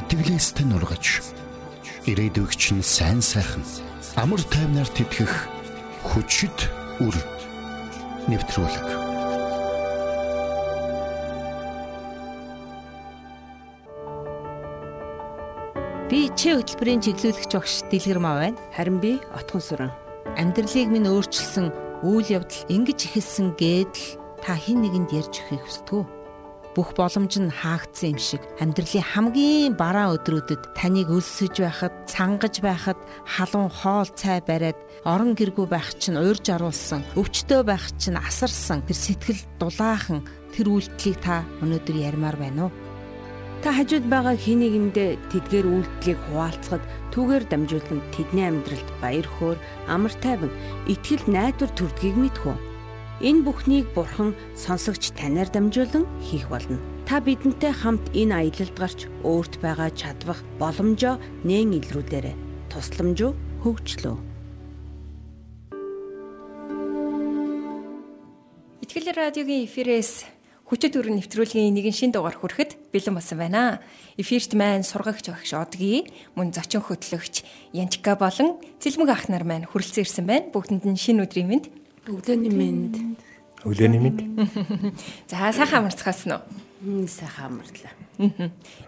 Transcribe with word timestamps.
итгэлээстэй 0.00 0.66
нургаж 0.66 1.22
ирээдүгч 2.10 2.62
нь 2.74 2.82
сайн 2.82 3.20
сайхан 3.22 3.62
амар 4.18 4.42
тайвнаар 4.42 4.90
тэтгэх 4.90 5.34
хүчит 6.02 6.58
үр 6.98 7.16
нэвтрүүлэг 8.26 8.88
Би 16.10 16.30
чи 16.38 16.54
хөтөлбөрийн 16.54 17.02
чиглүүлэгч 17.02 17.52
багш 17.58 17.74
Дэлгэр 17.90 18.20
маа 18.22 18.36
байна. 18.38 18.60
Харин 18.76 19.00
би 19.02 19.18
Отгон 19.34 19.62
сүрэн. 19.64 19.90
Амьдралыг 20.38 20.86
минь 20.92 21.10
өөрчилсөн 21.10 21.72
үйл 22.06 22.28
явдал 22.38 22.62
ингэж 22.70 23.08
ихэлсэн 23.08 23.56
гэдэл 23.58 24.20
та 24.44 24.54
хэн 24.54 24.84
нэгэнд 24.84 25.10
ярьж 25.10 25.42
өгөхийг 25.42 25.64
хүсдэг 25.64 25.94
үү? 25.96 26.13
Бүх 26.74 26.90
боломж 26.98 27.38
нь 27.38 27.54
хаагдсан 27.54 28.14
юм 28.14 28.18
шиг 28.18 28.42
амьдралын 28.58 29.06
хамгийн 29.14 29.72
бараа 29.78 30.18
өдрүүдэд 30.18 30.74
таныг 30.74 31.08
өлсөж 31.08 31.62
байхад, 31.62 31.94
цангаж 32.10 32.58
байхад, 32.58 32.98
халуун 33.24 33.70
хоол 33.70 34.10
цай 34.18 34.42
бариад 34.42 34.78
орон 35.06 35.38
гэргүй 35.38 35.70
байх 35.70 35.94
чинь 36.02 36.18
уурж 36.18 36.50
аруулсан, 36.50 37.06
өвчтөө 37.14 37.62
байх 37.62 37.86
чинь 38.02 38.18
асарсан 38.18 38.82
тэр 38.82 38.98
сэтгэл 38.98 39.42
дулаахан 39.62 40.26
тэр 40.50 40.66
үйлдэлийг 40.74 41.18
та 41.22 41.46
өнөөдөр 41.62 41.96
ярмаар 42.10 42.36
байна 42.42 42.66
уу? 42.66 42.72
Та 43.62 43.72
хажууд 43.72 44.04
байгаа 44.10 44.36
хийнэгэндээ 44.36 45.10
тэдгээр 45.32 45.66
үйлдэлийг 45.70 46.20
хуваалцахад 46.28 46.84
түүгээр 47.14 47.44
дамжуулан 47.48 48.00
тэдний 48.12 48.46
амьдралд 48.50 48.88
баяр 49.00 49.24
хөөр, 49.24 49.58
амар 49.88 50.12
тайван, 50.20 50.52
итгэл 50.90 51.24
найдвар 51.30 51.72
төрдгийг 51.72 52.18
мэдхүү. 52.18 52.73
Энэ 53.22 53.46
бүхнийг 53.46 53.94
Бурхан 53.94 54.34
сонсогч 54.58 55.14
танаар 55.14 55.46
дамжуулан 55.46 56.02
хийх 56.18 56.50
болно. 56.50 56.82
Та 57.06 57.22
бидэнтэй 57.22 57.70
хамт 57.70 58.10
энэ 58.10 58.50
аялалд 58.50 58.74
гарч 58.74 59.06
өөрт 59.22 59.62
байгаа 59.62 59.94
чадвах 59.94 60.42
боломжоо 60.58 61.22
нээн 61.46 61.78
илрүүлээрэй. 61.78 62.34
Тусламж 62.74 63.22
хөгжлөө. 63.62 64.18
Итгэл 68.82 69.08
радиогийн 69.14 69.70
эфирээс 69.70 70.26
хүчит 70.66 70.98
өрн 70.98 71.22
нэвтрүүлгийн 71.22 71.70
нэгэн 71.70 71.94
шин 71.94 72.10
дугаар 72.10 72.34
хүрэхэд 72.34 72.90
бэлэн 72.90 73.14
болсон 73.14 73.38
байна. 73.38 73.78
Эфирт 74.18 74.58
маань 74.58 74.82
сургагч 74.82 75.30
багш 75.30 75.54
Одгийн 75.54 76.10
мөн 76.34 76.50
зочин 76.50 76.82
хөтлөгч 76.82 77.46
Янчка 77.70 78.18
болон 78.18 78.58
Цэлмэг 78.82 79.10
ах 79.14 79.30
нар 79.30 79.46
маань 79.46 79.70
хүрэлцэн 79.70 80.02
ирсэн 80.02 80.26
байна. 80.26 80.50
Бүгдэнд 80.50 80.82
нь 80.82 80.98
шин 80.98 81.22
өдрийн 81.22 81.46
мэнд 81.46 81.83
Өглөөний 82.04 82.52
мэнд. 82.52 82.96
Өглөөний 83.64 84.00
мэнд. 84.02 84.20
За 85.30 85.48
сайхан 85.56 85.88
амарцгаас 85.88 86.28
нь 86.28 86.36
уу? 86.36 87.08
Сайхан 87.08 87.56
амарлаа. 87.56 87.96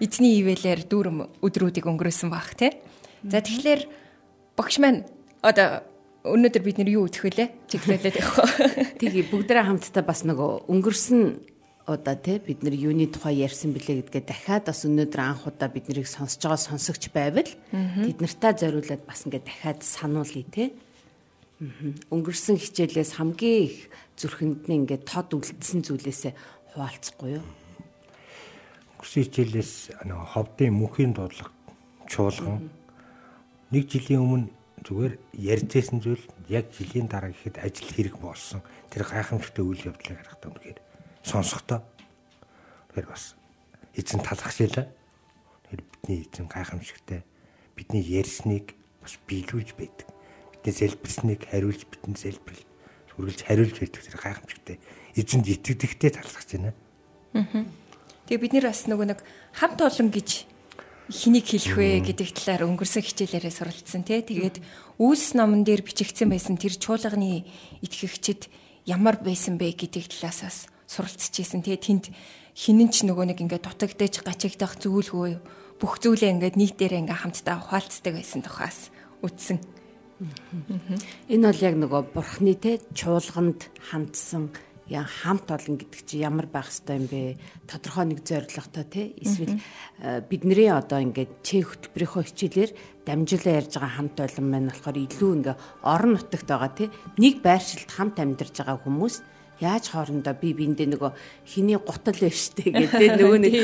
Эзний 0.05 0.37
ивэлэр 0.45 0.85
дүүрм 0.85 1.41
өдрүүдийг 1.41 1.89
өнгөрөөсөн 1.89 2.29
баг 2.29 2.53
тий. 2.61 2.77
За 3.25 3.41
тэгэхээр 3.41 3.89
багш 4.53 4.77
маань 4.85 5.09
одоо 5.41 5.81
өнөөдөр 6.29 6.61
бид 6.61 6.77
нэр 6.77 6.93
юу 6.93 7.09
үзэх 7.09 7.25
вүлээ? 7.25 7.49
Чиглэлээд 7.73 8.21
явах. 8.21 8.53
Тэгээ 9.01 9.33
бүгдээ 9.33 9.65
хамтдаа 9.65 10.05
бас 10.05 10.21
нөгөө 10.29 10.69
өнгөрсөн 10.69 11.23
удаа 11.89 12.21
тий 12.21 12.37
бид 12.43 12.61
нар 12.67 12.77
юуны 12.77 13.09
тухай 13.09 13.47
ярьсан 13.47 13.73
бэлээ 13.73 14.05
гэдгээ 14.13 14.25
дахиад 14.29 14.69
бас 14.69 14.85
өнөөдөр 14.85 15.21
анх 15.23 15.47
удаа 15.49 15.71
бид 15.73 15.87
нарыг 15.89 16.11
сонсож 16.11 16.43
байгаа 16.43 16.61
сонсогч 16.61 17.15
байвал 17.15 17.47
тэд 17.47 18.19
нартаа 18.21 18.53
зориулаад 18.59 19.07
бас 19.07 19.23
ингээ 19.25 19.41
дахиад 19.47 19.81
сануулъя 19.87 20.45
тий. 20.51 20.75
Өнгөрсөн 21.57 22.61
хичээлээс 22.61 23.17
хамгийн 23.17 23.65
их 23.65 23.89
зүрхэнд 24.21 24.69
нь 24.69 24.85
ингээд 24.85 25.09
тод 25.09 25.33
үлдсэн 25.33 25.89
зүйлээсээ 25.89 26.37
хуваалцахгүй 26.77 27.41
юу? 27.41 27.47
Өнгөрсөн 29.01 29.25
хичээлээс 29.25 29.73
нөгөө 30.05 30.29
ховдын 30.37 30.77
мөнхийн 30.77 31.17
дуудлага 31.17 31.57
чуулган 32.13 32.69
нэг 33.73 33.89
жилийн 33.89 34.21
өмнө 34.21 34.53
зүгээр 34.85 35.15
ярьжсэн 35.33 36.05
зүйл 36.05 36.21
яг 36.53 36.69
жилийн 36.77 37.09
дараа 37.09 37.33
гэхэд 37.33 37.57
ажил 37.65 37.89
хэрэг 37.89 38.21
болсон. 38.21 38.61
Тэр 38.93 39.09
гайхамшигтай 39.09 39.65
үйл 39.65 39.89
явдлыг 39.89 40.13
харахтаа 40.13 40.53
үнэхээр 40.53 40.79
сонсохдоо 41.25 41.81
тэгэхээр 42.93 43.09
бас 43.09 43.33
эзэн 43.97 44.21
талархшээлаа. 44.21 44.93
Тэр 45.73 45.81
бидний 45.81 46.29
эзэн 46.29 46.53
гайхамшигтай 46.53 47.25
бидний 47.73 48.05
ярьсныг 48.05 48.77
бас 49.01 49.17
биелүүлж 49.25 49.73
байдаг 49.73 50.16
бидний 50.67 50.75
залбирсныг 50.75 51.47
хариулж 51.47 51.87
бидний 51.87 52.19
залбирал 52.19 52.65
хүргэлж 53.15 53.41
хариулж 53.47 53.77
байдаг 53.79 54.03
зэрэг 54.03 54.23
гайхамшигтай 54.23 54.77
эзэнд 55.15 55.47
итгэдэгтэй 55.47 56.11
талархаж 56.11 56.49
байна. 56.59 56.75
Тэгээ 58.27 58.43
бид 58.43 58.53
нэр 58.59 58.67
бас 58.67 58.83
нөгөө 58.91 59.07
нэг 59.07 59.21
хамт 59.55 59.79
олон 59.79 60.11
гэж 60.11 60.31
хэнийг 61.07 61.47
хэлэх 61.47 61.79
вэ 61.79 61.89
гэдэг 62.11 62.29
талаар 62.35 62.67
өнгөрсөн 62.67 63.07
хичээлээрээ 63.07 63.55
суралцсан 63.55 64.03
тий. 64.03 64.27
Тэгээд 64.27 64.59
үүс 64.99 65.39
номон 65.39 65.63
дээр 65.63 65.87
бичигдсэн 65.87 66.27
байсан 66.27 66.59
тэр 66.59 66.75
чуулганы 66.75 67.47
итгэгчид 67.87 68.51
ямар 68.91 69.23
байсан 69.23 69.55
бэ 69.55 69.79
гэдэг 69.79 70.11
талаас 70.11 70.43
бас 70.43 70.59
суралцчихсэн 70.91 71.63
тий. 71.63 71.79
Тэнд 71.79 72.11
хинэн 72.59 72.91
ч 72.91 73.07
нөгөө 73.07 73.31
нэг 73.31 73.39
ингээд 73.39 73.63
дутагдаж 73.71 74.19
гачигдах 74.27 74.75
зүйлгүй 74.83 75.39
бүх 75.79 76.03
зүйлээ 76.03 76.35
ингээд 76.35 76.59
нийтээрээ 76.59 77.07
ингээд 77.07 77.23
хамтдаа 77.23 77.63
ухаалцдаг 77.63 78.19
байсан 78.19 78.43
тухаас 78.43 78.91
үтсэн. 79.23 79.63
Энэ 81.29 81.45
бол 81.53 81.61
яг 81.61 81.75
нөгөө 81.77 82.03
бурхны 82.17 82.57
те 82.57 82.81
чуулганд 82.97 83.69
хандсан 83.93 84.49
яа 84.89 85.05
хамт 85.05 85.51
олон 85.51 85.77
гэдэг 85.83 86.03
чи 86.07 86.23
ямар 86.23 86.47
байх 86.47 86.71
хэвээр 86.71 87.01
юм 87.03 87.07
бэ? 87.11 87.37
Тодорхой 87.67 88.07
нэг 88.07 88.23
зорилготой 88.23 88.85
те. 88.87 89.03
Эсвэл 89.19 89.59
э, 89.99 90.23
бидний 90.23 90.71
одоо 90.71 91.03
ингээд 91.03 91.43
чэ 91.43 91.67
хөтөлбөрийнхөө 91.67 92.23
хичээлээр 92.23 92.71
дамжуулаа 93.03 93.55
ярьж 93.61 93.73
байгаа 93.75 93.93
хамт 93.99 94.17
олон 94.23 94.47
маань 94.47 94.71
болохоор 94.71 94.97
илүү 95.03 95.31
ингээ 95.43 95.57
орон 95.83 96.13
нутагт 96.15 96.47
байгаа 96.47 96.71
те. 96.71 96.85
Нэг 97.19 97.43
байршилд 97.43 97.91
хамт 97.91 98.17
амьдарч 98.23 98.63
байгаа 98.63 98.79
хүмүүс 98.79 99.15
яаж 99.61 99.89
хоорондоо 99.89 100.35
би 100.37 100.53
биэндээ 100.53 100.89
нөгөө 100.93 101.13
хиний 101.49 101.81
гутал 101.81 102.13
байна 102.13 102.37
штэ 102.37 102.77
гэдэг 102.77 103.11
нөгөө 103.17 103.41
нэг 103.41 103.57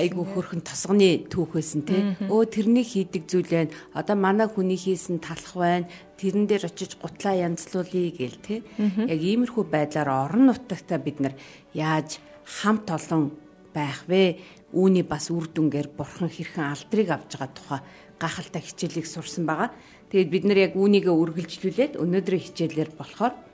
айгу 0.00 0.24
хөрхөн 0.24 0.64
тосгоны 0.64 1.28
түүхээсэн 1.28 1.82
те 1.84 2.16
өө 2.24 2.44
тэрний 2.48 2.86
хийдэг 2.88 3.28
зүйл 3.28 3.52
байна. 3.52 3.74
Одоо 3.92 4.16
манай 4.16 4.48
хүний 4.48 4.80
хийсэн 4.80 5.20
талах 5.20 5.52
байна. 5.52 5.90
Тэрэн 6.16 6.48
дээр 6.48 6.72
очиж 6.72 6.96
гутлаа 6.96 7.36
янзлуулъя 7.36 8.10
гээл 8.16 8.38
те 8.40 8.54
яг 8.80 9.20
иймэрхүү 9.20 9.64
байдлаар 9.68 10.08
орон 10.08 10.48
нутагтаа 10.48 10.98
бид 10.98 11.20
нар 11.20 11.34
яаж 11.76 12.16
хамт 12.48 12.88
олон 12.88 13.36
байх 13.76 14.08
вэ? 14.08 14.40
Үүний 14.72 15.04
бас 15.04 15.28
үр 15.28 15.48
дүнгээр 15.52 15.92
бурхан 15.96 16.32
хэрхэн 16.32 16.72
алдрыг 16.72 17.08
авж 17.12 17.36
байгаа 17.36 17.52
тухай 17.52 17.80
гахалтай 18.20 18.62
хичээлийг 18.64 19.06
сурсан 19.06 19.44
байгаа. 19.46 19.72
Тэгээд 20.10 20.32
бид 20.32 20.44
нар 20.44 20.58
яг 20.58 20.72
үүнийгээ 20.76 21.14
үргэлжлүүлээд 21.14 22.00
өнөөдрийн 22.00 22.44
хичээлээр 22.44 22.90
болохоор 22.96 23.47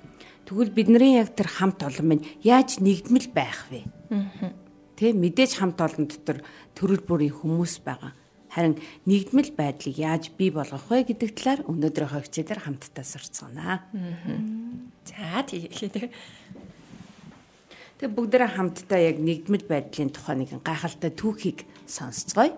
Тэгвэл 0.44 0.76
бидний 0.76 1.16
яг 1.16 1.32
тэр 1.32 1.48
хамт 1.48 1.80
олон 1.80 2.04
минь 2.04 2.26
яаж 2.44 2.76
нэгдмэл 2.84 3.32
байх 3.32 3.64
вэ? 3.72 3.88
Тэ 4.94 5.16
мэдээж 5.16 5.56
хамт 5.56 5.80
олон 5.80 6.04
дотор 6.04 6.44
төрөл 6.76 7.00
бүрийн 7.00 7.32
хүмүүс 7.32 7.80
байгаа. 7.80 8.12
Харин 8.52 8.78
нэгдмэл 9.08 9.56
байдлыг 9.56 9.96
яаж 9.98 10.30
бий 10.36 10.52
болгох 10.54 10.86
вэ 10.86 11.10
гэдэг 11.10 11.30
талаар 11.34 11.60
өнөөдрийнхөө 11.66 12.22
хичээлээр 12.28 12.60
хамтдаа 12.62 13.02
сурцгаана. 13.02 13.82
За 15.08 15.42
тийм. 15.42 15.72
Тэг 17.98 18.10
бүгдээрээ 18.14 18.50
хамтдаа 18.54 19.00
яг 19.00 19.18
нэгдмэл 19.18 19.66
байдлын 19.66 20.14
тухай 20.14 20.38
нэгэн 20.38 20.62
гайхалтай 20.62 21.10
түүхийг 21.10 21.66
сонсцгоё. 21.88 22.54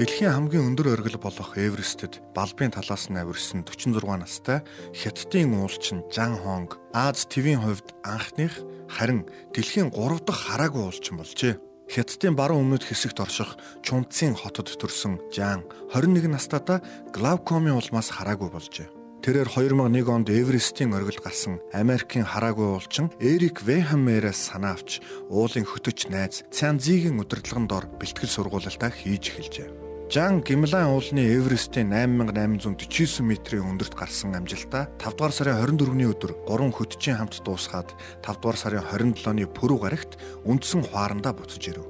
Дэлхийн 0.00 0.32
хамгийн 0.32 0.64
өндөр 0.72 0.96
оргил 0.96 1.20
болох 1.20 1.60
Эверестэд 1.60 2.24
балбын 2.32 2.72
талаас 2.72 3.12
нь 3.12 3.20
авирсан 3.20 3.68
46 3.68 4.00
настай 4.16 4.64
Хятадын 4.96 5.52
уулчин 5.60 6.08
Жан 6.08 6.40
Хонг 6.40 6.80
Аз 6.96 7.28
твийн 7.28 7.60
хувьд 7.60 7.92
анхных 8.00 8.64
харин 8.88 9.28
дэлхийн 9.52 9.92
3 9.92 10.24
дахь 10.24 10.40
хараагүй 10.48 10.88
уулчин 10.88 11.20
болжээ. 11.20 11.60
Хятадын 11.92 12.32
баруун 12.32 12.72
өмнөд 12.72 12.88
хэсэгт 12.88 13.20
орших 13.20 13.60
Чунцын 13.84 14.40
хотод 14.40 14.72
төрсэн 14.72 15.20
Жан 15.36 15.68
21 15.92 16.32
настайдаа 16.32 16.80
глаукомын 17.12 17.76
улмаас 17.76 18.08
хараагүй 18.08 18.48
болжээ. 18.48 18.88
Тэрээр 19.20 19.52
2001 19.52 20.08
онд 20.08 20.32
Эверестийн 20.32 20.96
оргил 20.96 21.20
гарсан 21.20 21.60
Америкийн 21.76 22.24
хараагүй 22.24 22.72
уулчин 22.72 23.12
Эрик 23.20 23.60
Вехамераас 23.68 24.48
санаа 24.48 24.80
авч 24.80 25.04
уулын 25.28 25.68
хөтөч 25.68 26.08
найз 26.08 26.48
Цянзигийн 26.48 27.20
удирдлагын 27.20 27.68
дор 27.68 27.84
бэлтгэл 28.00 28.32
сургуулалтаа 28.32 28.88
хийж 28.88 29.28
эхэлжээ. 29.28 29.89
Жан 30.10 30.42
Гимлан 30.42 30.90
уулны 30.90 31.22
Эверестийн 31.22 31.94
8849 31.94 33.22
метрийн 33.22 33.62
өндөрт 33.62 33.94
гарсан 33.94 34.34
амжилтаа 34.34 34.90
5 34.98 35.14
дугаар 35.14 35.30
сарын 35.30 35.62
24-ний 35.62 36.10
өдөр 36.10 36.34
3 36.50 36.74
хөтчийн 36.74 37.14
хамт 37.14 37.38
дуусгаад 37.46 37.94
5 38.18 38.42
дугаар 38.42 38.58
сарын 38.58 38.82
27-ны 38.90 39.46
пүрэв 39.54 39.78
гарагт 39.78 40.18
үндсэн 40.42 40.82
хуарандаа 40.90 41.30
буцаж 41.30 41.62
ирэв. 41.62 41.86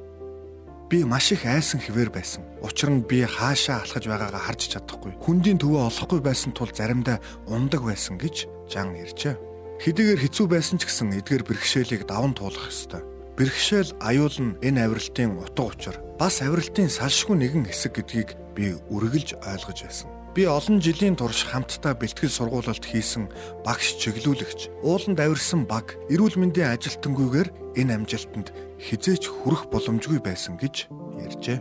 Би 0.92 1.00
маш 1.08 1.32
их 1.32 1.48
айсан 1.48 1.80
хിവэр 1.80 2.12
байсан. 2.12 2.44
Учир 2.60 2.92
нь 2.92 3.00
би 3.08 3.24
хаашаа 3.24 3.88
алхаж 3.88 4.04
байгаагаа 4.04 4.52
харж 4.52 4.68
чадахгүй. 4.68 5.16
Хүндийн 5.16 5.56
төвөө 5.56 5.88
олохгүй 5.88 6.20
байсан 6.20 6.52
тул 6.52 6.68
заримдаа 6.68 7.24
ундаг 7.48 7.88
байсан 7.88 8.20
гэж 8.20 8.68
Жан 8.68 9.00
иржээ. 9.00 9.40
Хэдийгээр 9.80 10.20
хэцүү 10.28 10.44
байсан 10.44 10.76
ч 10.76 10.92
гэсэн 10.92 11.16
эдгээр 11.24 11.48
бэрхшээлийг 11.48 12.04
даван 12.04 12.36
туулах 12.36 12.68
ёстой. 12.68 13.00
Бэрхшээл 13.40 13.96
аюул 14.04 14.36
нь 14.36 14.60
энэ 14.60 14.84
авиралтын 14.84 15.40
утга 15.40 15.72
учир 15.72 16.09
бас 16.20 16.42
авиралтын 16.44 16.92
салшгүй 16.92 17.32
нэгэн 17.32 17.64
хэсэг 17.64 17.96
гэдгийг 17.96 18.36
би 18.52 18.76
үргэлж 18.92 19.40
ойлгож 19.40 19.78
байсан. 19.88 20.08
Би 20.36 20.44
олон 20.44 20.76
жилийн 20.76 21.16
турш 21.16 21.48
хамтдаа 21.48 21.96
бэлтгэл 21.96 22.28
сургуулалт 22.28 22.84
хийсэн 22.84 23.32
багш 23.64 23.96
чиглүүлэгч, 24.04 24.84
ууланд 24.84 25.16
авирсан 25.16 25.64
баг, 25.64 25.96
эрүүл 26.12 26.36
мэндийн 26.36 26.76
ажилтангүйгээр 26.76 27.48
энэ 27.80 27.94
амжилтанд 27.96 28.52
хизээч 28.76 29.32
хүрэх 29.32 29.72
боломжгүй 29.72 30.20
байсан 30.20 30.60
гэж 30.60 30.92
ярьжээ. 31.24 31.58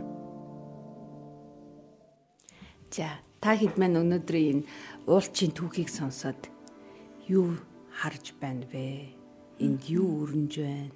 За, 2.92 3.16
та 3.40 3.56
хэд 3.56 3.80
маань 3.80 3.96
өнөөдрийн 3.96 4.60
энэ 4.60 4.68
уулчийн 5.08 5.56
түүхийг 5.56 5.88
сонсоод 5.88 6.52
юу 7.32 7.56
харж 7.96 8.36
байна 8.36 8.68
вэ? 8.68 9.08
Энд 9.56 9.88
юу 9.88 10.28
өрнж 10.28 10.52
байна? 10.60 10.92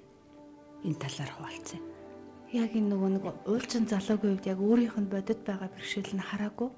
Энэ 0.85 1.01
талаар 1.01 1.33
хуваалцъя. 1.33 1.94
Яг 2.53 2.71
энэ 2.77 2.89
нөгөө 2.93 3.09
нэг 3.17 3.23
уулчин 3.49 3.89
залуугийн 3.89 4.37
үед 4.37 4.45
яг 4.45 4.59
өөрийнх 4.61 4.97
нь 5.01 5.09
бодит 5.09 5.41
байгаа 5.47 5.69
бэрхшээл 5.73 6.13
нь 6.13 6.27
хараагүй 6.29 6.69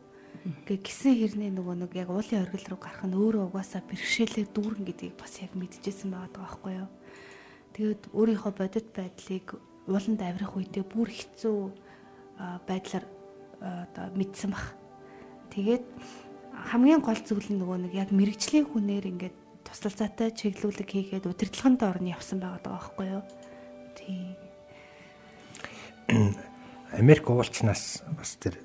Гэ 0.68 0.80
гисэн 0.80 1.16
хэрний 1.18 1.52
нөгөө 1.52 1.76
нэг 1.84 1.92
яг 2.00 2.10
уулын 2.14 2.44
оргил 2.46 2.68
руу 2.72 2.80
гарах 2.80 3.04
нь 3.04 3.18
өөрөө 3.20 3.52
угаасаа 3.52 3.84
бэрхшээлээ 3.84 4.48
дүүрэн 4.56 4.86
гэдгийг 4.88 5.16
бас 5.20 5.44
яг 5.44 5.52
мэдчихсэн 5.58 6.08
байгаа 6.14 6.32
байхгүй 6.40 6.74
юу. 6.88 6.90
Тэгээд 7.76 8.02
өөрийнхөө 8.16 8.54
бодит 8.56 8.88
байдлыг 8.96 9.48
ууланд 9.92 10.22
авирах 10.24 10.56
үедээ 10.56 10.86
бүр 10.88 11.10
хэцүү 11.12 11.58
байдлаар 12.64 13.06
одоо 13.60 14.06
мэдсэн 14.16 14.52
баг. 14.56 14.66
Тэгээд 15.52 15.86
хамгийн 16.72 17.04
гол 17.04 17.20
зүйл 17.20 17.50
нь 17.52 17.60
нөгөө 17.60 17.78
нэг 17.84 17.94
яг 17.98 18.10
мэрэгжлийн 18.16 18.72
хүнээр 18.72 19.06
ингээд 19.12 19.36
тусалцаатай 19.68 20.32
чиглүүлэг 20.32 20.88
хийгээд 20.88 21.28
удирдлагын 21.28 21.76
орны 21.82 22.16
явсан 22.16 22.40
байгаа 22.40 22.62
даа 22.64 22.80
байхгүй 22.80 23.08
юу. 23.20 23.24
Тийм. 24.00 24.37
Америк 26.08 27.30
уулчнаас 27.30 28.04
бас 28.16 28.38
тэр 28.40 28.56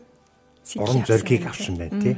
уран 0.76 1.04
зоригийг 1.04 1.46
авсан 1.46 1.76
байна 1.76 2.00
тий. 2.00 2.16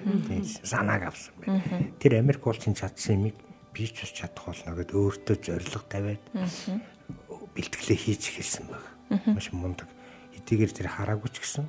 Санааг 0.62 1.09
авсан 1.09 1.35
байна. 1.41 1.62
Тэр 1.99 2.21
Америк 2.21 2.47
уулчин 2.47 2.75
чадсан 2.75 3.17
юмыг 3.17 3.37
би 3.73 3.88
ч 3.88 4.05
бас 4.05 4.12
чадах 4.12 4.44
болно 4.44 4.76
гэд 4.76 4.93
өөртөө 4.93 5.37
зориг 5.41 5.85
тавиад 5.88 6.23
бэлтгэлээ 7.56 7.99
хийж 7.99 8.23
эхэлсэн 8.37 8.69
баг. 8.69 8.85
Маш 9.32 9.49
мундаг. 9.53 9.88
Эдгээр 10.37 10.73
тэр 10.76 10.88
хараагүй 10.93 11.31
ч 11.32 11.41
гэсэн 11.41 11.67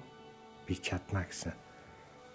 би 0.67 0.75
чадна 0.75 1.23
гэсэн. 1.23 1.55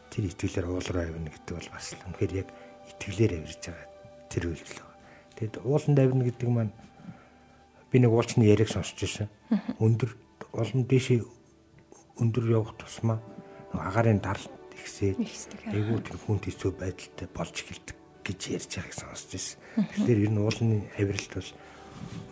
Тэр 0.09 0.25
итгэлээр 0.33 0.67
уул 0.73 0.89
руу 0.89 1.05
авна 1.05 1.31
гэдэг 1.31 1.55
бол 1.55 1.71
бас 1.71 1.95
үнэхээр 1.95 2.33
яг 2.41 2.49
итгэлээр 2.97 3.45
авирж 3.45 3.63
байгаа 3.69 3.87
тэр 4.33 4.45
үйлдэл 4.51 4.81
байна. 4.81 4.97
Тэгэд 5.37 5.55
ууланд 5.63 5.99
авна 6.01 6.25
гэдэг 6.25 6.49
маань 6.49 6.73
би 7.93 7.97
нэг 7.99 8.11
уулчны 8.11 8.47
яриаг 8.47 8.71
сонсч 8.71 8.97
байсан. 8.99 9.29
Өндөр 9.79 10.11
олон 10.53 10.83
дэшээ 10.87 11.21
өндөр 12.21 12.45
явах 12.51 12.75
тусмаа 12.79 13.19
агарын 13.73 14.21
даралт 14.21 14.51
ихсээд 14.75 15.19
айгүй 15.71 15.99
тэр 16.03 16.19
хүнд 16.19 16.47
хэцүү 16.47 16.71
байдалтай 16.75 17.29
болж 17.31 17.55
эхэлдэг 17.55 17.97
гэж 18.27 18.41
ярьж 18.57 18.71
байгааг 18.77 18.95
сонсч 18.95 19.29
байсан. 19.33 19.59
Тэгэхээр 19.77 20.25
ер 20.27 20.33
нь 20.35 20.43
уулын 20.43 20.73
авиралт 20.99 21.33
бол 21.35 21.51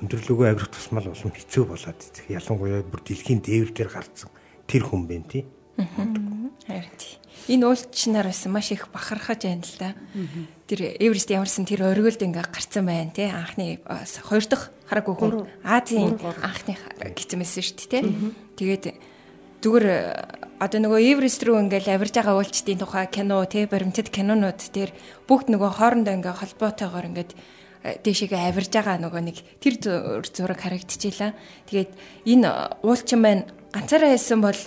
өндөрлөгөө 0.02 0.46
авирах 0.48 0.70
тусмал 0.72 1.06
улам 1.06 1.32
хэцүү 1.32 1.64
болоод 1.68 2.00
ялангуяа 2.28 2.82
бүр 2.82 3.02
дэлхийн 3.06 3.40
дээвэр 3.44 3.72
дээр 3.72 3.90
гарцсан 3.92 4.30
тэр 4.66 4.82
хүн 4.84 5.06
бэ 5.06 5.16
тий. 5.30 5.42
Харин 5.78 6.94
тий. 6.98 7.19
Энэ 7.48 7.64
уулчнаар 7.64 8.26
байсан 8.26 8.52
маш 8.52 8.72
их 8.72 8.88
бахархаж 8.92 9.46
байна 9.46 9.62
л 9.62 9.78
да. 9.78 9.94
Тэр 10.66 10.98
Эверест 10.98 11.30
ямарсан 11.30 11.64
тэр 11.64 11.86
оргилд 11.86 12.20
ингээ 12.20 12.44
гарцсан 12.50 12.84
байна 12.84 13.14
тий. 13.14 13.30
Анхны 13.30 13.78
хоёр 13.86 14.44
дахь 14.44 14.69
хараагүй 14.90 15.14
хүн 15.14 15.32
Азийн 15.62 16.19
анхны 16.42 16.76
гисэм 17.14 17.40
байсан 17.40 17.62
шүү 17.62 17.76
дээ 17.78 18.02
тий. 18.04 18.34
Тэгээд 18.58 18.84
зүгээр 19.62 19.86
одоо 20.58 20.78
нөгөө 20.82 21.00
Эверест 21.14 21.42
рүү 21.46 21.56
ингээл 21.70 21.94
авирж 21.94 22.14
байгаа 22.19 22.36
уулчдын 22.36 22.82
тухай 22.82 23.06
кино 23.06 23.42
те 23.46 23.66
баримтат 23.70 24.10
кинонууд 24.10 24.60
дээр 24.75 24.90
бүгд 25.30 25.54
нөгөө 25.54 25.70
хоорондоо 25.78 26.14
ингээ 26.19 26.34
холбоотойгоор 26.34 27.06
ингээд 27.10 27.32
э, 27.86 27.96
дэшегээ 28.02 28.50
авирж 28.50 28.70
байгаа 28.75 28.98
нөгөө 28.98 29.22
нэг 29.22 29.38
тэр 29.62 29.75
зураг 30.26 30.58
харагдчихлаа. 30.58 31.32
Тэгээд 31.70 31.90
энэ 32.26 32.50
уулчин 32.82 33.22
маань 33.22 33.46
ганцаараа 33.70 34.14
хэлсэн 34.19 34.42
бол 34.42 34.60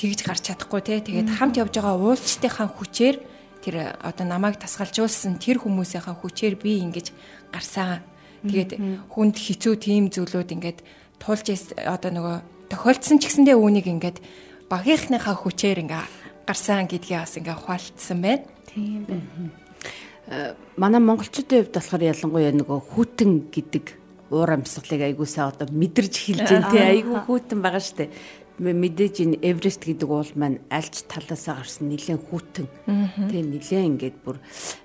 тэгж 0.00 0.24
гарч 0.24 0.48
чадахгүй 0.48 0.80
те. 0.80 1.04
Тэгээд 1.04 1.36
хамт 1.36 1.60
явж 1.60 1.76
байгаа 1.76 2.00
уулчтынхаа 2.00 2.68
хүчээр 2.72 3.16
тэр 3.60 3.92
одоо 4.00 4.24
намайг 4.24 4.56
тасгалжуулсан 4.56 5.36
тэр 5.36 5.60
хүмүүсийнхаа 5.60 6.16
хүчээр 6.16 6.56
би 6.56 6.80
ингэж 6.80 7.12
гарсан. 7.52 8.00
Тэгээд 8.40 8.80
хүнд 9.12 9.36
хэцүү 9.36 9.74
тийм 9.76 10.08
зүйлүүд 10.08 10.50
ингээд 10.56 10.78
туулж 11.20 11.76
одоо 11.76 12.10
нөгөө 12.16 12.36
тохиолдсон 12.72 13.20
ч 13.20 13.28
гэсэндээ 13.28 13.56
үүнийг 13.60 13.86
ингээд 13.92 14.18
багийнхныхаа 14.72 15.36
хүчээр 15.36 15.84
ингээ 15.84 16.04
гарсан 16.48 16.88
гэдгээ 16.88 17.20
бас 17.20 17.36
ингээ 17.36 17.56
ухаалтсан 17.60 18.18
байна. 18.24 18.48
Тийм 18.64 19.04
байна. 19.04 19.52
Э, 20.30 20.54
манай 20.80 21.04
монголчуудын 21.04 21.68
хувьд 21.68 21.76
болохоор 21.76 22.02
ялангуяа 22.08 22.54
нөгөө 22.56 22.78
хүүтэн 22.96 23.50
гэдэг 23.52 23.84
уур 24.30 24.50
амьсгалыг 24.54 25.02
айгуусаа 25.02 25.50
одоо 25.50 25.66
мэдэрж 25.74 26.14
хэлж 26.14 26.46
дээ 26.46 26.70
тий 26.70 26.84
айгуу 27.02 27.18
хүүтэн 27.26 27.58
байгаа 27.58 27.82
штэ 27.82 28.14
мэдээж 28.60 29.16
энэ 29.24 29.40
Эверест 29.40 29.88
гэдэг 29.88 30.08
уул 30.08 30.32
маань 30.36 30.60
альч 30.68 31.08
талаасаа 31.08 31.64
гарсан 31.64 31.88
нэлээд 31.88 32.20
хүүтэн. 32.28 32.66
Тий 33.32 33.40
нэлээд 33.40 33.88
ингээд 33.88 34.16
бүр 34.20 34.36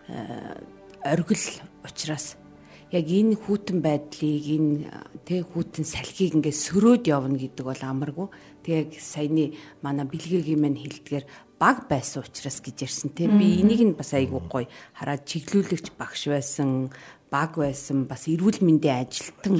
э, 0.07 0.63
оргил 1.03 1.45
учраас. 1.83 2.39
Яг 2.95 3.05
энэ 3.11 3.35
хүүтэн 3.35 3.83
байдлыг 3.83 4.45
энэ 4.47 4.87
тэг 5.27 5.51
хүүтэн 5.51 5.83
салхийг 5.83 6.39
ингээд 6.39 6.55
сөрөөд 6.55 7.03
явна 7.11 7.35
гэдэг 7.35 7.65
бол 7.67 7.83
амаргүй. 7.83 8.27
Тэг 8.63 8.95
саяны 8.95 9.59
манай 9.83 10.07
бэлгээгийн 10.07 10.61
мань 10.63 10.79
хэлдгээр 10.79 11.25
баг 11.59 11.91
байсан 11.91 12.23
учраас 12.23 12.63
гэж 12.63 12.87
ярьсан. 12.87 13.11
Те 13.11 13.27
би 13.27 13.59
энийг 13.59 13.83
нь 13.83 13.97
бас 13.99 14.15
айгүй 14.15 14.39
гоё 14.47 14.67
хараад 14.95 15.27
чиглүүлэгч 15.27 15.99
багш 15.99 16.31
байсан 16.31 16.95
баг 17.31 17.57
байсан 17.57 18.05
бас 18.05 18.27
эрүүл 18.29 18.61
мэндийн 18.61 19.01
ажилтан 19.01 19.57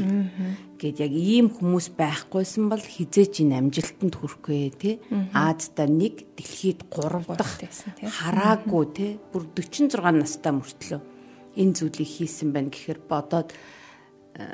гэд 0.78 1.02
яг 1.02 1.14
ийм 1.14 1.50
хүмүүс 1.50 1.98
байхгүйсэн 1.98 2.70
бол 2.70 2.84
хизээч 2.84 3.42
энэ 3.42 3.58
амжилтанд 3.58 4.16
хүрэхгүй 4.16 4.70
те. 4.78 4.92
Аазда 5.34 5.90
нэг 5.90 6.30
дэлхийд 6.38 6.86
3 6.94 7.26
дахь 7.36 7.58
хараагүй 8.06 8.86
те. 8.94 9.08
Бүр 9.34 9.50
46 9.58 9.98
настай 9.98 10.54
мөртлөө 10.54 11.02
энэ 11.56 11.74
зүйлийг 11.74 12.10
хийсэн 12.10 12.52
байна 12.54 12.70
гэхээр 12.70 13.00
бодоод 13.08 13.56
э, 14.36 14.46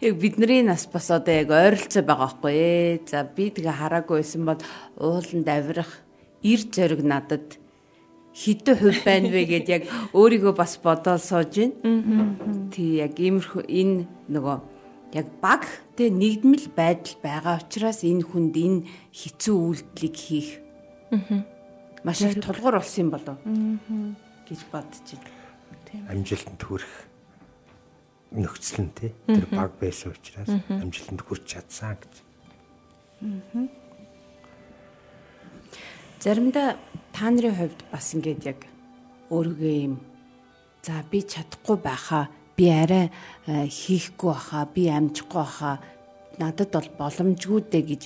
яг 0.06 0.14
бидний 0.16 0.62
нас 0.62 0.86
бас 0.86 1.10
одоо 1.10 1.34
яг 1.34 1.50
ойролцоо 1.50 2.02
байгаа 2.02 2.38
байхгүй 2.38 2.54
ээ. 2.54 3.04
За 3.10 3.26
би 3.26 3.50
тэгээ 3.50 3.74
хараагүй 3.74 4.22
байсан 4.22 4.42
бол 4.46 4.60
ууланд 4.96 5.48
авирах 5.48 5.92
ир 6.42 6.60
зориг 6.70 7.02
надад 7.02 7.58
хэдэн 8.38 8.76
хувь 8.78 9.00
байна 9.02 9.28
вэ 9.34 9.42
гэд 9.50 9.66
яг 9.66 9.82
өөрийгөө 10.14 10.54
бас 10.54 10.78
бодоод 10.78 11.18
сууж 11.18 11.52
байна. 11.58 12.38
Тий 12.70 13.02
яг 13.02 13.18
иймэрхүү 13.18 13.62
энэ 13.66 14.06
нөгөө 14.30 14.58
яг 15.18 15.26
баг 15.42 15.66
тэ 15.98 16.14
нэгдмэл 16.14 16.70
байдал 16.70 17.16
байгаа 17.18 17.58
учраас 17.58 18.06
энэ 18.06 18.22
хүнд 18.22 18.54
энэ 18.54 18.86
хэцүү 19.10 19.56
үйлдэлийг 19.58 20.16
хийх. 20.16 20.50
Маш 22.06 22.22
их 22.22 22.38
тулгуур 22.38 22.78
болсон 22.78 23.02
юм 23.02 23.10
болов. 23.10 23.36
Гэж 24.46 24.60
бодож 24.70 25.02
байна 25.02 25.38
амжилтанд 26.08 26.62
хүрэх 26.62 26.94
нөхцөл 28.32 28.84
нь 28.84 28.92
тий 28.92 29.12
тэр 29.24 29.46
баг 29.48 29.72
байсан 29.80 30.12
учраас 30.12 30.50
амжилтанд 30.68 31.20
хүрч 31.24 31.44
чадсан 31.48 31.96
гэж. 31.96 32.14
Заримдаа 36.20 36.76
та 37.18 37.34
нарын 37.34 37.50
хувьд 37.58 37.80
бас 37.90 38.14
ингээд 38.14 38.42
яг 38.46 38.60
өөригөө 39.34 39.74
юм. 39.90 39.94
За 40.86 41.02
би 41.10 41.18
чадахгүй 41.26 41.76
байхаа 41.82 42.30
би 42.54 42.70
арай 42.70 43.10
э, 43.50 43.66
хийхгүй 43.66 44.30
байхаа 44.30 44.70
би 44.70 44.86
амжихгүй 44.86 45.42
байхаа 45.42 45.82
надад 46.38 46.70
бол 46.70 46.90
боломжгүй 46.94 47.60
дээ 47.74 47.84
гэж 47.90 48.02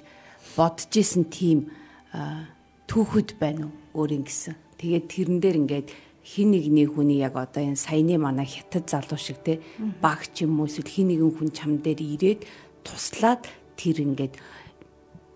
бодож 0.57 0.97
исэн 0.97 1.29
тийм 1.29 1.69
э, 2.17 2.49
түүхэд 2.89 3.37
байна 3.37 3.69
уу? 3.69 3.77
Өөрийн 4.01 4.25
гэсэн. 4.25 4.57
Тэгээд 4.81 5.05
тэрэн 5.13 5.39
дээр 5.45 5.61
ингээд 5.61 5.89
хин 6.25 6.57
нэгний 6.57 6.89
хүний 6.89 7.21
яг 7.21 7.37
одоо 7.37 7.69
энэ 7.69 7.77
саяны 7.77 8.17
манай 8.17 8.49
хятад 8.49 8.89
залуу 8.89 9.21
шиг 9.21 9.45
те 9.45 9.61
баг 10.01 10.25
ч 10.33 10.49
юм 10.49 10.57
уу 10.57 10.73
эсвэл 10.73 10.89
хин 10.89 11.13
нэгэн 11.13 11.37
хүн 11.37 11.51
чам 11.53 11.85
дээр 11.85 12.01
ирээд 12.01 12.41
туслаад 12.81 13.45
тэр 13.77 14.09
ингээд 14.09 14.41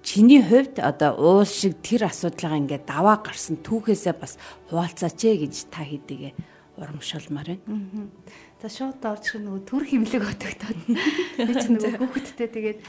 чиний 0.07 0.39
хувьд 0.39 0.79
одоо 0.79 1.19
уул 1.19 1.45
шиг 1.45 1.83
тэр 1.83 2.07
асуудлаа 2.07 2.63
ингээд 2.63 2.87
даваа 2.87 3.19
гарсан 3.19 3.59
түүхээсээ 3.59 4.15
бас 4.15 4.39
хуваалцаач 4.71 5.19
ээ 5.27 5.51
гэж 5.51 5.55
та 5.67 5.83
хэдийгэ 5.83 6.31
урамшуулмаар 6.79 7.59
байна. 7.59 8.07
За 8.63 8.71
шууд 8.71 9.03
орж 9.03 9.35
нөгөө 9.35 9.67
төр 9.67 9.83
химлэг 9.83 10.23
отогтоод 10.23 10.79
би 10.87 11.53
ч 11.59 11.67
нөгөө 11.67 11.99
хүүхэдтэй 11.99 12.49
тэгээд 12.55 12.81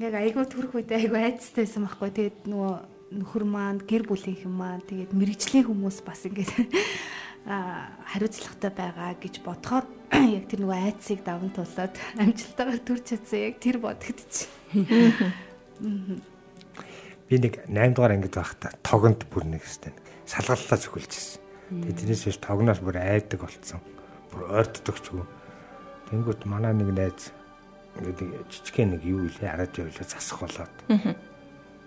яг 0.00 0.14
айгүй 0.16 0.44
төрөх 0.48 0.72
үедээ 0.80 1.12
айгүй 1.12 1.20
айцтайсан 1.20 1.84
байхгүй. 1.84 2.08
Тэгээд 2.08 2.38
нөгөө 2.48 2.74
нөхөр 3.20 3.44
маань 3.44 3.84
гэр 3.84 4.08
бүлийнхэн 4.08 4.54
маань 4.56 4.80
тэгээд 4.88 5.12
мэрэгжлийн 5.12 5.68
хүмүүс 5.68 6.00
бас 6.08 6.24
ингээд 6.24 6.56
хариуцлагатай 8.16 8.72
байгаа 8.72 9.12
гэж 9.20 9.44
бодохоор 9.44 9.84
яг 10.40 10.48
тэр 10.48 10.64
нөгөө 10.64 10.78
айцыг 10.88 11.20
даван 11.20 11.52
тулаад 11.52 11.92
амжилтаагаар 12.16 12.80
төрж 12.80 13.04
чадсан 13.12 13.52
яг 13.52 13.60
тэр 13.60 13.76
бодогдчих. 13.76 14.48
Би 17.32 17.40
нэг 17.40 17.64
8 17.64 17.96
дугаар 17.96 18.12
ангид 18.12 18.36
байхдаа 18.36 18.76
тогонд 18.84 19.24
бүр 19.32 19.48
нэг 19.48 19.64
хэвээр 19.64 19.96
салгаллаа 20.28 20.76
зөвхөлж 20.76 21.12
ирсэн. 21.16 21.40
Тэгээ 21.72 21.96
тэрнээс 21.96 22.24
биш 22.28 22.36
тогноос 22.44 22.84
бүр 22.84 23.00
айдаг 23.00 23.40
болцсон. 23.40 23.80
Бүр 24.28 24.52
ойртдог 24.52 25.00
ч 25.00 25.16
үгүй. 25.16 25.24
Тэнгүүт 26.12 26.44
манай 26.44 26.76
нэг 26.76 26.92
найз 26.92 27.32
ингээд 27.96 28.52
жижигхэн 28.52 29.00
нэг 29.00 29.08
юу 29.08 29.32
илээ 29.32 29.48
хараад 29.48 29.72
явлаа 29.80 30.04
засах 30.04 30.44
болоод. 30.44 30.76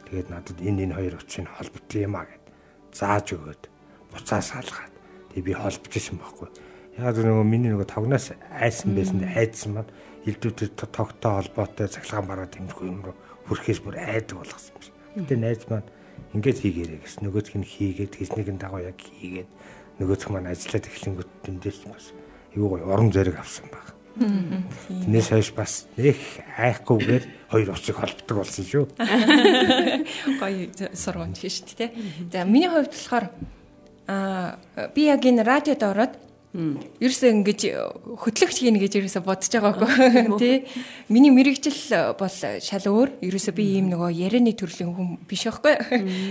Тэгээд 0.10 0.34
надад 0.34 0.58
энэ 0.66 0.90
энэ 0.90 0.98
хоёр 0.98 1.14
утсыг 1.22 1.46
холбот 1.46 1.94
юм 1.94 2.18
а 2.18 2.26
гэд 2.26 2.46
зааж 2.90 3.28
өгөөд 3.38 3.64
буцаа 4.18 4.42
салгаад 4.42 4.94
тэг 5.30 5.46
би 5.46 5.54
холбож 5.54 5.94
исэн 5.94 6.18
байхгүй. 6.26 6.50
Яг 6.98 7.22
нөгөө 7.22 7.46
миний 7.46 7.70
нөгөө 7.70 7.86
тогноос 7.94 8.34
айсан 8.50 8.98
байсан 8.98 9.22
айдсан 9.22 9.78
маань 9.78 9.94
элдвүүтэй 10.26 10.74
тогтоо 10.74 11.38
холбоотой 11.38 11.86
цахилгаан 11.86 12.26
бараад 12.26 12.58
тэмдэггүй 12.58 12.90
юм 12.90 13.06
руу 13.06 13.14
хүрхээс 13.46 13.86
бүр 13.86 14.02
айдаг 14.02 14.42
болгосон 14.42 14.74
юм 14.74 14.82
шиг. 14.82 14.95
Гэтэ 15.16 15.36
найз 15.40 15.64
маань 15.72 15.88
ингээд 16.36 16.60
хийгээрэй 16.60 17.00
гэсэн 17.00 17.24
нөгөөдх 17.24 17.56
нь 17.56 17.64
хийгээд 17.64 18.14
хийснийхэн 18.20 18.60
дагуу 18.60 18.84
яг 18.84 19.00
хийгээд 19.00 19.50
нөгөөдх 20.04 20.28
маань 20.28 20.52
ажиллаад 20.52 20.86
эхлэнгүүт 20.92 21.32
тэндээс 21.48 21.80
бас 21.88 22.12
юу 22.56 22.76
гоё 22.76 22.84
урам 22.92 23.12
зориг 23.16 23.40
авсан 23.40 23.72
баг. 23.72 23.96
Тэрнээс 24.16 25.28
хойш 25.32 25.50
бас 25.56 25.88
нэг 25.96 26.20
айхгүйгээр 26.60 27.24
хоёр 27.52 27.70
уцыг 27.72 27.96
холбдог 27.96 28.36
болсон 28.44 28.66
шүү. 28.68 28.86
Гоё 30.40 30.68
сургууль 30.96 31.36
шүү 31.36 31.76
дээ. 31.80 31.92
За 32.32 32.44
миний 32.44 32.72
хувьд 32.72 32.92
болохоор 32.92 33.28
аа 34.08 34.60
би 34.96 35.08
яг 35.08 35.24
энэ 35.24 35.44
радиод 35.44 35.84
ороод 35.84 36.16
Ерөөсөө 36.56 37.30
ингэж 37.36 37.62
хөтлөгч 38.16 38.58
хийнэ 38.64 38.80
гэж 38.80 38.94
ерөөсөө 39.04 39.24
бодож 39.28 39.52
байгаагүй 39.52 40.40
тий. 40.40 40.56
Миний 41.12 41.32
мэрэгжил 41.36 42.16
бол 42.16 42.32
шал 42.32 42.86
өөр. 42.88 43.20
Ерөөсөө 43.20 43.54
би 43.60 43.64
ийм 43.76 43.92
нөгөө 43.92 44.16
ярианы 44.16 44.56
төрлийн 44.56 44.96
хүн 44.96 45.20
биш 45.28 45.44
байхгүй. 45.52 45.76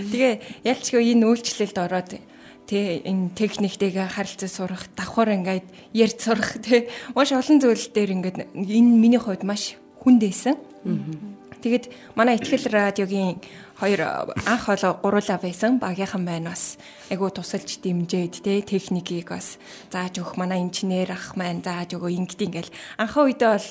Тэгээ 0.08 0.64
ялчгүй 0.64 1.12
энэ 1.12 1.28
үйлчлэлд 1.28 1.76
ороод 1.76 2.16
тий 2.64 3.04
энэ 3.04 3.36
техниктэйгээ 3.36 4.16
харилцаж 4.16 4.48
сурах, 4.48 4.88
давхар 4.96 5.36
ингээд 5.36 5.68
ярьж 5.92 6.18
сурах 6.24 6.56
тий 6.64 6.88
маш 7.12 7.36
олон 7.36 7.60
зүйл 7.60 7.84
дээр 7.92 8.16
ингээд 8.16 8.48
энэ 8.56 8.96
миний 8.96 9.20
хувьд 9.20 9.44
маш 9.44 9.76
хүндээсэн. 10.00 10.56
Тэгэд 11.64 11.88
манай 12.12 12.36
ихтгэл 12.36 12.68
радиогийн 12.68 13.40
хоёр 13.80 14.28
анх 14.44 14.68
олоо 14.68 15.00
гуруула 15.00 15.40
байсан 15.40 15.80
багийнхан 15.80 16.20
байна 16.28 16.52
бас. 16.52 16.76
Айгу 17.08 17.32
тусалж 17.32 17.80
дэмжээд 17.80 18.44
те 18.44 18.60
техникийг 18.60 19.32
бас 19.32 19.56
зааж 19.88 20.20
өгөх 20.20 20.36
манай 20.36 20.60
инженер 20.60 21.16
ах 21.16 21.40
маань 21.40 21.64
зааж 21.64 21.96
өгөө 21.96 22.12
ингэдэг 22.20 22.48
ингээл. 22.52 22.76
Анхаа 23.00 23.24
үедээ 23.24 23.50
бол 23.56 23.68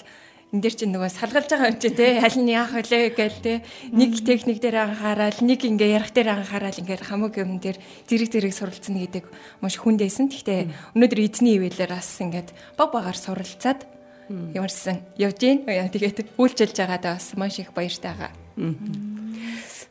энэ 0.58 0.62
дэр 0.66 0.74
чинь 0.74 0.94
нөгөө 0.98 1.12
салгалж 1.14 1.50
байгаа 1.54 1.70
юм 1.70 1.78
чи 1.78 1.90
те 1.94 2.18
аль 2.18 2.38
нь 2.42 2.50
яах 2.50 2.74
вэ 2.74 3.14
гээл 3.14 3.40
те. 3.46 3.62
Нэг 3.94 4.26
техник 4.26 4.58
дээр 4.58 4.90
анхаарал 4.90 5.38
нэг 5.46 5.62
ингээ 5.62 5.94
ярих 5.94 6.18
дээр 6.18 6.30
анхаарал 6.34 6.74
ингээ 6.74 6.98
хамаг 6.98 7.38
юм 7.38 7.62
дээр 7.62 7.78
зэрэг 8.10 8.30
зэрэг 8.34 8.54
суралцсан 8.58 8.98
гэдэг 8.98 9.30
маш 9.62 9.78
хүндээсэн. 9.78 10.34
Гэхдээ 10.34 10.98
өнөөдөр 10.98 11.20
эзний 11.22 11.62
ивэлээр 11.62 11.94
бас 11.94 12.10
ингээд 12.18 12.58
баг 12.74 12.90
багаар 12.90 13.18
суралцаад 13.18 13.86
ямарсан 14.30 15.04
явж 15.18 15.38
гин 15.40 15.66
тэгээд 15.66 16.38
үйлчилж 16.38 16.78
байгаадаа 16.78 17.18
бас 17.18 17.34
маш 17.36 17.60
их 17.60 17.74
баяртай 17.74 18.14
байгаа. 18.14 18.32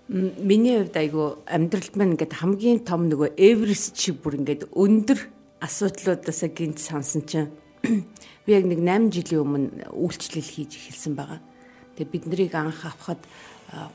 Миний 0.09 0.77
хувьд 0.79 0.97
айгу 0.97 1.41
амьдралд 1.47 1.95
маань 1.97 2.15
ингээд 2.17 2.39
хамгийн 2.41 2.85
том 2.85 3.09
нөгөө 3.09 3.37
Эверест 3.37 3.97
шиг 3.97 4.21
бүр 4.21 4.41
ингээд 4.41 4.69
өндөр 4.75 5.21
асуудлуудаасаа 5.63 6.51
гинт 6.53 6.79
сансан 6.83 7.23
чинь 7.25 7.51
Би 8.47 8.55
яг 8.59 8.67
нэг 8.67 8.83
8 8.83 9.15
жилийн 9.15 9.43
өмнө 9.47 9.95
үйлчлэл 9.95 10.43
хийж 10.43 10.75
эхэлсэн 10.75 11.15
байгаа. 11.15 11.39
Тэгээ 11.95 12.11
бид 12.11 12.25
нарыг 12.27 12.55
анх 12.59 12.83
авахад 12.83 13.23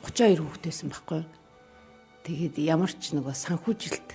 32 0.08 0.40
хүүхдээсэн 0.40 0.88
байхгүй. 0.88 1.24
Тэгээд 2.24 2.56
ямар 2.64 2.92
ч 2.96 3.12
нөгөө 3.12 3.36
санхүүжилт 3.36 4.10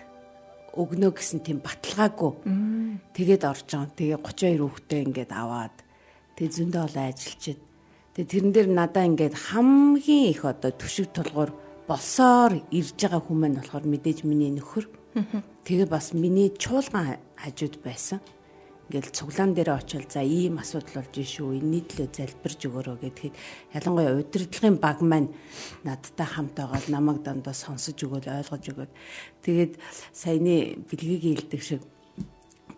өгнө 0.73 1.13
гэсэн 1.13 1.45
тийм 1.45 1.61
баталгаагүй. 1.61 2.33
Тэгээд 3.13 3.45
орж 3.45 3.69
байгаа. 3.77 3.93
Тэгээ 3.93 4.19
32 4.25 4.73
хүүхдээ 4.73 5.01
ингээд 5.05 5.33
аваад 5.37 5.77
тэгээ 6.37 6.57
зөндөө 6.57 6.83
олон 6.87 7.07
ажилчид. 7.09 7.61
Тэгээ 8.15 8.31
тэрэн 8.33 8.53
дээр 8.53 8.69
надаа 8.69 9.05
ингээд 9.09 9.35
хамгийн 9.35 10.31
их 10.33 10.45
одоо 10.45 10.71
төшиг 10.73 11.13
тулгуур 11.17 11.51
болсоор 11.89 12.61
ирж 12.71 12.97
байгаа 12.97 13.23
хүмүүс 13.25 13.57
болохоор 13.59 13.85
мэдээж 13.89 14.19
миний 14.29 14.53
нөхөр. 14.53 14.87
Тэгээ 15.65 15.89
бас 15.89 16.13
миний 16.13 16.53
чуулган 16.53 17.21
хажууд 17.37 17.81
байсан 17.85 18.21
ингээл 18.93 19.17
цуглаан 19.17 19.55
дээр 19.57 19.73
очил 19.73 20.05
за 20.05 20.21
ийм 20.21 20.61
асуудал 20.61 21.01
болж 21.01 21.17
шүү 21.17 21.57
энэний 21.57 21.81
төлөө 21.81 22.13
залбирж 22.13 22.61
өгөөрөө 22.69 22.97
гэхэд 23.01 23.35
ялангуяа 23.73 24.21
удирдлагын 24.21 24.77
баг 24.77 25.01
маань 25.01 25.33
надтай 25.81 26.29
хамт 26.29 26.53
байгаа 26.61 26.93
намайг 26.93 27.25
дандаа 27.25 27.57
сонсож 27.57 27.97
өгөөл 27.97 28.29
ойлгож 28.29 28.65
өгöd 28.69 28.93
тэгээд 29.49 29.81
саяны 30.13 30.85
бэлгийг 30.93 31.23
хэлдэг 31.25 31.63
шиг 31.65 31.81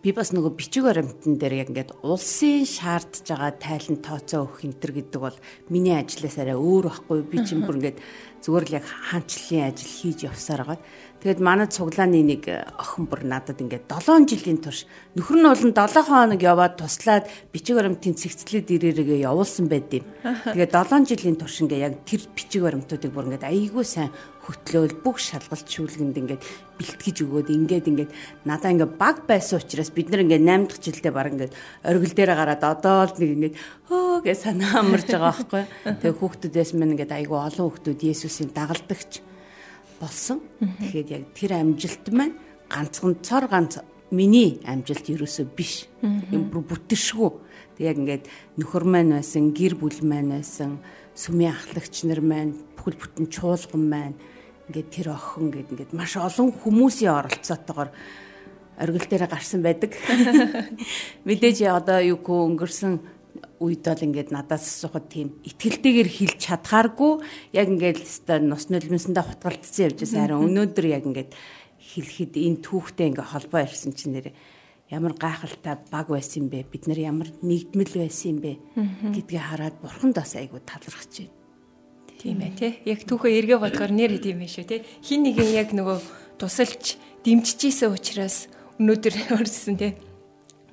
би 0.05 0.11
бас 0.13 0.29
нөгөө 0.29 0.53
бичиг 0.53 0.85
баримтан 0.85 1.39
дээр 1.41 1.53
яг 1.65 1.69
ингээд 1.71 1.95
улсын 2.05 2.61
шаардж 2.69 3.25
байгаа 3.25 3.57
тайлан 3.57 3.97
тооцоо 4.05 4.45
өгөх 4.45 4.61
энэ 4.61 4.77
төр 4.77 4.91
гэдэг 5.01 5.17
бол 5.17 5.37
миний 5.73 5.97
ажлаас 5.97 6.37
арай 6.37 6.53
өөр 6.53 6.93
байхгүй 6.93 7.25
би 7.25 7.41
чинь 7.41 7.65
бүр 7.65 7.77
ингээд 7.81 7.97
зүгээр 8.45 8.65
л 8.69 8.75
яг 8.77 8.85
хаанчлалын 8.85 9.65
ажил 9.65 9.89
хийж 9.89 10.29
явсаар 10.29 10.61
байгаа. 10.61 10.79
Тэгэд 11.25 11.41
манай 11.41 11.65
цуглааны 11.65 12.21
нэг 12.21 12.45
охин 12.77 13.09
бүр 13.09 13.25
надад 13.25 13.57
ингээд 13.57 13.89
7 13.89 14.29
жилийн 14.29 14.61
турш 14.61 14.85
нөхөр 15.17 15.41
нь 15.41 15.73
бол 15.73 15.89
7 15.89 16.05
хоног 16.05 16.37
яваад 16.37 16.77
туслаад 16.77 17.25
бичиг 17.49 17.81
баримтын 17.81 18.13
цэгцлээд 18.13 18.69
ирээрээ 18.69 19.25
явуулсан 19.25 19.65
байд 19.65 19.89
юм. 19.89 20.05
Тэгээд 20.21 20.69
7 20.77 21.09
жилийн 21.09 21.33
турш 21.41 21.65
ингээд 21.65 21.81
яг 21.81 21.93
тэр 22.05 22.21
бичиг 22.29 22.61
баримтуудыг 22.61 23.09
бүр 23.09 23.33
ингээд 23.33 23.41
айгүй 23.41 23.81
сайн 23.81 24.13
хөтлөөл 24.45 25.01
бүх 25.01 25.17
шалгалт 25.17 25.65
шүүлгэнд 25.65 26.13
ингээд 26.13 26.45
бэлтгэж 26.77 27.17
өгөөд 27.25 27.49
ингээд 27.49 27.89
ингээд 27.89 28.11
надаа 28.45 28.69
ингээд 28.69 28.93
баг 28.93 29.25
байсан 29.25 29.65
учраас 29.65 29.89
бид 29.89 30.13
нар 30.13 30.21
ингээд 30.21 30.45
8 30.45 30.69
дахь 30.69 30.85
жилдээ 30.85 31.09
баг 31.09 31.33
ингээд 31.33 31.57
оргил 31.89 32.13
дээр 32.13 32.37
гараад 32.37 32.61
одоо 32.61 33.09
л 33.09 33.17
нэг 33.17 33.31
ингээд 33.33 33.55
хөө 33.89 34.29
гэж 34.29 34.37
санаа 34.45 34.85
амарч 34.85 35.09
байгаа 35.09 35.33
байхгүй. 35.33 35.63
Тэгээ 36.05 36.19
хүүхдүүдээс 36.21 36.71
мань 36.77 36.93
ингээд 36.93 37.17
айгүй 37.17 37.39
олон 37.49 37.65
хүүхдүүд 37.65 38.13
Есүсийн 38.13 38.53
дагалдагч 38.53 39.25
болсон. 39.99 40.41
Тэгэхээр 40.59 41.07
яг 41.11 41.23
тэр 41.33 41.51
амжилт 41.59 42.05
маань 42.11 42.35
ганцхан 42.69 43.19
цор 43.21 43.47
ганц 43.47 43.79
миний 44.11 44.61
амжилт 44.65 45.07
ерөөсөө 45.09 45.45
биш. 45.55 45.87
Юм 46.01 46.49
бүтэршгүй. 46.51 47.31
Тэг 47.77 47.83
яг 47.85 47.97
ингээд 47.99 48.25
нөхөр 48.59 48.85
маань 48.87 49.17
байсан, 49.17 49.51
гэр 49.51 49.75
бүл 49.75 49.99
маань 50.03 50.39
байсан, 50.39 50.79
сүмийн 51.15 51.51
ахлагч 51.51 52.07
нар 52.07 52.21
маань, 52.23 52.55
бүхэл 52.79 52.95
бүтэн 52.95 53.27
чуулган 53.27 53.83
маань 53.83 54.17
ингээд 54.71 54.89
тэр 54.89 55.07
охин 55.13 55.51
гээд 55.51 55.71
ингээд 55.75 55.91
маш 55.93 56.15
олон 56.15 56.55
хүмүүсийн 56.55 57.11
оролцоотойгоор 57.11 57.91
оргил 58.79 59.07
дээр 59.07 59.27
гарсан 59.27 59.61
байдаг. 59.61 59.95
Мэдээж 61.27 61.67
одоо 61.71 61.99
юу 62.01 62.19
өнгөрсөн 62.19 63.14
үед 63.59 63.83
бол 63.85 64.05
ингээд 64.05 64.29
надаас 64.33 64.65
асуухад 64.65 65.07
тийм 65.11 65.35
ихтгэлтэйгээр 65.43 66.09
хэлж 66.09 66.39
чадхааргүй 66.39 67.13
яг 67.55 67.67
ингээд 67.69 67.99
өстой 68.03 68.39
нус 68.41 68.67
нулимсандаа 68.71 69.25
хутгалтцсан 69.25 69.91
явж 69.91 69.97
байсан 70.03 70.21
харин 70.25 70.45
өнөөдөр 70.45 70.85
яг 70.91 71.03
ингээд 71.05 71.31
хэлэхэд 71.79 72.33
энэ 72.35 72.61
түүхтэй 72.65 73.07
ингээд 73.13 73.31
холбоо 73.31 73.61
ирсэн 73.63 73.93
чинь 73.93 74.13
нэр 74.17 74.27
ямар 74.89 75.13
гайхалтай 75.17 75.75
баг 75.89 76.07
байсан 76.09 76.45
юм 76.45 76.47
бэ 76.49 76.65
бид 76.69 76.85
нар 76.87 76.99
ямар 76.99 77.29
нэгдмэл 77.41 77.95
байсан 78.05 78.37
юм 78.37 78.39
бэ 78.41 78.51
гэдгийг 79.15 79.41
хараад 79.41 79.75
бурханд 79.81 80.15
бас 80.15 80.35
айгу 80.37 80.61
талархаж 80.61 81.25
байна. 81.25 81.33
Тийм 82.21 82.41
ээ 82.41 82.53
тий. 82.57 82.71
Яг 82.85 83.05
түүхөө 83.05 83.31
эргээ 83.33 83.59
бодохоор 83.59 83.91
нэр 83.91 84.17
хэдэм 84.17 84.41
юм 84.41 84.49
шүү 84.49 84.65
тий. 84.65 84.81
Хин 85.03 85.25
нэгэн 85.25 85.49
яг 85.57 85.69
нөгөө 85.73 85.97
тусалж 86.39 86.97
дэмжижсэн 87.25 87.91
учраас 87.91 88.47
өнөөдөр 88.79 89.15
орсон 89.39 89.75
тий. 89.77 89.93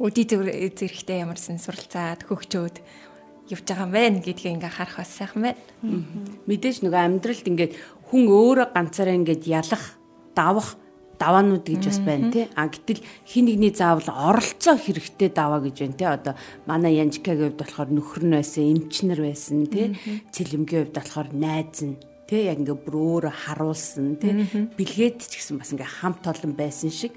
Өдий 0.02 0.26
зэрэгтэй 0.26 1.22
ямарсан 1.22 1.62
суралцаад 1.62 2.26
хөгчөөд 2.26 2.76
явж 3.54 3.66
байгаа 3.70 3.86
юм 3.86 3.94
байна 3.94 4.18
гэдгийг 4.18 4.58
ингээ 4.58 4.74
харах 4.74 4.98
бас 4.98 5.14
сайхан 5.14 5.42
байна. 5.46 5.62
Мэдээж 6.50 6.82
нөгөө 6.82 7.02
амьдралд 7.06 7.46
ингээд 7.46 7.72
хүн 8.10 8.22
өөрөө 8.26 8.66
ганцаараа 8.74 9.14
ингээд 9.14 9.46
ялах, 9.46 9.94
давах 10.34 10.74
даваанууд 11.22 11.62
гэж 11.62 11.82
бас 11.86 12.00
байна 12.02 12.34
тий. 12.34 12.50
А 12.58 12.66
гэтэл 12.66 12.98
хин 13.30 13.46
нэгний 13.46 13.70
заавал 13.70 14.10
оролцоо 14.10 14.74
хэрэгтэй 14.74 15.30
даваа 15.30 15.62
гэж 15.62 15.76
байна 15.86 15.94
тий. 15.94 16.08
Одоо 16.10 16.34
манай 16.66 16.98
Янжикагийн 16.98 17.54
хувьд 17.54 17.62
болохоор 17.62 17.90
нөхөр 17.94 18.24
нь 18.26 18.34
байсан, 18.34 18.66
эмчнэр 18.74 19.20
байсан 19.22 19.70
тий. 19.70 19.94
Цэлэмгийн 20.34 20.90
хувьд 20.90 20.98
болохоор 20.98 21.28
найз 21.30 21.78
нь 21.86 21.94
тий 22.26 22.50
яг 22.50 22.58
ингээ 22.58 22.74
бүр 22.74 23.30
өөрө 23.30 23.30
харуулсан 23.30 24.18
тий. 24.18 24.34
Билгээд 24.74 25.22
ч 25.22 25.38
гэсэн 25.38 25.62
бас 25.62 25.70
ингээ 25.70 26.02
хамт 26.02 26.26
олон 26.26 26.58
байсан 26.58 26.90
шиг 26.90 27.14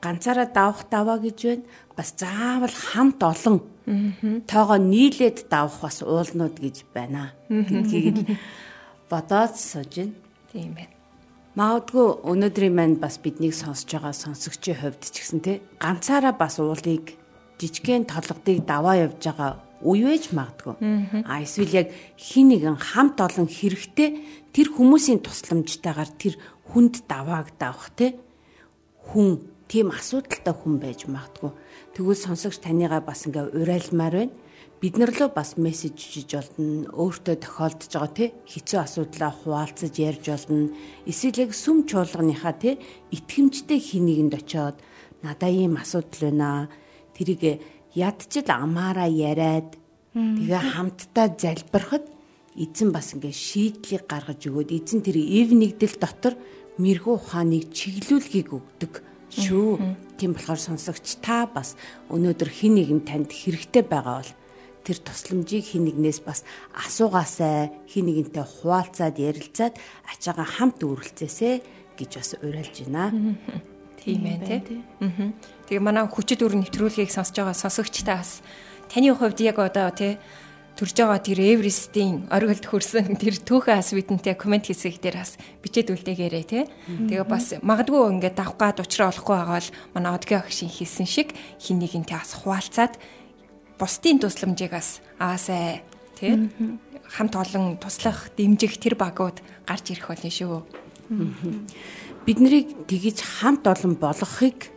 ганцаараа 0.00 0.48
давах 0.48 0.88
даваа 0.90 1.18
гэж 1.20 1.38
байна. 1.44 1.64
Бас 1.96 2.14
заавал 2.16 2.72
хамт 2.72 3.20
олон 3.22 3.60
тоогоо 4.48 4.78
нийлээд 4.80 5.48
давах 5.48 5.80
бас 5.80 6.02
уулнууд 6.02 6.56
гэж 6.58 6.88
байна. 6.94 7.32
Гэдгийг 7.48 8.26
бодоод 9.10 9.54
сууж 9.56 9.94
байна. 9.96 10.16
Тийм 10.52 10.74
байна. 10.74 10.94
Маадгүй 11.58 12.06
өнөөдрийн 12.30 12.74
манд 12.74 12.96
бас 13.02 13.18
биднийг 13.18 13.54
сонсож 13.54 13.90
байгаа 13.90 14.14
сонсогчийн 14.14 14.78
хувьд 14.78 15.02
ч 15.02 15.18
гэсэн 15.18 15.40
те 15.42 15.60
ганцаараа 15.82 16.32
бас 16.32 16.62
уулыг 16.62 17.18
жижигхэн 17.58 18.06
толгодыг 18.06 18.64
даваа 18.64 18.96
явж 19.02 19.18
байгаа 19.18 19.58
үе 19.82 20.14
вэж 20.14 20.30
магадгүй. 20.30 20.78
А 21.26 21.42
эсвэл 21.42 21.74
яг 21.74 21.88
хин 22.16 22.54
нэгэн 22.54 22.78
хамт 22.78 23.18
олон 23.18 23.50
хэрэгтэй 23.50 24.22
тэр 24.54 24.68
хүмүүсийн 24.70 25.20
тусламжтайгаар 25.26 26.10
тэр 26.14 26.38
хүнд 26.70 27.02
давааг 27.10 27.50
давах 27.58 27.90
те 27.98 28.14
хүн 29.10 29.42
тийм 29.70 29.94
асуудалтай 29.94 30.50
хүн 30.50 30.82
байж 30.82 31.06
магадгүй. 31.06 31.54
Тэгвэл 31.94 32.18
сонсогч 32.18 32.58
таныгаа 32.58 33.06
бас 33.06 33.22
ингээ 33.30 33.54
урайлмаар 33.54 34.16
байна. 34.18 34.34
Бид 34.82 34.98
нар 34.98 35.14
лөө 35.14 35.30
бас 35.30 35.54
мессеж 35.54 35.94
жиж 35.94 36.34
болно 36.34 36.90
өөртөө 36.90 37.36
тохиолдож 37.38 37.92
байгаа 37.94 38.10
тий 38.16 38.28
хэцүү 38.50 38.78
асуудлаа 38.80 39.30
хуваалцаж 39.30 39.94
ярьж 39.94 40.24
болно 40.26 40.74
эсвэл 41.06 41.42
яг 41.44 41.52
сүм 41.54 41.84
чуулганыхаа 41.86 42.54
тий 42.58 42.74
итгэмжтэй 43.14 43.78
хэнийг 43.78 44.34
очоод 44.40 44.80
надаа 45.22 45.50
ийм 45.52 45.76
асуудал 45.76 46.32
байна. 46.32 46.72
Тэрийг 47.14 47.60
ядчил 47.94 48.48
амаараа 48.48 49.06
яриад 49.06 49.76
тэгээ 50.16 50.62
хамтдаа 50.74 51.28
залбирахад 51.36 52.08
эзэн 52.56 52.88
бас 52.90 53.12
ингээ 53.14 53.36
шийдлийг 53.36 54.08
гаргаж 54.08 54.40
өгөөд 54.48 54.70
эзэн 54.74 55.04
тэр 55.04 55.20
эв 55.20 55.48
нэгдэл 55.52 55.96
дотор 56.00 56.34
мэрэгүү 56.80 57.14
ухааныг 57.14 57.68
чиглүүлгийг 57.76 58.48
өгдөг 58.56 59.09
шүү. 59.30 59.78
Тийм 60.18 60.34
болохоор 60.36 60.60
сонсогч 60.60 61.22
та 61.24 61.46
бас 61.46 61.78
өнөөдөр 62.10 62.50
хин 62.50 62.76
нэгэн 62.76 63.00
танд 63.06 63.30
хэрэгтэй 63.32 63.86
байгаа 63.86 64.20
бол 64.20 64.32
тэр 64.84 64.98
тусламжийг 65.00 65.64
хин 65.64 65.86
нэгнээс 65.86 66.20
бас 66.24 66.44
асуугаасай 66.74 67.70
хин 67.86 68.04
нэгэнтэй 68.08 68.44
хуваалцаад 68.44 69.16
ярилцаад 69.16 69.74
ачаага 70.08 70.44
хамт 70.44 70.80
үргэлцээсэ 70.82 71.50
гэж 71.96 72.10
бас 72.16 72.30
уриалж 72.40 72.76
байна. 72.88 73.36
Тийм 74.00 74.24
ээ 74.24 74.38
тий. 74.48 74.60
Тэгээ 75.68 75.84
манай 75.84 76.08
хүчит 76.08 76.40
өр 76.40 76.56
нэвтрүүлгийг 76.56 77.12
сонсож 77.12 77.36
байгаа 77.36 77.56
сонсогчдаа 77.56 78.24
бас 78.24 78.40
таны 78.88 79.12
хувьд 79.12 79.40
яг 79.44 79.60
одоо 79.60 79.92
тий 79.92 80.16
төрж 80.80 80.96
байгаа 80.96 81.20
тэр 81.20 81.44
Эверестийн 81.44 82.24
оргилд 82.32 82.64
хөрсөн 82.64 83.20
тэр 83.20 83.36
түүхэн 83.36 83.84
ас 83.84 83.92
бидэнтэй 83.92 84.32
комент 84.32 84.64
хийсэг 84.64 84.96
дээр 84.96 85.20
бас 85.20 85.36
бичээд 85.60 85.92
үлдээгээрэй 85.92 86.44
тий. 86.48 86.64
Тэгээ 86.88 87.28
бас 87.28 87.60
магадгүй 87.60 88.16
ингээд 88.16 88.40
давх 88.40 88.56
гад 88.56 88.80
уучраа 88.80 89.12
олохгүй 89.12 89.36
байгаа 89.36 89.60
бол 89.60 89.70
манай 89.92 90.12
одгийн 90.16 90.40
агшин 90.40 90.72
хийсэн 90.72 91.04
шиг 91.04 91.36
хин 91.60 91.84
нэгэнтэй 91.84 92.16
бас 92.16 92.32
хуваалцаад 92.32 92.96
бусдын 93.76 94.24
тусламжийг 94.24 94.72
бас 94.72 95.04
аасай 95.20 95.84
тий 96.16 96.32
хамт 97.12 97.34
олон 97.36 97.76
туслах 97.76 98.32
дэмжих 98.32 98.80
тэр 98.80 98.96
багууд 98.96 99.44
гарч 99.68 99.84
ирэх 99.92 100.08
болно 100.08 100.32
шүү. 100.32 100.64
Бид 102.24 102.38
нарыг 102.40 102.88
тгийж 102.88 103.20
хамт 103.20 103.68
олон 103.68 104.00
болгохыг 104.00 104.72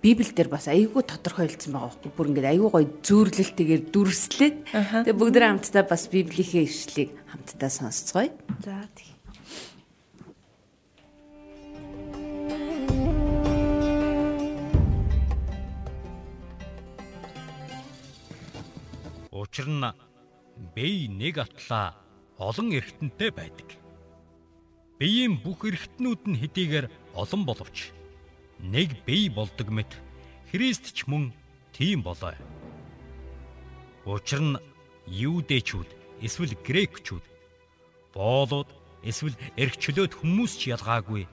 Библиэлд 0.00 0.48
бас 0.48 0.64
айгүй 0.64 1.04
тодорхойлсон 1.04 1.76
байгаа 1.76 1.92
байхгүй 1.92 2.12
бүр 2.16 2.28
ингээд 2.32 2.48
айгүй 2.56 2.68
гоё 2.72 2.88
зүүрлэлтэйгээр 3.04 3.82
дүрслээд 3.92 4.56
тэгээ 4.72 5.12
бүгд 5.12 5.36
хамтдаа 5.44 5.84
бас 5.84 6.08
Библийнхээ 6.08 6.64
ишлэлийг 6.64 7.12
хамтдаа 7.28 7.68
сонсцгоё. 7.68 8.32
За 8.64 8.80
тийм. 8.96 9.12
Учир 19.36 19.68
нь 19.68 19.84
бие 20.72 21.12
нэг 21.12 21.44
атлаа 21.44 21.92
олон 22.40 22.72
эргэнтэнтэй 22.72 23.36
байдаг. 23.36 23.68
Биеийн 24.96 25.36
бүх 25.44 25.68
эргэтнүүд 25.68 26.24
нь 26.24 26.40
хэдийгээр 26.40 26.88
олон 27.12 27.44
боловч 27.44 27.99
нэг 28.62 29.04
бие 29.06 29.30
болдог 29.30 29.68
мэт 29.70 29.90
Христ 30.50 30.92
ч 30.94 31.06
мөн 31.06 31.32
тийм 31.72 32.02
болоо. 32.02 32.34
Учир 34.04 34.40
нь 34.42 34.60
юудэчүүд 35.06 35.88
эсвэл 36.20 36.54
грекчүүд 36.66 37.24
боолууд 38.14 38.68
эсвэл 39.06 39.36
эргчлөөд 39.56 40.12
хүмүүс 40.18 40.52
ч 40.58 40.74
ялгаагүй 40.74 41.24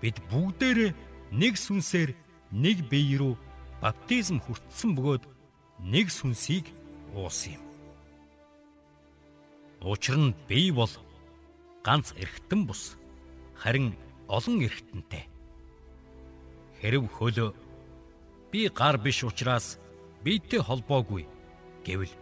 бид 0.00 0.16
бүгдээрээ 0.30 0.90
нэг 1.34 1.54
сүнсээр 1.58 2.14
нэг 2.54 2.88
бие 2.90 3.18
рүү 3.18 3.34
баптизм 3.82 4.38
хүртсэн 4.40 4.94
бөгөөд 4.96 5.24
нэг 5.84 6.06
сүнсийг 6.10 6.66
уусан 7.14 7.58
юм. 7.58 7.64
Учир 9.80 10.16
нь 10.20 10.36
бие 10.48 10.72
бол 10.72 10.92
ганц 11.84 12.12
эргэтэн 12.16 12.68
бус 12.68 12.96
харин 13.56 13.96
олон 14.28 14.60
эргэтэнтэй. 14.60 15.29
Хэрв 16.80 17.04
хөлөө 17.12 17.50
би 18.50 18.68
гар 18.72 18.96
биш 18.96 19.20
учраас 19.24 19.76
биетэй 20.24 20.64
холбоогүй 20.64 21.28
гэвэл 21.84 22.12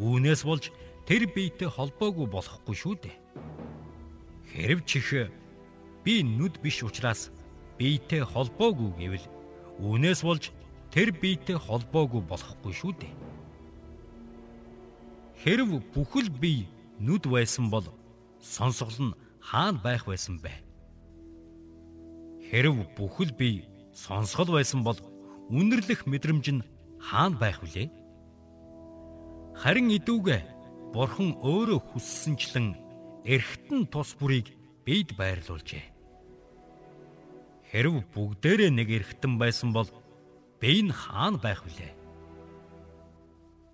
үүнээс 0.00 0.42
болж 0.48 0.72
тэр 1.04 1.28
биетэй 1.28 1.68
холбоогүй 1.68 2.26
болохгүй 2.32 2.76
шүү 2.76 2.94
дээ. 3.04 3.16
Хэрв 4.52 4.80
чих 4.88 5.28
би 6.04 6.22
нүд 6.24 6.60
биш 6.64 6.80
учраас 6.80 7.28
биетэй 7.78 8.24
холбоогүй 8.24 8.90
гэвэл 8.96 9.26
үүнээс 9.84 10.20
болж 10.24 10.48
тэр 10.90 11.12
биетэй 11.12 11.60
холбоогүй 11.60 12.22
болохгүй 12.24 12.72
шүү 12.72 12.92
дээ. 12.96 13.14
Хэрв 15.44 15.68
бүхэл 15.92 16.32
бие 16.32 16.64
нүд 16.98 17.28
байсан 17.28 17.68
бол 17.68 17.84
сонсгол 18.40 19.12
нь 19.12 19.16
хаана 19.44 19.80
байх 19.84 20.08
байсан 20.08 20.40
бэ? 20.40 20.52
Хэрв 22.48 22.80
бүхэл 22.96 23.32
бие 23.36 23.75
сонсгол 23.96 24.52
байсан 24.52 24.84
бол 24.84 25.00
үнэрлэх 25.48 26.04
мэдрэмж 26.04 26.46
нь 26.52 26.66
хаана 27.00 27.40
байх 27.40 27.64
вүлээ? 27.64 27.88
Харин 29.56 29.88
идүүгээ 29.96 30.42
Бурхан 30.92 31.40
өөрөө 31.40 31.80
хүссэнчлэн 31.80 32.76
эргэтэн 33.24 33.88
тус 33.88 34.12
бүрийг 34.20 34.52
бид 34.84 35.16
байрлуулжээ. 35.16 35.84
Хэрв 37.72 38.04
бүгдээрээ 38.12 38.70
нэг 38.70 38.88
эргэтэн 39.00 39.40
байсан 39.40 39.72
бол 39.72 39.88
бие 40.60 40.84
нь 40.84 40.92
хаана 40.92 41.40
байх 41.40 41.64
вүлээ? 41.64 41.92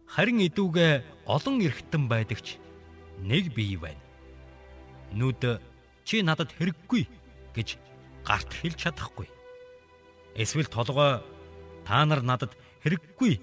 Харин 0.06 0.38
идүүгээ 0.46 1.26
олон 1.26 1.56
эргэтэн 1.66 2.06
байдагч 2.06 2.62
нэг 3.26 3.50
бие 3.54 3.76
байна. 3.76 4.02
Нүд 5.12 5.58
чи 6.06 6.22
надад 6.22 6.54
хэрэггүй 6.54 7.06
гэж 7.58 7.68
гарт 8.24 8.50
хэлж 8.54 8.78
чадахгүй. 8.87 9.28
Эсвэл 10.35 10.68
толгой 10.68 11.21
та 11.85 12.05
нар 12.05 12.23
надад 12.23 12.57
хэрэггүй 12.85 13.40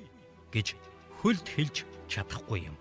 гэж 0.54 0.74
хөлд 1.22 1.46
хэлж 1.46 1.86
чадахгүй 2.10 2.70
юм. 2.74 2.78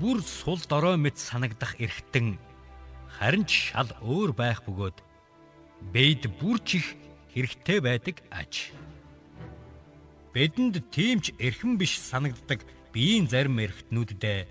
Бүр 0.00 0.20
сул 0.22 0.60
дорой 0.68 0.96
мэт 0.96 1.16
санагдах 1.16 1.80
эргэтэн 1.80 2.36
харин 3.16 3.44
ч 3.48 3.72
шал 3.72 3.88
өөр 4.04 4.32
байх 4.36 4.60
бөгөөд 4.64 4.98
бэйд 5.92 6.28
бүрч 6.40 6.68
их 6.80 6.86
хэрэгтэй 7.32 7.78
байдаг 7.80 8.16
аж 8.30 8.72
бидэнд 10.34 10.76
тиймч 10.94 11.32
эрхэм 11.40 11.80
биш 11.80 11.98
санагддаг 11.98 12.60
биеийн 12.92 13.26
зарим 13.26 13.58
эргэтнүүдэд 13.58 14.48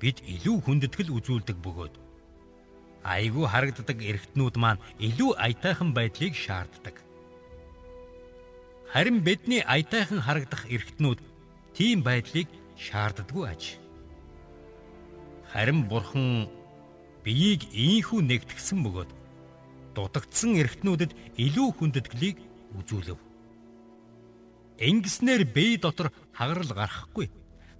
бид 0.00 0.18
илүү 0.34 0.56
хүндэтгэл 0.66 1.14
үзүүлдэг 1.14 1.56
бөгөөд 1.62 1.94
айгүй 3.06 3.46
харагддаг 3.48 3.98
эргэтнүүд 4.02 4.56
маань 4.58 4.82
илүү 4.98 5.38
аятайхан 5.38 5.94
байдлыг 5.94 6.34
шаарддаг. 6.34 7.05
Харин 8.96 9.20
бидний 9.20 9.60
аятайхан 9.60 10.24
харагдах 10.24 10.64
эргэтнүүд 10.72 11.20
тийм 11.76 12.00
байдлыг 12.00 12.48
шаарддаггүй 12.80 13.44
аж. 13.44 13.76
Харин 15.52 15.84
бурхан 15.84 16.48
биеийг 17.20 17.68
ийхүү 17.76 18.24
нэгтгсэн 18.24 18.80
бөгөөд 18.80 19.10
дутагдсан 19.92 20.56
эргэтнүүдэд 20.56 21.12
илүү 21.36 21.68
хүндэтгэлийг 21.76 22.40
үзүүлв. 22.80 23.20
Ингэснээр 24.80 25.44
бие 25.44 25.76
дотор 25.76 26.08
хагарал 26.32 26.72
гарахгүй. 26.72 27.28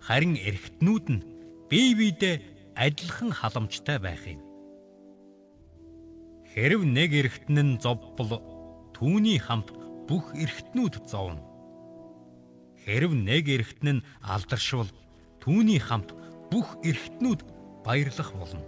Харин 0.05 0.37
эргэтнүүд 0.37 1.07
нь 1.17 1.25
бие 1.73 1.97
биедээ 1.97 2.45
адилхан 2.77 3.33
халамжтай 3.33 3.97
байх 4.05 4.21
юм. 4.29 4.45
Хэрв 6.53 6.85
нэг 6.85 7.11
эргэтэн 7.25 7.57
нь 7.65 7.81
зовбол 7.81 8.37
түүний 8.93 9.41
хамт 9.41 9.86
бүх 10.09 10.33
эргэтнүүд 10.35 10.95
зовно. 11.11 11.43
Хэрв 12.87 13.13
нэг 13.13 13.51
эргэтэн 13.51 14.01
нь 14.01 14.05
алдаршвал 14.23 14.91
түүний 15.43 15.83
хамт 15.83 16.15
бүх 16.51 16.79
эргэтнүүд 16.87 17.41
баярлах 17.83 18.31
болно. 18.39 18.63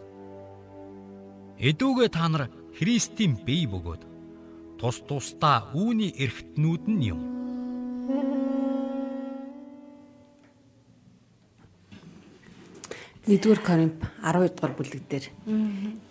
Эдүүгээ 1.58 2.08
та 2.14 2.26
нар 2.30 2.50
Христийн 2.78 3.38
бие 3.46 3.66
бөгөөд 3.66 4.02
тус 4.78 5.02
тусдаа 5.06 5.70
үүний 5.74 6.14
эргэтнүүд 6.14 6.84
нь 6.86 7.02
юм. 7.10 7.20
1-р 13.28 13.60
Коринф 13.60 14.00
12 14.24 14.56
дугаар 14.56 14.74
бүлэг 14.74 15.04
дээр 15.04 15.26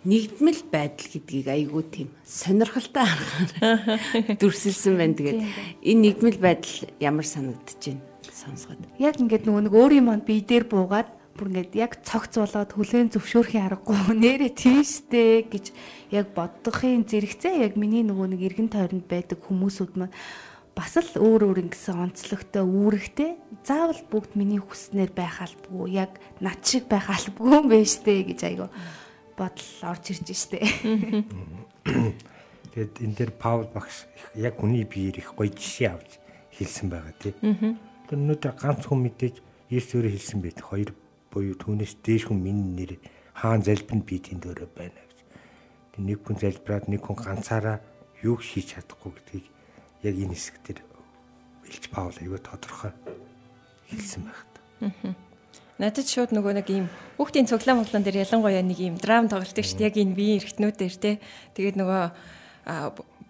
нэгдмэл 0.05 0.61
байдал 0.69 1.07
гэдгийг 1.09 1.47
айгүй 1.49 1.83
тийм 1.89 2.09
сонирхолтой 2.21 3.03
аргаар 3.03 3.49
дүрсэлсэн 4.39 4.93
байна. 4.93 5.17
Тэгээд 5.17 5.41
энэ 5.81 6.01
нэгдмэл 6.13 6.37
байдал 6.37 6.77
ямар 7.01 7.25
санагдаж 7.25 7.81
байна 7.81 8.05
сонсоход. 8.37 8.79
Яг 9.01 9.17
ингээд 9.17 9.49
нөгөө 9.49 9.63
нэг 9.67 9.73
өөрийн 9.73 10.05
манд 10.05 10.23
бие 10.29 10.45
дээр 10.45 10.69
буугаад 10.69 11.09
бүр 11.37 11.49
ингээд 11.49 11.73
яг 11.77 11.91
цогц 12.05 12.37
болоод 12.37 12.71
хүлэн 12.73 13.09
зөвшөөрхийн 13.13 13.65
аргагүй 13.65 13.97
нэрэ 14.23 14.49
тийм 14.53 14.81
штэ 14.85 15.49
гэж 15.49 15.65
яг 16.13 16.33
боддохын 16.37 17.05
зэрэгцээ 17.05 17.65
яг 17.65 17.73
миний 17.77 18.05
нөгөө 18.05 18.37
нэг 18.37 18.41
эргэн 18.45 18.69
тойронд 18.69 19.05
байдаг 19.09 19.41
хүмүүсүүд 19.45 19.93
маань 19.97 20.13
бас 20.77 20.93
л 21.01 21.17
өөр 21.17 21.49
өөр 21.49 21.59
ингэсэн 21.65 22.05
онцлогтой 22.05 22.61
үүрэгтэй 22.61 23.31
заавал 23.65 23.97
бүгд 24.13 24.37
миний 24.37 24.61
хүснээр 24.61 25.09
байх 25.09 25.41
албагүй 25.41 25.97
яг 25.97 26.21
над 26.37 26.61
шиг 26.61 26.85
байх 26.85 27.09
албагүй 27.09 27.57
юм 27.57 27.65
байна 27.65 27.89
штэ 27.89 28.29
гэж 28.29 28.39
айгаа 28.45 28.69
бодол 29.33 29.73
орж 29.89 30.13
ирж 30.13 30.29
штэ. 30.37 30.61
Тэгэд 32.77 32.93
энэ 32.93 33.17
дээр 33.17 33.33
Паул 33.41 33.65
багш 33.73 34.05
яг 34.37 34.61
хүний 34.61 34.85
биеэр 34.85 35.17
их 35.17 35.33
гоё 35.33 35.49
жишээ 35.49 35.97
авч 35.97 36.21
хэлсэн 36.53 36.93
байгаа 36.93 37.15
тий. 37.17 37.33
Тэр 37.41 38.21
өнөөдөр 38.21 38.53
ганц 38.53 38.85
хүн 38.85 39.01
мэдээж 39.01 39.41
Есүс 39.73 39.97
өөрөө 39.97 40.13
хэлсэн 40.13 40.39
байт 40.45 40.61
хоёр 40.61 40.93
буюу 41.33 41.57
түүнээс 41.57 42.05
дээш 42.05 42.29
хүн 42.29 42.37
минь 42.37 42.77
нэр 42.77 43.01
хаан 43.33 43.65
залбинд 43.65 44.05
би 44.05 44.21
тэнд 44.21 44.45
өөрөө 44.45 44.69
байна 44.77 44.93
гэж. 44.93 45.17
Тэг 45.97 46.01
нэг 46.05 46.21
хүн 46.21 46.37
залбираад 46.37 46.85
нэг 46.85 47.01
хүн 47.01 47.17
ганцаараа 47.17 47.81
юуг 48.21 48.45
хийж 48.45 48.77
чадахгүй 48.77 49.17
гэдгийг 49.17 49.56
яг 50.03 50.15
энэ 50.15 50.35
хэсэг 50.35 50.55
дээр 50.65 50.79
Илж 51.67 51.85
Паул 51.89 52.17
аюу 52.21 52.37
тодорхой 52.37 52.91
хэлсэн 53.89 54.23
байх 54.27 54.41
та. 54.53 55.15
Надад 55.77 56.09
шууд 56.09 56.33
нөгөө 56.33 56.53
нэг 56.57 56.67
ийм 56.73 56.85
хүүхдийн 57.21 57.49
цуглаан 57.49 57.81
моглон 57.85 58.01
дээр 58.01 58.25
ялангуяа 58.25 58.65
нэг 58.65 58.79
ийм 58.81 58.95
драм 58.97 59.29
тоглолтыг 59.29 59.65
шүү 59.65 59.77
дээ 59.77 59.89
яг 59.93 59.97
энэ 59.97 60.17
биеийн 60.17 60.39
эргэтнүүдээр 60.41 60.95
те. 60.97 61.11
Тэгээд 61.53 61.77
нөгөө 61.77 62.03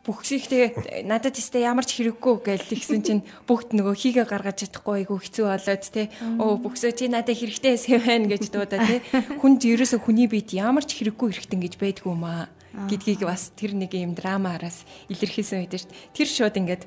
бүхсийхтэй 0.08 1.04
надад 1.04 1.36
тест 1.36 1.52
ямар 1.60 1.84
ч 1.84 2.00
хэрэггүй 2.00 2.36
гэж 2.48 2.62
хэлсэн 2.72 3.02
чинь 3.04 3.28
бүгд 3.44 3.76
нөгөө 3.76 3.96
хийгээ 4.00 4.26
гаргаж 4.32 4.64
чадахгүй 4.64 5.04
айгу 5.04 5.20
хэцүү 5.20 5.46
болоод 5.52 5.84
те. 5.92 6.08
Оо 6.40 6.56
бүхсөө 6.64 6.96
чи 6.96 7.12
надад 7.12 7.36
хэрэгтэй 7.36 7.76
эсэ 7.76 8.00
байна 8.00 8.32
гэж 8.32 8.48
дуудаа 8.48 8.80
те. 8.88 9.04
Хүнд 9.44 9.68
ерөөсө 9.68 10.00
хүний 10.00 10.32
биед 10.32 10.56
ямар 10.56 10.88
ч 10.88 10.96
хэрэггүй 11.04 11.36
эргэтэн 11.36 11.60
гэж 11.60 11.74
байдгүй 11.76 12.16
юм 12.16 12.24
аа 12.24 12.48
гэдгийг 12.86 13.26
бас 13.26 13.50
тэр 13.58 13.74
нэг 13.74 13.98
юм 13.98 14.14
драмаараас 14.14 14.86
илэрхийлсэн 15.10 15.66
байдаг 15.66 15.82
шүү 15.82 15.90
дээ. 15.90 16.14
Тэр 16.14 16.30
шууд 16.30 16.56
ингээд 16.62 16.84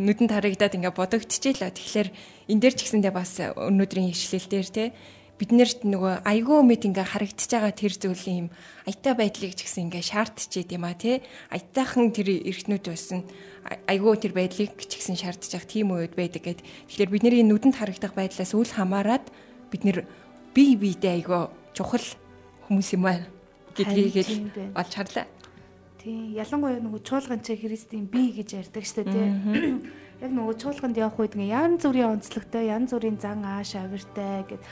нүдэн 0.00 0.28
тарагдаад 0.32 0.76
ингээд 0.80 0.96
бодогдчихжээ 0.96 1.54
л. 1.60 1.76
Тэгэхээр 1.76 2.08
энэ 2.48 2.60
дээр 2.64 2.74
ч 2.76 2.80
гэсэндээ 2.88 3.12
бас 3.12 3.32
өнөөдрийн 3.36 4.12
ишлэл 4.16 4.48
дээр 4.48 4.68
те 4.72 4.84
бид 5.36 5.52
нэрт 5.52 5.84
нөгөө 5.84 6.24
айгүй 6.24 6.60
мэд 6.64 6.88
ингээ 6.88 7.12
харагдчихж 7.12 7.52
байгаа 7.52 7.74
тэр 7.76 7.92
зүйл 7.92 8.24
юм 8.24 8.48
аятай 8.88 9.12
байдлыг 9.12 9.52
ч 9.52 9.68
гэсэн 9.68 9.92
ингээ 9.92 10.04
шаардчихэд 10.08 10.72
юм 10.72 10.84
а 10.88 10.96
тий 10.96 11.20
аятайхан 11.52 12.08
тэр 12.16 12.40
эргтнүүд 12.40 12.84
байсан 12.88 13.20
айгүй 13.84 14.16
тэр 14.16 14.32
байдлыг 14.32 14.72
ч 14.80 14.92
гэсэн 14.96 15.20
шаардж 15.20 15.52
байгаа 15.52 15.68
тийм 15.68 15.92
үед 15.92 16.16
байдаг 16.16 16.40
гэд 16.40 16.64
тэгэхээр 16.88 17.12
бидний 17.12 17.44
нүдэнд 17.44 17.76
харагдах 17.76 18.16
байдлаас 18.16 18.56
үл 18.56 18.72
хамааран 18.72 19.28
бид 19.68 19.82
нэр 19.84 20.08
бие 20.56 20.72
биедээ 20.80 21.20
айгүй 21.20 21.52
чухал 21.76 22.06
хүмүүс 22.72 22.96
юм 22.96 23.04
байна 23.04 23.35
гэдгийг 23.76 24.74
олж 24.74 24.92
харлаа. 24.96 25.26
Тийм. 26.00 26.34
Ялангуяа 26.38 26.80
нөгөө 26.80 27.02
чуулган 27.02 27.40
чи 27.42 27.56
Христийн 27.58 28.06
бие 28.06 28.32
гэж 28.32 28.62
ярьдаг 28.62 28.84
штэ 28.86 29.04
тий. 29.04 29.26
Яг 30.22 30.30
нөгөө 30.32 30.54
чуулганд 30.62 30.96
явах 30.96 31.18
үед 31.20 31.34
ингээ 31.36 31.52
янз 31.52 31.82
бүрийн 31.84 32.14
онцлогтой, 32.16 32.70
янз 32.70 32.94
бүрийн 32.94 33.18
зан 33.20 33.44
ааш 33.44 33.74
авиртай 33.76 34.46
гэд 34.48 34.62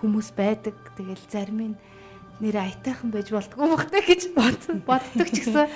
хүмүүс 0.00 0.32
байдаг. 0.32 0.74
Тэгэл 0.96 1.24
зарим 1.28 1.60
нь 1.74 1.76
нэр 2.40 2.56
аятайхан 2.56 3.10
байж 3.12 3.30
болтгүй 3.30 3.68
бахтай 3.68 4.02
гэж 4.02 4.22
боддог 4.34 5.28
ч 5.28 5.44
гэсэн 5.44 5.68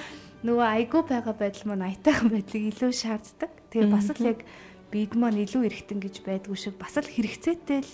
нөгөө 0.43 0.67
айгуу 0.67 1.03
байгаа 1.07 1.35
байдал 1.39 1.67
маань 1.71 1.87
аятайхан 1.87 2.31
байдлыг 2.31 2.65
илүү 2.71 2.91
шаарддаг. 2.95 3.53
Тэгээ 3.71 3.91
бас 3.91 4.09
л 4.11 4.27
яг 4.27 4.41
бид 4.91 5.13
маань 5.15 5.43
илүү 5.43 5.69
эргэтэн 5.71 6.01
гэж 6.03 6.23
байдгүй 6.27 6.57
шиг 6.59 6.75
бас 6.79 6.99
л 6.99 7.07
хэрэгцээтэй 7.07 7.83
л 7.83 7.93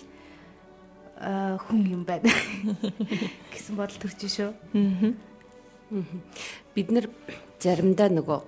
хүн 1.19 1.83
юм 1.91 2.03
байна. 2.07 2.31
Гэсэн 3.53 3.75
бодол 3.75 3.99
төрж 3.99 4.23
шүү. 4.31 4.51
Бид 6.75 6.89
нэр 6.95 7.11
заримдаа 7.59 8.09
нөгөө 8.13 8.39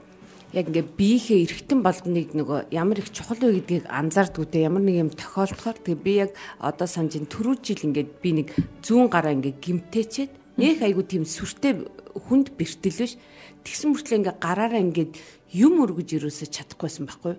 яг 0.55 0.67
ингээ 0.71 0.87
биеийнхээ 0.99 1.43
эргэтэн 1.47 1.81
болгоныг 1.83 2.35
нөгөө 2.35 2.75
ямар 2.75 2.99
их 2.99 3.11
чухал 3.15 3.39
вэ 3.39 3.63
гэдгийг 3.63 3.85
анзаардгүй 3.87 4.47
те. 4.51 4.67
Ямар 4.67 4.83
нэг 4.83 4.97
юм 5.07 5.11
тохиолдохоор 5.11 5.79
тэгээ 5.79 6.03
би 6.03 6.13
яг 6.27 6.31
одоо 6.59 6.87
санаж 6.91 7.19
ин 7.19 7.27
түрүү 7.31 7.63
жил 7.63 7.87
ингээд 7.87 8.11
би 8.23 8.31
нэг 8.43 8.49
зүүн 8.83 9.11
гараа 9.11 9.35
ингээ 9.35 9.63
гимтээчээд 9.63 10.31
нөх 10.59 10.83
айгу 10.83 11.03
тийм 11.07 11.23
сүртэй 11.23 11.87
хүнд 12.15 12.59
бэртэл 12.59 12.99
биш 12.99 13.15
тэгсэн 13.63 13.95
мөртлөө 13.95 14.19
ингээ 14.19 14.37
гараараа 14.43 14.83
ингээд 14.83 15.15
юм 15.55 15.83
өргөж 15.83 16.19
ирөөсө 16.19 16.51
чадахгүйсэн 16.51 17.07
байхгүй 17.07 17.35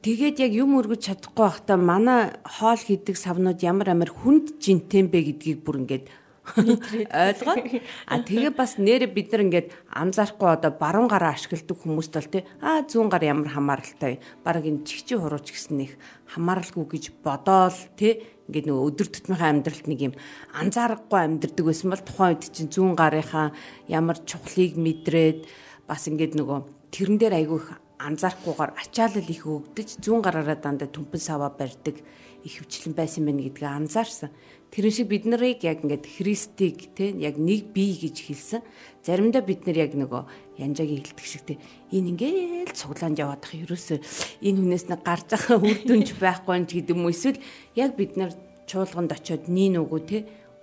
Тэгээд 0.00 0.40
яг 0.40 0.52
юм 0.56 0.80
өргөж 0.80 1.12
чадахгүй 1.12 1.44
байхдаа 1.44 1.76
манай 1.76 2.32
хоол 2.40 2.80
хийдэг 2.80 3.20
савнууд 3.20 3.60
ямар 3.60 3.92
амар 3.92 4.08
хүнд 4.08 4.56
жинтэн 4.56 5.12
бэ 5.12 5.36
гэдгийг 5.36 5.60
бүр 5.60 5.84
ингээд 5.84 6.08
ойлгоод 6.56 7.84
а 8.08 8.16
тэгээ 8.24 8.52
бас 8.56 8.80
нэрэ 8.80 9.12
бид 9.12 9.28
нар 9.28 9.44
ингээд 9.44 9.68
анзаарахгүй 9.92 10.48
одоо 10.56 10.72
баруун 10.72 11.04
гараа 11.04 11.36
ашигладаг 11.36 11.76
хүмүүст 11.76 12.16
бол 12.16 12.32
тий 12.32 12.42
а 12.64 12.80
зүүн 12.88 13.12
гар 13.12 13.28
ямар 13.28 13.52
хамааралтай 13.52 14.24
баг 14.40 14.64
энэ 14.64 14.88
чигчи 14.88 15.20
хурууч 15.20 15.52
гэсэн 15.52 15.76
них 15.76 15.92
хамааралгүй 16.32 16.84
гэж 16.96 17.04
бодоол 17.20 17.76
тий 18.00 18.24
ингээд 18.48 18.72
нөгөө 18.72 18.88
өдөр 18.88 19.08
тутмынхаа 19.12 19.52
амьдралд 19.52 19.84
нэг 19.84 20.00
юм 20.00 20.14
анзаарахгүй 20.56 21.20
амьдрдаг 21.28 21.64
байсан 21.68 21.92
бол 21.92 22.00
тухайн 22.00 22.40
үед 22.40 22.48
чинь 22.48 22.72
зүүн 22.72 22.96
гарынхаа 22.96 23.52
ямар 23.84 24.16
чухлыг 24.24 24.80
мэдрээд 24.80 25.44
бас 25.84 26.08
ингээд 26.08 26.40
нөгөө 26.40 26.58
тэрэн 26.88 27.20
дээр 27.20 27.36
айгүй 27.36 27.60
анзаарахгүйгээр 28.00 28.72
ачаалал 28.80 29.28
их 29.28 29.44
өгдөж 29.44 29.88
зүүн 30.00 30.24
гараараа 30.24 30.56
дандаа 30.56 30.88
түнхэн 30.88 31.20
саваа 31.20 31.52
барьдаг 31.52 32.00
их 32.44 32.54
хвчлэн 32.64 32.96
байсан 32.96 33.28
байна 33.28 33.44
гэдгийг 33.44 33.68
анзаарсан. 33.68 34.30
Тэрэн 34.70 34.94
шиг 34.94 35.08
бид 35.10 35.26
нарыг 35.26 35.60
яг 35.66 35.84
ингээд 35.84 36.06
Христийг 36.06 36.94
те 36.96 37.12
яг 37.12 37.36
нэг 37.36 37.74
бие 37.74 37.98
гэж 38.00 38.16
хэлсэн. 38.24 38.62
Заримдаа 39.04 39.42
бид 39.44 39.66
нар 39.66 39.76
яг 39.76 39.92
нөгөө 39.98 40.22
янжаагийн 40.62 41.04
хэлдэг 41.04 41.26
шиг 41.26 41.42
те 41.44 41.54
энэ 41.92 42.16
ингээл 42.16 42.72
цуглаанд 42.72 43.20
яваад 43.20 43.44
ах 43.44 43.52
ерөөсөө 43.52 43.98
энэ 44.40 44.58
хүнээс 44.62 44.86
нэг 44.88 45.00
гарч 45.04 45.26
байгаа 45.34 45.58
үр 45.66 45.78
дүнж 45.84 46.08
байхгүй 46.16 46.54
юм 46.56 46.64
гэдэг 46.70 46.96
юм 46.96 47.10
эсвэл 47.10 47.42
яг 47.76 47.98
бид 47.98 48.16
нар 48.16 48.32
чуулганд 48.70 49.12
очиод 49.12 49.50
нин 49.50 49.82
үгүй 49.82 50.00
те 50.06 50.18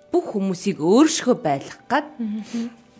бүх 0.08 0.32
хүмүүсийг 0.32 0.80
өөршгөө 0.80 1.36
байлгах 1.36 1.84
гад 1.84 2.06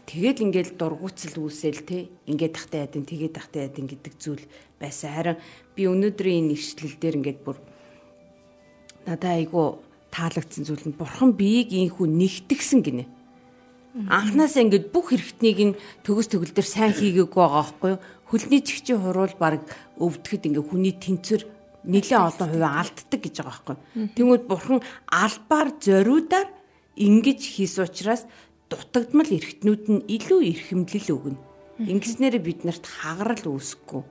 Тэгэл 0.09 0.41
ингээл 0.41 0.73
дургуутсал 0.81 1.37
үүсэл 1.37 1.85
те 1.85 2.09
ингээд 2.25 2.57
тахтай 2.57 2.89
ядын 2.89 3.05
тэгээд 3.05 3.37
тахтай 3.37 3.69
ядын 3.69 3.93
гэдэг 3.93 4.15
зүйл 4.17 4.41
байсан. 4.81 5.13
Харин 5.13 5.37
би 5.77 5.85
өнөөдрийн 5.85 6.49
энэ 6.49 6.57
ишлэл 6.57 6.97
дээр 6.97 7.21
ингээд 7.21 7.41
бүр 7.45 7.61
надад 9.05 9.37
айгу 9.37 9.85
таалагдсан 10.09 10.65
зүйл 10.65 10.89
нь 10.89 10.97
бурхан 10.97 11.37
биеийг 11.37 11.77
ийхүү 11.77 12.09
нэгтгсэн 12.09 12.81
гинэ. 12.81 13.05
Анханасаа 14.09 14.65
ингээд 14.65 14.89
бүх 14.97 15.13
хэрэгтнийг 15.13 15.59
нь 15.61 15.79
төгс 16.09 16.33
төгөл 16.33 16.57
дээр 16.57 16.69
сайн 16.69 16.97
хийгээгүй 16.97 17.29
байгаа 17.29 17.69
байхгүй 17.69 17.91
юу? 17.93 18.01
Хөлний 18.33 18.63
чигчийн 18.65 19.05
хуруул 19.05 19.37
баг 19.37 19.61
өвдөхөд 20.01 20.49
ингээд 20.49 20.69
хүний 20.73 20.95
тэнцвэр 20.97 21.43
нэлээд 21.85 22.25
олон 22.33 22.49
хувийн 22.49 22.77
алддаг 22.81 23.21
гэж 23.21 23.35
байгаа 23.45 23.53
байхгүй 23.53 23.77
юу? 23.77 24.09
Тэнгүүд 24.17 24.45
бурхан 24.49 24.81
албаар 25.13 25.69
зориудаар 25.77 26.49
ингэж 26.97 27.41
хийс 27.45 27.77
учраас 27.77 28.25
дутагдмал 28.69 29.31
эргэтнүүд 29.33 29.85
нь 29.89 30.05
илүү 30.17 30.41
эрхэмлэл 30.53 31.09
өгнө. 31.17 31.41
Ингэснээр 31.79 32.37
биднэрт 32.43 32.85
хагарал 32.85 33.45
үүсэхгүй. 33.49 34.03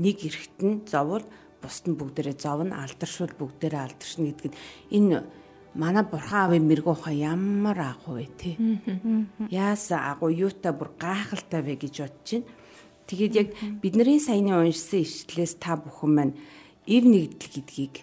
Нэг 0.00 0.16
эргэтэн 0.24 0.88
зоввол 0.88 1.26
бусд 1.60 1.84
нь 1.86 1.98
бүгдээрээ 1.98 2.36
зовно, 2.40 2.80
алдаршвал 2.80 3.34
бүгдээрээ 3.36 3.82
алдаршна 3.84 4.24
гэдэг 4.32 4.50
нь 4.50 4.56
энэ 4.96 5.22
манай 5.74 6.04
бурхан 6.04 6.52
аавын 6.52 6.64
мэрэгүү 6.68 6.96
хаа 7.00 7.14
ямар 7.14 7.78
агуу 7.96 8.20
вэ 8.20 8.28
те. 8.36 8.50
Яаса 9.48 10.12
агуу 10.12 10.30
юутай 10.32 10.72
бүр 10.72 10.90
гайхалтай 10.96 11.60
вэ 11.62 11.74
гэж 11.80 11.94
бодож 12.02 12.30
байна. 12.32 12.48
Тэгээд 13.08 13.34
яг 13.36 13.48
бидний 13.82 14.20
саяны 14.20 14.56
уншсан 14.56 15.04
ишлээс 15.04 15.60
та 15.60 15.76
бүхэн 15.76 16.12
маань 16.14 16.34
эв 16.86 17.04
нэгдэл 17.04 17.50
гэдгийг 17.50 17.94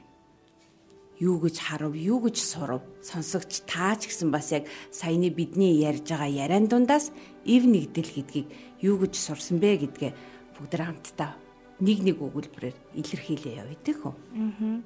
юу 1.20 1.36
гэж 1.44 1.60
харав, 1.60 1.92
юу 1.96 2.20
гэж 2.24 2.38
сурав 2.40 2.82
сонсогч 3.04 3.68
таач 3.68 4.08
гэсэн 4.08 4.32
бас 4.32 4.52
яг 4.56 4.64
саяны 4.92 5.30
бидний 5.30 5.84
ярьж 5.84 6.08
байгаа 6.08 6.32
яриан 6.32 6.68
дундаас 6.72 7.12
ив 7.44 7.66
нэгдэл 7.68 8.08
гэдгийг 8.08 8.48
юу 8.80 9.04
гэж 9.04 9.20
сурсан 9.20 9.60
бэ 9.60 9.84
гэдгээ 9.84 10.16
бүгд 10.56 10.74
хамтдаа 10.80 11.36
нэг 11.84 12.00
нэг 12.08 12.24
өгүүлбэрээр 12.24 12.96
илэрхийлээ 12.96 13.60
явъя 13.60 13.76
гэх 13.84 14.08
үү. 14.08 14.16
Аа. 14.16 14.80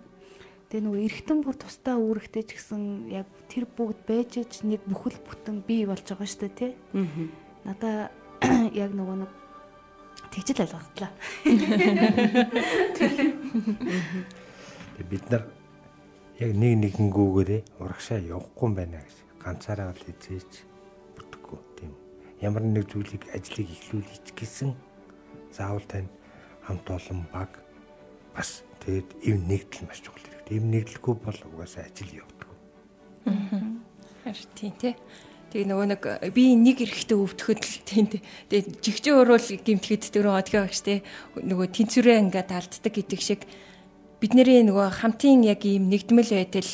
Тэгээ 0.74 0.89
нөгөө 0.89 1.06
эргэтэн 1.06 1.46
бүр 1.46 1.54
тусдаа 1.54 2.02
үүрэгтэй 2.02 2.50
ч 2.50 2.58
гэсэн 2.58 3.13
яг 3.13 3.30
тэр 3.46 3.69
бүгд 3.69 4.02
байж 4.10 4.41
ич 4.41 4.65
нэг 4.65 4.82
бүхэл 4.89 5.22
бүтэн 5.22 5.62
бий 5.62 5.86
болж 5.86 6.02
байгаа 6.02 6.26
шүү 6.26 6.50
дээ 6.50 6.58
тий. 6.58 6.74
Аа. 6.98 7.30
Надаа 7.62 8.10
яг 8.74 8.89
нөгөө 8.89 9.17
нэг 9.22 9.30
тэгжэл 10.34 10.65
ойлгогдлаа. 10.65 11.13
Бид 15.10 15.26
нар 15.30 15.52
яг 16.41 16.52
нэг 16.58 16.74
нэгэнгүүгээрээ 16.82 17.62
урагшаа 17.78 18.17
явахгүй 18.17 18.65
юм 18.65 18.74
байна 18.74 18.98
гэж 19.06 19.17
ганцаараа 19.38 19.93
бол 19.93 20.10
эзэж 20.10 20.52
бүрдэхгүй 21.13 21.60
тийм. 21.78 21.93
Ямар 22.41 22.63
нэг 22.65 22.89
зүйлийг 22.89 23.30
ажлыг 23.30 23.69
эхлүүлж 23.69 24.34
гисэн 24.34 24.74
заавал 25.54 25.86
тань 25.86 26.10
хамт 26.65 26.88
олон 26.89 27.22
баг 27.30 27.62
бас 28.34 28.65
тэгээд 28.82 29.10
эв 29.30 29.36
нэгдэл 29.46 29.86
маш 29.86 30.02
чухал 30.02 30.26
хэрэгтэй. 30.26 30.58
Эв 30.58 30.63
нэгдэлгүй 30.65 31.15
бол 31.22 31.39
угаасаа 31.54 31.86
ажил 31.86 32.10
явдаг. 32.17 32.50
Харин 34.26 34.50
тийм 34.58 34.74
тий. 34.82 34.96
Тэгээ 35.54 35.69
нөгөө 35.69 35.88
нэг 35.93 36.02
би 36.34 36.58
нэг 36.58 36.82
эрэхтэй 36.82 37.13
өвдөхөд 37.13 37.62
л 37.62 37.78
тийм 37.86 38.06
тий. 38.10 38.22
Тэгээ 38.50 38.82
жигчэн 38.82 39.22
уруул 39.22 39.38
гимтгэд 39.38 40.10
дөрөв 40.10 40.34
одгоо 40.34 40.65
багш 40.65 40.82
тий. 40.82 41.06
Нөгөө 41.38 41.67
тэнцвэрээ 41.69 42.17
ингээд 42.26 42.50
алддаг 42.50 42.89
гэдэг 42.89 43.22
шиг 43.22 43.46
бидний 44.23 44.63
нөгөө 44.63 45.03
хамтын 45.03 45.43
яг 45.43 45.67
ийм 45.67 45.91
нэгдмэл 45.91 46.31
байдал 46.31 46.71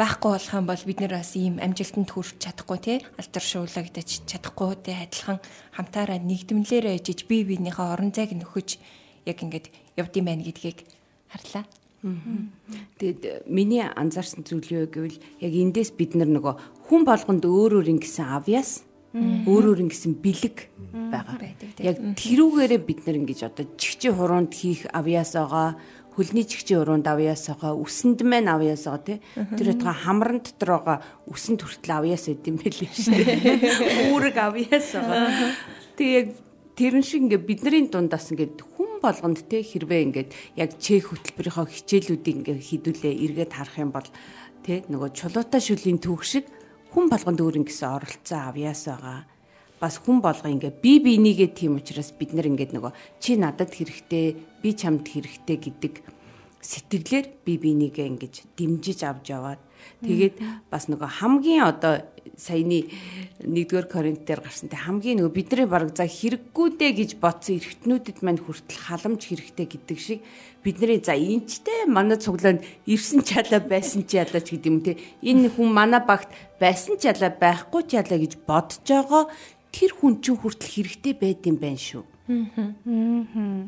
байхгүй 0.00 0.30
болох 0.32 0.52
юм 0.56 0.64
бол 0.64 0.84
бид 0.88 1.00
нэр 1.04 1.12
бас 1.12 1.36
ийм 1.36 1.60
амжилтанд 1.60 2.08
хүрч 2.08 2.40
чадахгүй 2.40 2.78
тий 2.80 2.98
алдаршуулагдаж 3.20 4.24
чадахгүй 4.24 4.80
тий 4.80 4.96
адилхан 4.96 5.36
хамтаараа 5.76 6.16
нэгдмэлээр 6.24 6.96
ээжиж 6.96 7.28
бие 7.28 7.44
биенийхээ 7.44 7.92
орон 7.92 8.16
зайг 8.16 8.32
нөхөж 8.32 8.80
яг 9.28 9.38
ингээд 9.44 9.68
явдсан 10.00 10.24
байна 10.24 10.40
гэдгийг 10.40 10.88
харлаа. 11.28 11.68
Тэгэд 12.96 13.44
миний 13.44 13.84
анзаарсан 13.84 14.48
зүйл 14.48 14.88
юу 14.88 14.88
гэвэл 14.88 15.20
яг 15.20 15.52
эндээс 15.52 15.92
бид 16.00 16.16
нар 16.16 16.32
нөгөө 16.32 16.88
хүн 16.88 17.04
болгонд 17.04 17.44
өөр 17.44 17.84
өөр 17.84 17.92
ингэсэн 17.92 18.24
авьяас 18.24 18.88
өөр 19.16 19.64
өөр 19.72 19.80
ингэсэн 19.88 20.12
бэлэг 20.20 20.56
байгаа. 21.12 21.40
Яг 21.80 21.96
тэрүүгээрээ 22.20 22.80
бид 22.84 23.00
нар 23.08 23.16
ингэж 23.20 23.48
одоо 23.48 23.64
чигчи 23.80 24.12
хуруунд 24.12 24.52
хийх 24.52 24.84
авьяас 24.92 25.32
байгаа 25.32 25.80
хөлний 26.16 26.48
чигчийн 26.48 26.80
уруунд 26.80 27.04
авьяасаага 27.04 27.76
үсэнд 27.76 28.24
мэн 28.24 28.48
авьяасаага 28.48 29.04
тий. 29.04 29.18
Тэр 29.36 29.76
отго 29.76 29.92
хамран 29.92 30.40
дотор 30.40 30.80
байгаа 30.80 30.98
үсэнд 31.28 31.60
хүртэл 31.60 31.92
авьяас 31.92 32.24
өгд 32.32 32.48
юм 32.48 32.56
бэлээ 32.56 32.90
шүү 32.90 33.20
дээ 33.20 34.10
үүрэг 34.16 34.36
авьяасаага 34.40 35.52
тэг 36.00 36.08
яг 36.08 36.28
тэрэн 36.76 37.04
шиг 37.04 37.28
ингээ 37.28 37.44
бидний 37.44 37.84
дундаас 37.88 38.32
ингээ 38.32 38.64
хүн 38.64 39.00
болгонд 39.04 39.44
те 39.48 39.60
хэрвээ 39.60 40.00
ингээд 40.08 40.30
яг 40.56 40.76
чех 40.80 41.12
хөтөлбөрийнхөө 41.12 41.66
хичээлүүдийг 41.68 42.36
ингээ 42.40 42.56
хідүүлээ 42.60 43.14
эргээд 43.24 43.52
харах 43.52 43.76
юм 43.76 43.92
бол 43.92 44.08
те 44.64 44.84
нөгөө 44.88 45.10
чулуутай 45.16 45.60
шүлийн 45.60 46.00
түүх 46.00 46.24
шиг 46.24 46.44
хүн 46.92 47.12
болгонд 47.12 47.40
өөр 47.40 47.60
ингэсэн 47.64 47.92
оролцсон 47.96 48.40
авьяас 48.40 48.88
байгаа 48.88 49.35
бас 49.80 50.00
хүн 50.00 50.24
болго 50.24 50.48
ингээ 50.48 50.80
би 50.80 50.92
бинийгээ 51.04 51.50
тийм 51.52 51.76
учраас 51.76 52.12
бид 52.16 52.32
нар 52.32 52.48
ингээд 52.48 52.72
нөгөө 52.72 52.92
чи 53.20 53.36
надад 53.36 53.70
хэрэгтэй 53.72 54.26
би 54.62 54.70
чамд 54.72 55.04
хэрэгтэй 55.04 55.56
гэдэг 55.60 55.94
сэтгэлээр 56.64 57.26
би 57.44 57.52
бинийгээ 57.60 58.06
ингэж 58.10 58.34
дэмжиж 58.56 59.00
авч 59.04 59.30
яваад 59.30 59.60
тэгээд 60.00 60.40
бас 60.72 60.88
нөгөө 60.88 61.10
хамгийн 61.20 61.62
одоо 61.62 62.02
саяны 62.36 62.90
1-р 63.40 63.86
Коринт 63.86 64.26
дээр 64.26 64.42
гарсан 64.42 64.68
те 64.68 64.76
хамгийн 64.76 65.22
нөгөө 65.22 65.32
бидний 65.36 65.66
бараг 65.68 65.94
за 65.94 66.04
хэрэггүй 66.04 66.68
дээ 66.76 66.92
гэж 66.98 67.10
бодсон 67.22 67.60
эргэтнүүдэд 67.62 68.18
мань 68.26 68.40
хүртэл 68.42 68.82
халамж 68.82 69.22
хэрэгтэй 69.24 69.66
гэдэг 69.70 69.98
шиг 70.00 70.20
бидний 70.66 70.98
за 70.98 71.14
энчтэй 71.14 71.86
манай 71.86 72.18
цуглаанд 72.18 72.66
ирсэн 72.84 73.22
чалаа 73.22 73.62
байсан 73.62 74.02
ч 74.04 74.18
ялаач 74.18 74.50
гэдэг 74.50 74.66
юм 74.66 74.80
те. 74.82 74.98
Энэ 75.22 75.54
хүн 75.54 75.70
манай 75.70 76.02
багт 76.02 76.28
байсан 76.58 76.98
ч 76.98 77.06
ялаа 77.06 77.30
байхгүй 77.30 77.82
ч 77.86 77.94
ялаа 77.94 78.18
гэж 78.18 78.34
бодож 78.42 78.82
байгаа 78.82 79.24
тэр 79.76 79.92
хүн 79.92 80.24
чинь 80.24 80.40
хүртэл 80.40 80.72
хэрэгтэй 80.72 81.12
байд 81.20 81.44
юм 81.44 81.60
байна 81.60 81.76
шүү. 81.76 82.04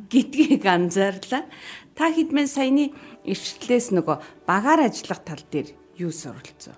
гэдгийг 0.08 0.64
анзаарлаа. 0.64 1.44
Та 1.92 2.08
хэдмэн 2.08 2.48
саяны 2.48 2.96
ирчлээс 3.28 3.92
нөгөө 3.92 4.48
багаар 4.48 4.88
ажиллах 4.88 5.20
тал 5.20 5.44
дээр 5.52 5.76
юу 6.00 6.10
суралцсан? 6.10 6.74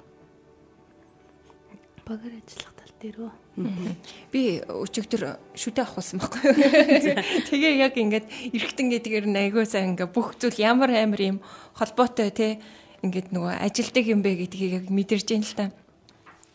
Багаар 2.05 2.43
ажиллах 2.43 2.75
тал 2.75 2.93
дээр 2.99 3.17
үү? 3.23 3.33
Би 4.35 4.61
өчигдөр 4.67 5.41
шүдэ 5.55 5.87
авахсан 5.87 6.21
байхгүй 6.21 6.43
юу. 6.51 7.17
Тэгээ 7.49 7.73
яг 7.81 7.95
ингээд 7.97 8.27
эргэтэн 8.51 8.89
гэдгээр 8.93 9.27
айгуу 9.31 9.65
сайн 9.65 9.95
ингээ 9.95 10.11
бүх 10.11 10.37
зүйл 10.37 10.59
ямар 10.59 10.91
амар 10.91 11.21
юм 11.21 11.39
холбоотой 11.79 12.29
те 12.35 12.61
ингээд 13.01 13.33
нөгөө 13.33 13.55
ажилдаг 13.57 14.05
юм 14.05 14.21
бэ 14.21 14.37
гэдгийг 14.43 14.73
яг 14.85 14.87
мэдэрж 14.93 15.29
юм 15.33 15.45
л 15.45 15.57
та. 15.57 15.73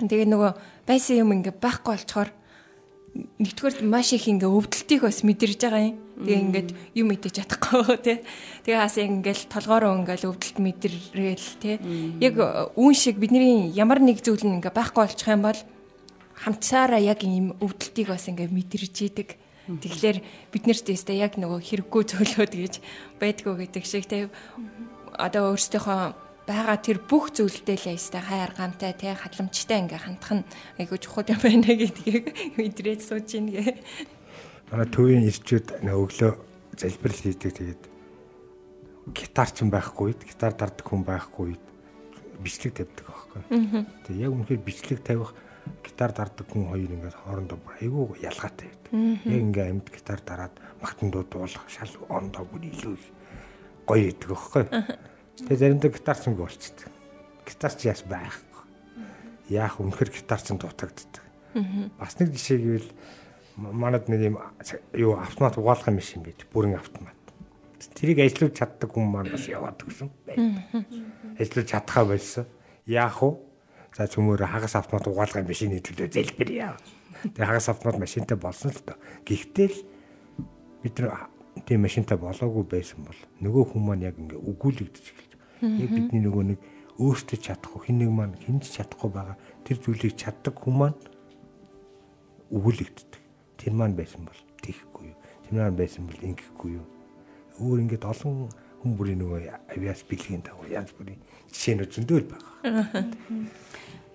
Тэгээ 0.01 0.29
нөгөө 0.29 0.51
байсан 0.85 1.15
юм 1.23 1.33
ингээ 1.33 1.55
байхгүй 1.57 1.93
болчоор 1.97 2.29
нэгдүгээр 3.15 3.87
маш 3.87 4.11
их 4.11 4.27
ингээ 4.27 4.51
өвдөлтийг 4.51 5.07
бас 5.07 5.23
мэдэрж 5.23 5.59
байгаа 5.63 5.83
юм. 5.87 5.97
Тэгээ 6.19 6.43
ингээд 6.43 6.69
юм 6.99 7.07
мэдэж 7.11 7.33
чадахгүй 7.39 7.95
тий. 8.05 8.17
Тэгээ 8.67 8.79
хаас 8.79 8.97
ингээл 8.99 9.43
толгоороо 9.47 9.95
ингээл 10.03 10.29
өвдөлт 10.35 10.57
мэдрээл 10.59 11.47
тий. 11.63 11.75
Яг 12.19 12.35
үүн 12.75 12.95
шиг 12.95 13.15
бидний 13.15 13.71
ямар 13.71 14.03
нэг 14.03 14.19
зүйл 14.19 14.43
нь 14.43 14.59
ингээ 14.59 14.75
байхгүй 14.75 15.01
болчих 15.07 15.31
юм 15.31 15.47
бол 15.47 15.59
хамтсаараа 16.43 16.99
яг 16.99 17.23
ийм 17.23 17.55
өвдөлтийг 17.63 18.11
бас 18.11 18.27
ингээ 18.27 18.51
мэдэрж 18.51 18.95
идэг. 19.07 19.29
Тэгэхээр 19.65 20.17
бид 20.51 20.63
нарт 20.67 20.83
тестэ 20.83 21.15
яг 21.15 21.39
нөгөө 21.39 21.59
хэрэггүй 21.63 22.03
зөвлөд 22.11 22.51
гэж 22.51 22.73
байдгүй 23.17 23.53
гэдэг 23.63 23.83
шиг 23.87 24.05
тий. 24.11 24.27
Одоо 25.15 25.55
өөрсдийнхөө 25.55 26.24
байгаа 26.45 26.77
тэр 26.77 27.01
бүх 27.01 27.33
зүйлтэй 27.33 27.77
л 27.77 27.89
ястай 27.97 28.21
хайр 28.21 28.53
гамтай 28.53 28.93
тий 28.93 29.13
халамжтай 29.17 29.81
ингээ 29.81 30.01
хандах 30.05 30.31
нь 30.39 30.47
айгуу 30.77 31.01
чухал 31.01 31.25
юм 31.25 31.41
байна 31.41 31.73
гэдгийг 31.73 32.25
мэдрээд 32.61 33.01
сууж 33.01 33.29
ийн 33.33 33.49
гэ. 33.49 33.81
Манай 34.69 34.87
төвийн 34.93 35.25
ирчүүд 35.25 35.81
өглөө 35.89 36.31
залбирал 36.77 37.21
хийдэг 37.25 37.51
тэгээд 37.57 37.83
гитар 39.13 39.49
ч 39.49 39.65
байхгүй 39.65 40.13
гитар 40.21 40.53
дарддаг 40.53 40.85
хүн 40.85 41.01
байхгүй 41.01 41.57
бичлэг 42.41 42.73
тавьдаг 42.77 43.05
байхгүй. 43.09 43.41
Тэгээд 44.05 44.21
яг 44.21 44.31
үнэхээр 44.33 44.61
бичлэг 44.61 45.01
тавих 45.01 45.33
гитар 45.81 46.11
дарддаг 46.13 46.45
хүн 46.49 46.69
хоёр 46.69 46.91
ингээд 46.93 47.17
хоорондоо 47.25 47.57
айгүй 47.81 48.21
ялгаатай 48.21 48.69
байдаг. 48.69 48.91
Яг 49.25 49.41
ингээ 49.49 49.65
амьд 49.69 49.87
гитар 49.89 50.21
дараад 50.21 50.53
магтандуу 50.81 51.23
дуулах 51.25 51.65
шал 51.69 51.93
ондоо 52.09 52.45
бүр 52.45 52.69
илүү 52.69 52.97
гоё 53.85 54.05
идэг 54.09 54.29
байхгүй. 54.29 54.65
Тэгээ 55.35 55.59
заримдаа 55.59 55.91
гитарцсан 55.91 56.35
болцдог. 56.39 56.87
Гитарч 57.43 57.83
яас 57.83 58.03
байхгүй. 58.07 58.63
Яах 59.51 59.79
үнэхэр 59.83 60.09
гитарцсан 60.15 60.57
дутагддаг. 60.57 61.23
Бас 61.99 62.15
нэг 62.19 62.31
жишээ 62.31 62.59
гэвэл 62.59 62.89
манад 63.57 64.07
нэг 64.07 64.21
юм 64.31 64.39
юу 64.95 65.19
автомат 65.19 65.59
угаалгах 65.59 65.91
машин 65.91 66.23
байдаг. 66.23 66.47
Бүрэн 66.51 66.79
автомат. 66.79 67.15
Тэрийг 67.95 68.23
ажиллуулж 68.23 68.55
чаддаг 68.55 68.91
хүн 68.91 69.07
маань 69.11 69.31
бас 69.31 69.47
яваад 69.47 69.79
гсэн 69.83 70.09
байдаг. 70.23 70.87
Ажиллуулж 71.39 71.67
чадхаа 71.67 72.05
болсон. 72.07 72.45
Яах 72.87 73.19
вэ? 73.19 73.35
За 73.95 74.07
цөмөөр 74.07 74.43
хагас 74.43 74.75
автомат 74.75 75.07
угаалгах 75.07 75.47
машины 75.47 75.79
төлөө 75.79 76.11
залбир 76.11 76.51
яав. 76.51 76.79
Тэгээ 77.23 77.47
хагас 77.47 77.69
автомат 77.71 77.99
машинтай 77.99 78.35
болсон 78.35 78.71
л 78.71 78.81
доо. 78.83 78.99
Гэхдээ 79.23 79.67
л 79.71 79.79
бид 80.83 80.99
нар 80.99 81.31
тийм 81.63 81.87
машинтай 81.87 82.19
болоогүй 82.19 82.67
байсан 82.67 83.07
бол 83.07 83.19
нөгөө 83.39 83.63
хүн 83.71 83.83
маань 83.87 84.03
яг 84.03 84.19
ингээ 84.19 84.35
өгүүлэгдэж. 84.35 85.05
Яг 85.65 85.91
бидний 85.91 86.21
нөгөө 86.21 86.43
нэг 86.53 86.59
өөртөө 86.95 87.39
чадахгүй 87.41 87.81
хин 87.89 87.97
нэг 87.99 88.11
маань 88.13 88.35
хинж 88.39 88.71
чадахгүй 88.71 89.09
байгаа 89.11 89.37
тэр 89.67 89.77
зүйлийг 89.83 90.15
чаддаг 90.15 90.55
хүн 90.55 90.75
маань 90.79 90.99
өгүүлэгддэг. 92.53 93.21
Тэр 93.59 93.73
маань 93.73 93.97
байсан 93.97 94.23
бол 94.23 94.41
тийхгүй 94.63 95.11
юу. 95.11 95.17
Тэр 95.43 95.53
маань 95.59 95.75
байсан 95.75 96.07
бол 96.07 96.21
ингэхгүй 96.21 96.71
юу. 96.79 96.85
Өөр 97.59 97.83
ингээд 97.83 98.05
олон 98.05 98.47
хүн 98.79 98.91
бүрийн 98.95 99.19
нөгөө 99.19 99.41
авиас 99.75 100.05
бэлгийн 100.05 100.45
дагуу 100.45 100.69
янз 100.69 100.93
бүрийн 100.93 101.19
жишээнүүд 101.51 101.91
зөндөө 101.91 102.19
л 102.21 102.29
байгаа. 102.31 103.03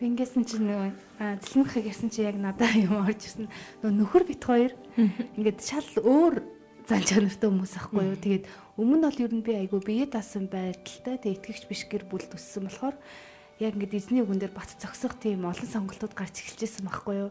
Ингэсэн 0.01 0.45
чинь 0.49 0.65
нөгөө 0.65 0.91
зэлмхийг 1.45 1.93
ярьсан 1.93 2.09
чи 2.09 2.25
яг 2.25 2.41
надад 2.41 2.73
юм 2.79 3.05
орж 3.05 3.21
ирсэн. 3.29 3.53
Нөгөө 3.85 3.93
нөхөр 4.01 4.25
бит 4.25 4.41
хоёр 4.41 4.73
ингээд 4.97 5.61
шал 5.61 5.85
өөр 6.01 6.60
зан 6.91 7.07
чанартай 7.07 7.47
хүмүүс 7.47 7.75
ахгүй 7.79 8.03
юу. 8.03 8.19
Тэгээд 8.19 8.45
өмнө 8.75 8.99
нь 8.99 9.05
бол 9.07 9.23
ер 9.23 9.31
нь 9.31 9.47
би 9.47 9.55
айгүй 9.55 9.81
бие 9.87 10.07
даасан 10.11 10.51
байдалтай 10.51 11.23
тэгээд 11.23 11.39
итгэгч 11.39 11.65
биш 11.71 11.87
гэр 11.87 12.03
бүл 12.11 12.27
төссөн 12.27 12.67
болохоор 12.67 12.99
яг 13.63 13.79
ингээд 13.79 13.95
эзний 13.95 14.27
үгэн 14.27 14.43
дээр 14.43 14.51
бат 14.51 14.75
зогсох 14.75 15.15
тийм 15.23 15.47
олон 15.47 15.71
сонголтууд 15.71 16.19
гарч 16.19 16.43
эхэлжсэн 16.43 16.91
байхгүй 16.91 17.31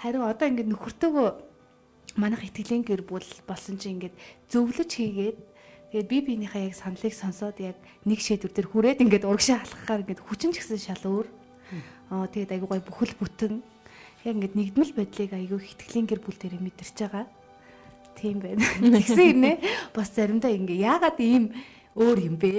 Харин 0.00 0.24
одоо 0.24 0.48
ингээд 0.48 0.72
нөхөртөөгөө 0.72 1.28
манайх 2.16 2.48
итгэлийн 2.48 2.80
гэр 2.80 3.04
бүл 3.04 3.28
болсон 3.44 3.76
чинь 3.76 4.00
ингээд 4.00 4.16
зөвлөж 4.48 4.88
хийгээд 4.88 5.38
тэгээд 5.92 6.08
би 6.08 6.18
биенийхээ 6.24 6.72
яг 6.72 6.74
саналыг 6.80 7.12
сонсоод 7.12 7.60
яг 7.60 7.76
нэг 8.08 8.24
шийдвэр 8.24 8.56
дээр 8.56 8.68
хүрээд 8.72 9.04
ингээд 9.04 9.28
урагшаа 9.28 9.60
халахаар 9.60 10.00
ингээд 10.08 10.24
хүчин 10.24 10.56
ч 10.56 10.64
гэсэн 10.64 10.80
шал 10.80 11.04
өөр. 11.04 11.28
Аа 12.08 12.24
тэгээд 12.32 12.56
айгүй 12.56 12.68
гой 12.72 12.80
бүхэл 12.80 13.20
бүтэн 13.20 13.60
яг 14.24 14.32
ингээд 14.32 14.56
нэгдмэл 14.56 14.96
байдлыг 14.96 15.32
айгүй 15.36 15.60
итгэлийн 15.60 16.08
гэр 16.08 16.24
бүл 16.24 16.40
дээр 16.40 16.56
мэдэрч 16.56 16.96
байгаа 17.04 17.43
тийм 18.14 18.40
байна. 18.40 18.62
Тэгсэн 18.80 19.34
юм 19.34 19.44
ээ. 19.44 19.56
Бас 19.92 20.10
заримдаа 20.14 20.50
ингээ 20.54 20.86
яагаад 20.86 21.18
ийм 21.20 21.52
өөр 21.94 22.18
юм 22.26 22.36
бэ? 22.38 22.50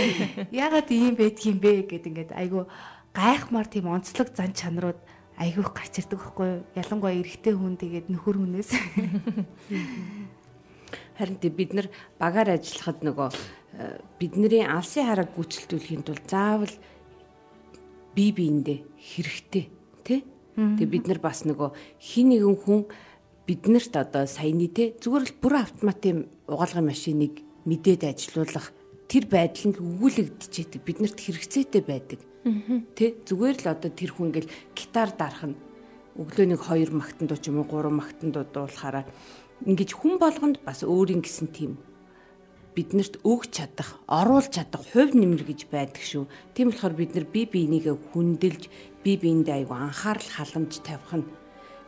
Яагаад 0.50 0.90
ийм 0.90 1.14
байдг 1.18 1.42
юм 1.46 1.58
бэ 1.58 1.82
гэд 1.90 2.06
ингээд 2.10 2.32
айгу 2.34 2.66
гайхмаар 3.14 3.66
тийм 3.70 3.86
онцлог 3.90 4.34
зан 4.34 4.52
чанарууд 4.54 4.98
айгүйх 5.38 5.70
гарч 5.74 5.98
ирдэг 6.02 6.18
байхгүй 6.18 6.46
юу? 6.46 6.62
Ялангуяа 6.74 7.14
эрэгтэй 7.18 7.54
хүн 7.54 7.76
тэгээд 7.78 8.10
нөхөр 8.10 8.36
хүнээс. 8.42 8.70
Харин 11.18 11.38
тий 11.38 11.50
бид 11.50 11.74
нар 11.74 11.88
багаар 12.18 12.58
ажиллахад 12.58 13.02
нөгөө 13.06 13.30
э, 13.30 13.34
бидний 14.18 14.66
алсын 14.66 15.06
хараг 15.06 15.30
гүйцэлдүүлэхийн 15.34 16.02
тулд 16.02 16.26
заавал 16.26 16.74
бие 18.14 18.32
биендээ 18.34 18.78
хэрэгтэй 18.98 19.70
тий. 20.02 20.26
Тэгээ 20.54 20.90
бид 20.90 21.06
нар 21.10 21.18
бас 21.22 21.42
нөгөө 21.46 21.70
хин 21.98 22.28
нэгэн 22.34 22.56
хүн 22.62 22.86
биднэрт 23.44 23.94
одоо 24.00 24.24
саяны 24.24 24.72
тий 24.72 24.96
зүгээр 24.96 25.24
л 25.28 25.34
бүр 25.40 25.54
автоматын 25.60 26.28
угаалгын 26.48 26.88
машиныг 26.88 27.44
мэдээд 27.68 28.08
ажилуулах 28.08 28.72
тэр 29.04 29.28
байдал 29.28 29.68
нь 29.68 29.80
өгүүлэгдчихэд 29.80 30.80
биднэрт 30.80 31.18
хэрэгцээтэй 31.20 31.82
байдаг. 31.84 32.20
Тэ 32.96 33.20
зүгээр 33.28 33.56
л 33.64 33.66
одоо 33.68 33.90
тэр 33.92 34.16
хүн 34.16 34.32
ингээл 34.32 34.52
гитар 34.72 35.12
дарах 35.12 35.44
нь 35.52 35.56
өглөөнийг 36.16 36.62
2 36.64 36.88
магтан 36.96 37.28
дуу 37.28 37.36
ч 37.36 37.52
юм 37.52 37.60
уу 37.60 37.68
3 37.68 37.92
магтан 37.92 38.32
дуу 38.32 38.44
дуулахаараа 38.48 39.04
ингэж 39.68 39.90
хүн 39.92 40.16
болгонд 40.16 40.64
бас 40.64 40.80
өөрийн 40.80 41.20
гэсэн 41.20 41.48
тийм 41.52 41.76
биднэрт 42.74 43.22
өгч 43.22 43.50
чадах, 43.54 44.02
оруулж 44.10 44.50
чадах 44.50 44.82
хувь 44.90 45.14
нэмэр 45.14 45.46
гэж 45.46 45.70
байдаг 45.70 46.02
шүү. 46.02 46.26
Тийм 46.58 46.74
болохоор 46.74 46.94
бид 46.98 47.14
нар 47.14 47.26
бие 47.30 47.46
биенийгээ 47.46 47.96
хүндэлж, 48.10 48.66
бие 49.06 49.16
биендээ 49.22 49.62
айгу 49.62 49.78
анхаарал 49.78 50.26
халамж 50.26 50.82
тавих 50.82 51.12
нь 51.14 51.26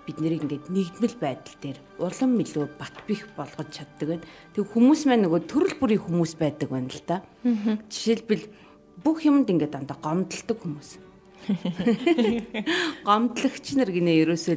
бид 0.07 0.23
нарыг 0.23 0.47
ингээд 0.47 0.71
нэгдмэл 0.71 1.16
байдал 1.19 1.57
дээр 1.59 1.79
улам 1.99 2.38
илүү 2.38 2.66
бат 2.79 2.95
бих 3.11 3.27
болгож 3.35 3.69
чаддаг 3.75 4.07
байна. 4.07 4.27
Тэг 4.55 4.71
хүмүүс 4.71 5.03
маань 5.11 5.27
нөгөө 5.27 5.42
төрөл 5.51 5.75
бүрийн 5.83 6.07
хүмүүс 6.07 6.38
байдаг 6.38 6.71
байна 6.71 6.88
л 6.95 7.03
да. 7.03 7.27
Жишээлбэл 7.42 8.47
бүх 9.03 9.27
юмд 9.27 9.51
ингээд 9.51 9.75
дандаа 9.75 9.99
гомдолдог 9.99 10.62
хүмүүс. 10.62 11.03
Гомдлагч 13.07 13.66
нар 13.79 13.90
гинэ 13.90 14.14
ерөөсөө 14.23 14.57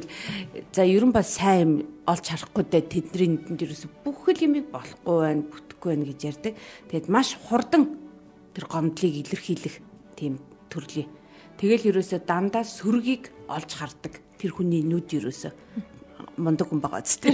за 0.74 0.82
ерөн 0.82 1.12
ба 1.14 1.22
сайн 1.22 1.86
олж 2.06 2.24
харахгүй 2.30 2.64
дээ 2.66 2.82
тэдний 2.90 3.28
нүдэнд 3.30 3.62
ерөөсөө 3.62 3.90
бүх 4.02 4.26
л 4.26 4.42
юмыг 4.42 4.70
болохгүй 4.74 5.16
байна, 5.22 5.46
бүтэхгүй 5.46 5.88
байна 5.94 6.08
гэж 6.10 6.20
ярьдаг. 6.30 6.54
Тэгэд 6.90 7.06
маш 7.06 7.38
хурдан 7.38 7.94
тэр 8.54 8.66
гомдлыг 8.66 9.14
илэрхийлэх 9.22 9.76
тийм 10.18 10.42
төрлийн. 10.66 11.10
Тэгэл 11.60 11.94
ерөөсөө 11.94 12.20
дандаа 12.26 12.64
сүргийг 12.66 13.30
олж 13.50 13.70
хардаг 13.74 14.22
тэр 14.38 14.54
хүний 14.54 14.82
нүд 14.86 15.10
ерөөсөө 15.10 15.52
мундаг 16.40 16.68
хүн 16.68 16.80
байгаа 16.80 17.04
зү. 17.04 17.28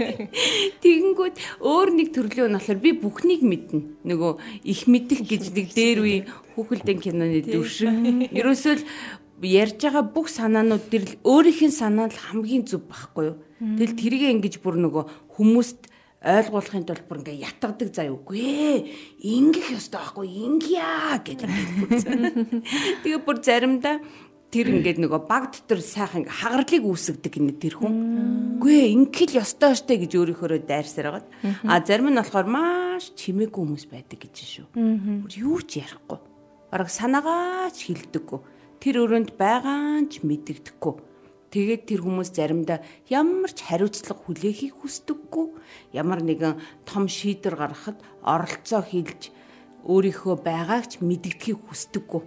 Тэгэнгүүт 0.82 1.36
өөр 1.60 1.88
нэг 1.92 2.08
төрлөө 2.16 2.48
нь 2.48 2.56
болохоор 2.56 2.80
би 2.80 2.90
бүхнийг 2.96 3.42
мэднэ. 3.44 4.06
Нөгөө 4.08 4.32
их 4.64 4.88
мэдэх 4.88 5.20
гэж 5.28 5.52
нэг 5.52 5.68
дээр 5.76 5.98
үе 6.00 6.18
хүүхэлдэйн 6.56 7.00
киноны 7.04 7.44
дүршин. 7.44 8.32
Ерөөсөө 8.32 8.74
л 8.80 8.84
ярьж 9.44 9.80
байгаа 9.84 10.04
бүх 10.04 10.28
санаанууд 10.32 10.84
дэр 10.88 11.04
л 11.04 11.14
өөрийнх 11.24 11.68
нь 11.68 11.76
санаа 11.76 12.08
л 12.08 12.16
хамгийн 12.16 12.64
зөв 12.64 12.88
байхгүй 12.88 13.24
юу. 13.32 13.36
Тэгэл 13.60 13.96
тэргээ 14.00 14.34
ингэж 14.36 14.60
бүр 14.64 14.80
нөгөө 14.80 15.36
хүмүүст 15.36 15.88
ойлгуулахын 16.20 16.84
тулд 16.84 17.04
бүр 17.08 17.24
ингээ 17.24 17.48
ятгадаг 17.48 17.88
заа 17.96 18.12
үгүй 18.12 18.40
ээ 18.44 18.76
ингэх 19.24 19.72
ёстой 19.72 20.00
байхгүй 20.04 20.28
ингэя 20.28 21.16
гэдэг. 21.24 21.48
Тэгээ 23.04 23.24
бүр 23.24 23.40
заримдаа 23.40 24.04
тэр 24.50 24.66
ингээд 24.74 24.98
нөгөө 24.98 25.22
баг 25.30 25.54
дотор 25.54 25.78
сайхан 25.78 26.26
хагарлыг 26.26 26.82
үүсгдэг 26.82 27.32
гинэ 27.38 27.54
тэр 27.62 27.78
хүн. 27.78 28.58
Үгүй 28.58 28.74
ээ 28.82 28.94
ингээл 28.98 29.38
ёстой 29.46 29.78
штэ 29.78 30.02
гэж 30.02 30.12
өөрийнхөө 30.18 30.66
дайрсаар 30.66 31.22
байгаа. 31.22 31.70
А 31.70 31.78
зарим 31.86 32.10
нь 32.10 32.18
болохоор 32.18 32.50
маш 32.50 33.14
чимээгүй 33.14 33.62
хүмүүс 33.62 33.86
байдаг 33.86 34.18
гэж 34.18 34.34
шүү. 34.34 34.66
Юу 35.38 35.62
ч 35.62 35.78
ярихгүй. 35.78 36.18
Бараг 36.74 36.90
санаагаа 36.90 37.70
ч 37.70 37.94
хилдэггүй. 37.94 38.40
Тэр 38.82 39.06
өрөөнд 39.06 39.38
байгаа 39.38 40.02
ч 40.10 40.26
мэдэгдэхгүй. 40.26 40.94
Тэгээд 41.50 41.82
тэр 41.86 42.00
хүмүүс 42.06 42.30
заримдаа 42.30 42.78
ямар 43.10 43.50
ч 43.50 43.66
хариуцлага 43.66 44.22
хүлээхийг 44.22 44.82
хүсдэггүй. 44.82 45.46
Ямар 45.94 46.22
нэгэн 46.22 46.58
том 46.86 47.10
шийдвэр 47.10 47.58
гаргахад 47.58 47.98
оролцоо 48.22 48.82
хийж 48.86 49.34
өөрийнхөө 49.82 50.34
байгааг 50.46 50.86
ч 50.86 51.02
мэдгэдгийг 51.02 51.58
хүсдэггүй. 51.58 52.22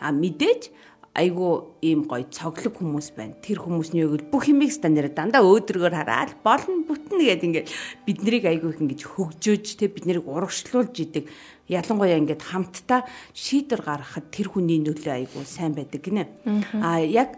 А 0.00 0.08
мэдээж 0.08 0.72
айгу 1.12 1.76
ийм 1.84 2.08
гоё 2.08 2.24
цоглог 2.32 2.80
хүмүүс 2.80 3.12
байна. 3.12 3.36
Тэр 3.44 3.60
хүмүүсний 3.60 4.08
өгөл 4.08 4.32
бүх 4.32 4.48
юмыг 4.48 4.72
стандарт 4.72 5.12
дандаа 5.12 5.44
өөдрөгөр 5.44 5.92
хараад 5.92 6.40
болно 6.40 6.88
бүтнэ 6.88 7.20
гэдэг 7.28 7.48
ингээд 7.52 7.68
бид 8.08 8.18
нарыг 8.24 8.44
айгу 8.48 8.72
их 8.72 8.80
ингэж 8.80 9.00
хөгжөөж 9.12 9.66
те 9.76 9.92
бид 9.92 10.08
нарыг 10.08 10.24
урагшлуулж 10.24 10.96
идэг. 10.96 11.28
Ялангуяа 11.68 12.16
ингээд 12.16 12.40
хамтдаа 12.48 13.04
шийдвэр 13.36 13.84
гаргахад 13.84 14.32
тэр 14.32 14.48
хүний 14.56 14.80
нөлөө 14.80 15.12
айгу 15.12 15.44
сайн 15.44 15.76
байдаг 15.76 16.00
гинэ. 16.00 16.32
А 16.80 16.96
яг 17.04 17.36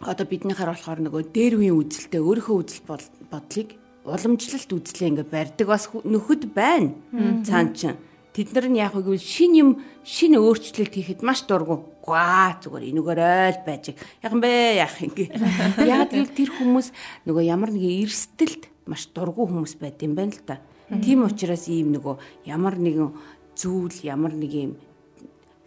одоо 0.00 0.24
биднийхэр 0.24 0.72
болохоор 0.72 1.00
нөгөө 1.04 1.22
дээр 1.28 1.60
үеийн 1.60 1.76
үзэлтэй 1.76 2.24
өөрийнхөө 2.24 2.56
үзэл 2.56 2.88
бодлыг 3.28 3.76
уламжлалт 4.08 4.70
үзлээ 4.72 5.08
ингээд 5.12 5.28
барьдаг 5.28 5.68
бас 5.68 5.92
нөхөд 5.92 6.56
байна. 6.56 6.96
Цаан 7.44 7.76
чинь 7.76 8.00
Тэд 8.32 8.56
нар 8.56 8.66
нь 8.72 8.80
яг 8.80 8.96
үгүй 8.96 9.20
шин 9.20 9.52
юм 9.60 9.70
шин 10.08 10.40
өөрчлөлт 10.40 10.96
хийхэд 10.96 11.20
маш 11.20 11.44
дургу. 11.44 12.00
Гуа 12.00 12.56
зүгээр 12.64 12.88
энүүгээр 12.88 13.20
ойл 13.20 13.60
байж. 13.60 13.92
Юм 14.24 14.40
бэ 14.40 14.80
яах 14.80 14.96
юм 15.04 15.12
гээ. 15.12 15.28
Яг 15.84 16.08
тэр 16.08 16.32
тэр 16.32 16.48
хүмүүс 16.48 16.96
нөгөө 17.28 17.44
ямар 17.44 17.76
нэгэн 17.76 18.08
эрсдэлд 18.08 18.72
маш 18.88 19.12
дургу 19.12 19.52
хүмүүс 19.52 19.76
байд 19.76 20.00
юм 20.00 20.16
байна 20.16 20.32
л 20.32 20.40
та. 20.48 20.64
Тийм 20.88 21.28
учраас 21.28 21.68
ийм 21.68 21.92
нөгөө 21.92 22.48
ямар 22.48 22.80
нэгэн 22.80 23.12
зүйл 23.52 24.00
ямар 24.00 24.32
нэг 24.32 24.52
юм 24.56 24.72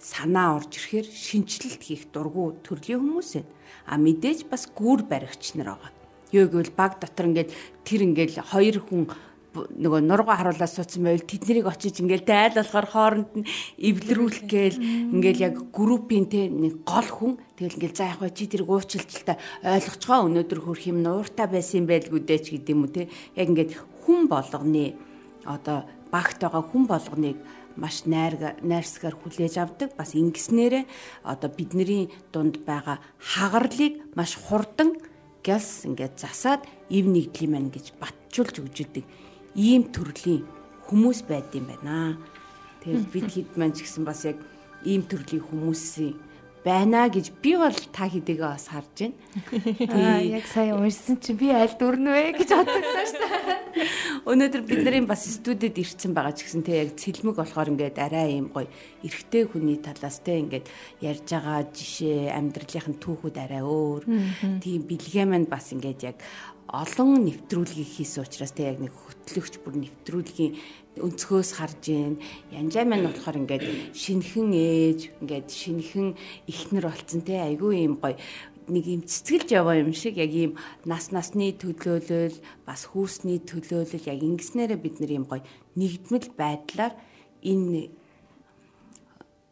санаа 0.01 0.57
орж 0.57 0.81
ирэхээр 0.81 1.05
шинчлэлт 1.05 1.81
хийх 1.85 2.09
дургу 2.09 2.57
төрлийн 2.65 3.01
хүмүүс 3.01 3.29
байна. 3.37 3.49
А 3.85 4.01
мэдээж 4.01 4.49
бас 4.49 4.65
гүүр 4.73 5.05
баригч 5.05 5.53
нар 5.53 5.77
байгаа. 5.77 5.93
Юу 6.33 6.49
гэвэл 6.49 6.73
баг 6.73 6.97
дотор 6.97 7.29
ингээд 7.29 7.53
тэр 7.85 8.01
ингээд 8.09 8.41
хоёр 8.41 8.81
хүн 8.81 9.09
нөгөө 9.55 10.01
нурга 10.03 10.35
харуулаад 10.35 10.71
суудсан 10.71 11.07
байвал 11.07 11.23
тэднийг 11.23 11.65
очиж 11.65 12.03
ингээл 12.03 12.27
дайлуулахаар 12.27 12.87
хооронд 12.91 13.31
нь 13.39 13.47
эвлэрүүлэх 13.79 14.45
гээл 14.45 14.77
ингээл 15.15 15.45
яг 15.47 15.55
группийн 15.71 16.27
те 16.27 16.51
нэг 16.51 16.83
гол 16.83 17.07
хүн. 17.07 17.33
Тэгэл 17.55 17.79
ингээл 17.79 17.95
за 17.95 18.11
яг 18.11 18.19
ба 18.19 18.29
чи 18.29 18.45
тэрийг 18.51 18.67
уучлалтай 18.67 19.39
ойлгоцгоо 19.63 20.19
өнөөдөр 20.27 20.59
хөрх 20.59 20.83
юм 20.91 20.99
нууртай 21.01 21.47
байсан 21.47 21.83
юм 21.83 21.87
байлгүй 21.87 22.21
дээ 22.21 22.39
ч 22.43 22.45
гэдэм 22.59 22.79
үү 22.83 22.91
те. 22.91 23.03
Яг 23.39 23.47
ингээд 23.49 23.71
хүн 24.03 24.27
болгоны 24.27 24.99
одоо 25.47 25.87
багт 26.11 26.39
байгаа 26.43 26.63
хүн 26.63 26.83
болгоныг 26.85 27.37
маш 27.79 28.03
найр 28.05 28.59
найрсгаар 28.59 29.15
хүлээж 29.15 29.55
авдаг. 29.59 29.95
Бас 29.95 30.15
ингэснээрээ 30.15 30.83
одоо 31.23 31.49
бидний 31.49 32.11
дунд 32.31 32.63
байгаа 32.67 32.99
хагарлыг 33.19 34.03
маш 34.15 34.35
хурдан 34.35 34.99
гяс 35.45 35.85
ингээд 35.85 36.17
засаад 36.17 36.63
ив 36.89 37.05
нэгдлийн 37.05 37.51
маань 37.51 37.69
гэж 37.69 37.93
батжуулж 38.01 38.55
өгч 38.63 38.77
идэг 38.81 39.05
ийм 39.55 39.87
төрлийн 39.89 40.43
хүмүүс 40.85 41.23
байд 41.25 41.49
юм 41.55 41.71
байна. 41.71 42.19
Тэгээд 42.83 43.07
бид 43.09 43.27
хэд 43.31 43.49
маань 43.57 43.73
ч 43.73 43.87
гэсэн 43.87 44.03
бас 44.03 44.27
яг 44.27 44.37
ийм 44.83 45.01
төрлийн 45.07 45.41
хүмүүсийн 45.41 46.13
байна 46.65 47.05
гэж 47.13 47.29
би 47.45 47.53
бол 47.61 47.77
та 47.93 48.09
хэдийгээ 48.09 48.49
бас 48.49 48.67
харж 48.73 48.97
байна. 48.97 49.15
Аа 49.93 50.21
яг 50.21 50.45
сая 50.49 50.73
уншсан 50.73 51.21
чи 51.21 51.37
би 51.37 51.53
аль 51.53 51.77
дүрнэ 51.77 52.09
вэ 52.09 52.23
гэж 52.41 52.49
бодсон 52.57 52.81
шүү 52.81 53.21
дээ. 53.21 53.57
Өнөөдөр 54.33 54.63
бидний 54.65 55.05
бас 55.05 55.29
студид 55.29 55.77
ирсэн 55.77 56.17
байгаа 56.17 56.33
ч 56.33 56.49
гэсэн 56.49 56.65
те 56.65 56.81
яг 56.81 56.97
цэлмэг 56.97 57.37
болохоор 57.37 57.69
ингээд 57.69 58.01
арай 58.01 58.41
юм 58.41 58.49
гоё 58.49 58.65
эрэгтэй 59.05 59.45
хүний 59.45 59.77
талаас 59.77 60.17
те 60.25 60.41
ингээд 60.41 60.65
ярьж 61.05 61.29
байгаа 61.29 61.69
жишээ 61.69 62.33
амьдралынхын 62.33 62.97
түүхүүд 62.97 63.37
арай 63.37 63.61
өөр. 63.61 64.03
Тийм 64.57 64.81
бэлгээ 64.89 65.25
маань 65.29 65.45
бас 65.45 65.69
ингээд 65.69 66.01
яг 66.01 66.17
олон 66.69 67.29
нэвтрүүлгийг 67.29 67.89
хийсэн 68.01 68.25
учраас 68.25 68.53
тэ 68.57 68.73
яг 68.73 68.81
нэг 68.81 68.89
хөтлөгч 68.89 69.61
бүр 69.61 69.77
нэвтрүүлгийн 69.85 70.53
өнцгөөс 70.97 71.51
харж 71.61 71.81
гин 71.85 72.17
янжаа 72.49 72.89
маань 72.89 73.05
болохоор 73.05 73.37
ингээд 73.45 73.93
шинхэн 73.93 74.49
ээж 74.49 74.99
ингээд 75.21 75.49
шинхэн 75.53 76.17
ихнэр 76.49 76.85
болцсон 76.89 77.21
те 77.21 77.45
айгүй 77.45 77.85
юм 77.85 78.01
гоё. 78.01 78.17
Нэг 78.65 78.85
юм 78.89 79.05
цэцгэлж 79.05 79.53
яваа 79.53 79.77
юм 79.77 79.93
шиг 79.93 80.17
яг 80.17 80.33
ийм 80.33 80.57
нас 80.89 81.13
насны 81.13 81.53
төлөөлөл 81.53 82.41
бас 82.65 82.89
хүүсний 82.89 83.37
төлөөлөл 83.45 84.09
яг 84.09 84.19
ингэснээрээ 84.25 84.79
бид 84.81 84.97
нар 84.97 85.11
юм 85.21 85.25
гоё 85.29 85.45
нэгдмэл 85.77 86.33
байдлаар 86.33 86.97
энэ 87.45 87.93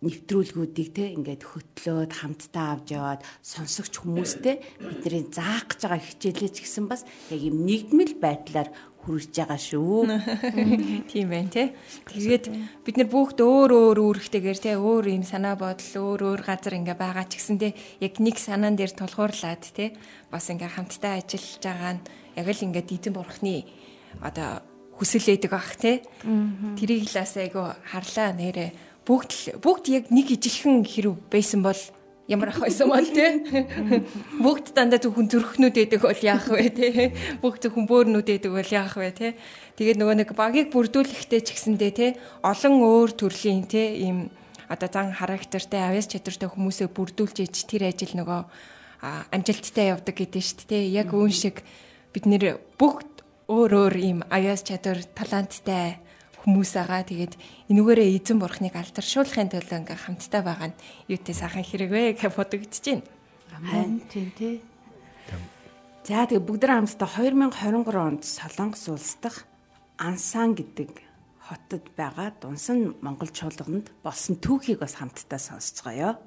нэвтрүүлгүүдийг 0.04 0.90
те 0.92 1.16
ингээд 1.16 1.44
хөтлөөд 1.48 2.12
хамтдаа 2.12 2.68
авч 2.76 2.88
яваад 2.92 3.22
сонсогч 3.40 4.04
хүмүүстэй 4.04 4.60
бидний 4.84 5.24
заах 5.32 5.72
гэж 5.72 5.80
байгаа 5.88 6.02
хичээлээ 6.04 6.52
ч 6.52 6.58
гэсэн 6.68 6.86
бас 6.92 7.08
яг 7.32 7.40
юм 7.40 7.64
нэгдмэл 7.64 8.20
байдлаар 8.20 8.70
хүрэж 9.04 9.36
байгаа 9.36 9.60
шүү. 9.60 10.08
Тийм 11.12 11.28
байна 11.28 11.52
те. 11.52 11.76
Тэгээд 12.08 12.46
бид 12.88 12.96
нар 12.96 13.10
бүгд 13.12 13.44
өөр 13.44 13.72
өөр 13.72 13.98
үүрэгтэйгээр 14.00 14.60
те 14.64 14.72
өөр 14.80 15.12
юм 15.12 15.28
санаа 15.28 15.60
бодол 15.60 15.92
өөр 16.16 16.22
өөр 16.36 16.42
газар 16.44 16.80
ингээ 16.80 16.96
байгаа 16.96 17.28
ч 17.28 17.40
гэсэн 17.40 17.58
те 17.60 17.76
яг 18.00 18.16
нэг 18.24 18.40
санаан 18.40 18.80
дээр 18.80 18.96
тулгуурлаад 18.96 19.64
те 19.76 19.92
бас 20.32 20.48
ингээ 20.48 20.72
хамтдаа 20.72 21.20
ажиллаж 21.20 21.64
байгаа 21.64 21.94
нь 22.00 22.04
яг 22.40 22.48
л 22.48 22.64
ингээ 22.64 22.88
эзэн 22.96 23.12
бурхны 23.12 23.68
одоо 24.24 24.64
хүсэл 24.96 25.36
өгдөг 25.36 25.52
ах 25.52 25.76
те. 25.76 26.00
Тэрийг 26.80 27.12
л 27.12 27.18
бас 27.20 27.34
айгу 27.36 27.76
харлаа 27.92 28.32
нэрэ 28.32 28.93
бүгд 29.08 29.60
бүгд 29.60 29.86
яг 29.92 30.06
нэг 30.10 30.28
ижилхэн 30.36 30.84
хэрэг 30.88 31.18
байсан 31.32 31.64
бол 31.64 31.82
ямар 32.28 32.50
ах 32.50 32.60
байсан 32.64 32.88
бол 32.88 33.04
тий 33.04 33.30
бүгд 34.40 34.72
дандаа 34.76 35.00
зөвхөн 35.04 35.28
зүрхнүүд 35.28 35.76
байдаг 35.76 36.02
бол 36.02 36.22
яах 36.24 36.48
вэ 36.48 36.70
тий 36.72 37.12
бүгд 37.44 37.60
зөвхөн 37.68 37.86
бөөрнүүд 37.88 38.28
байдаг 38.32 38.52
бол 38.56 38.70
яах 38.72 38.96
вэ 38.96 39.12
тий 39.12 39.32
тэгээд 39.76 40.00
нөгөө 40.00 40.16
нэг 40.24 40.30
багийг 40.32 40.72
бүрдүүлэхтэй 40.72 41.42
ч 41.44 41.52
гэсэндээ 41.52 41.92
тий 41.92 42.12
олон 42.42 42.80
өөр 42.80 43.12
төрлийн 43.12 43.68
тий 43.68 44.08
ийм 44.08 44.32
одоо 44.72 44.88
зан 44.88 45.12
характертай 45.12 45.84
авяас 45.84 46.08
чадвартай 46.08 46.50
хүмүүсээ 46.50 46.88
бүрдүүлж 46.96 47.38
иж 47.44 47.68
тэр 47.68 47.92
ажил 47.92 48.16
нөгөө 48.16 48.42
амжилттай 49.04 49.92
явдаг 49.92 50.16
гэдэг 50.16 50.44
шүү 50.44 50.68
дээ. 50.72 50.84
Яг 51.04 51.12
үүн 51.12 51.32
шиг 51.32 51.60
бид 52.16 52.26
нэр 52.26 52.64
бүгд 52.80 53.22
өөр 53.52 53.72
өөр 53.76 53.96
ийм 54.00 54.20
аяас 54.32 54.64
чадвар 54.64 55.04
таланттай 55.12 56.00
хүмүүс 56.44 56.72
байгаа. 56.76 57.08
Тэгээд 57.08 57.34
энүүгээрээ 57.72 58.10
эзэн 58.20 58.38
бурхныг 58.40 58.76
алдаршуулахын 58.76 59.50
төлөө 59.52 59.80
ингээ 59.80 60.00
хамтдаа 60.04 60.42
байгаа 60.44 60.68
нь 60.76 60.80
юутэй 61.08 61.36
сайхан 61.36 61.64
хэрэг 61.64 61.90
вэ 61.92 62.02
гэж 62.20 62.36
бодогдож 62.36 62.84
байна. 62.84 63.04
Айн 63.72 64.04
тийм 64.12 64.30
тий. 64.36 64.60
За 66.04 66.28
тэгээ 66.28 66.44
бүгд 66.44 66.68
хамтдаа 66.68 67.08
2023 67.08 67.96
онд 67.96 68.24
Солонгос 68.28 68.86
улс 68.92 69.16
дахь 69.24 69.48
Ансан 69.96 70.52
гэдэг 70.52 70.92
хотод 71.40 71.84
байгаа 71.96 72.36
Дунсан 72.44 73.00
Монгол 73.00 73.32
чуулганд 73.32 73.88
болсон 74.04 74.36
түүхийг 74.36 74.84
бас 74.84 75.00
хамтдаа 75.00 75.40
сонсцгоё. 75.40 76.20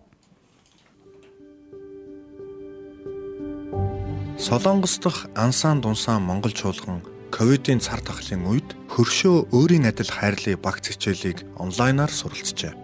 Солонгос 4.40 4.96
дахь 5.04 5.28
Ансан 5.36 5.84
Дунсан 5.84 6.24
Монгол 6.24 6.56
чуулган 6.56 7.04
ковидын 7.34 7.80
цар 7.80 8.00
тахлын 8.02 8.44
үед 8.46 8.68
хөршөө 8.92 9.50
өөрийн 9.54 9.88
адил 9.90 10.10
хайрлыг 10.10 10.60
багц 10.62 10.90
хичээлийг 10.90 11.44
онлайнаар 11.56 12.12
суралцжээ. 12.12 12.74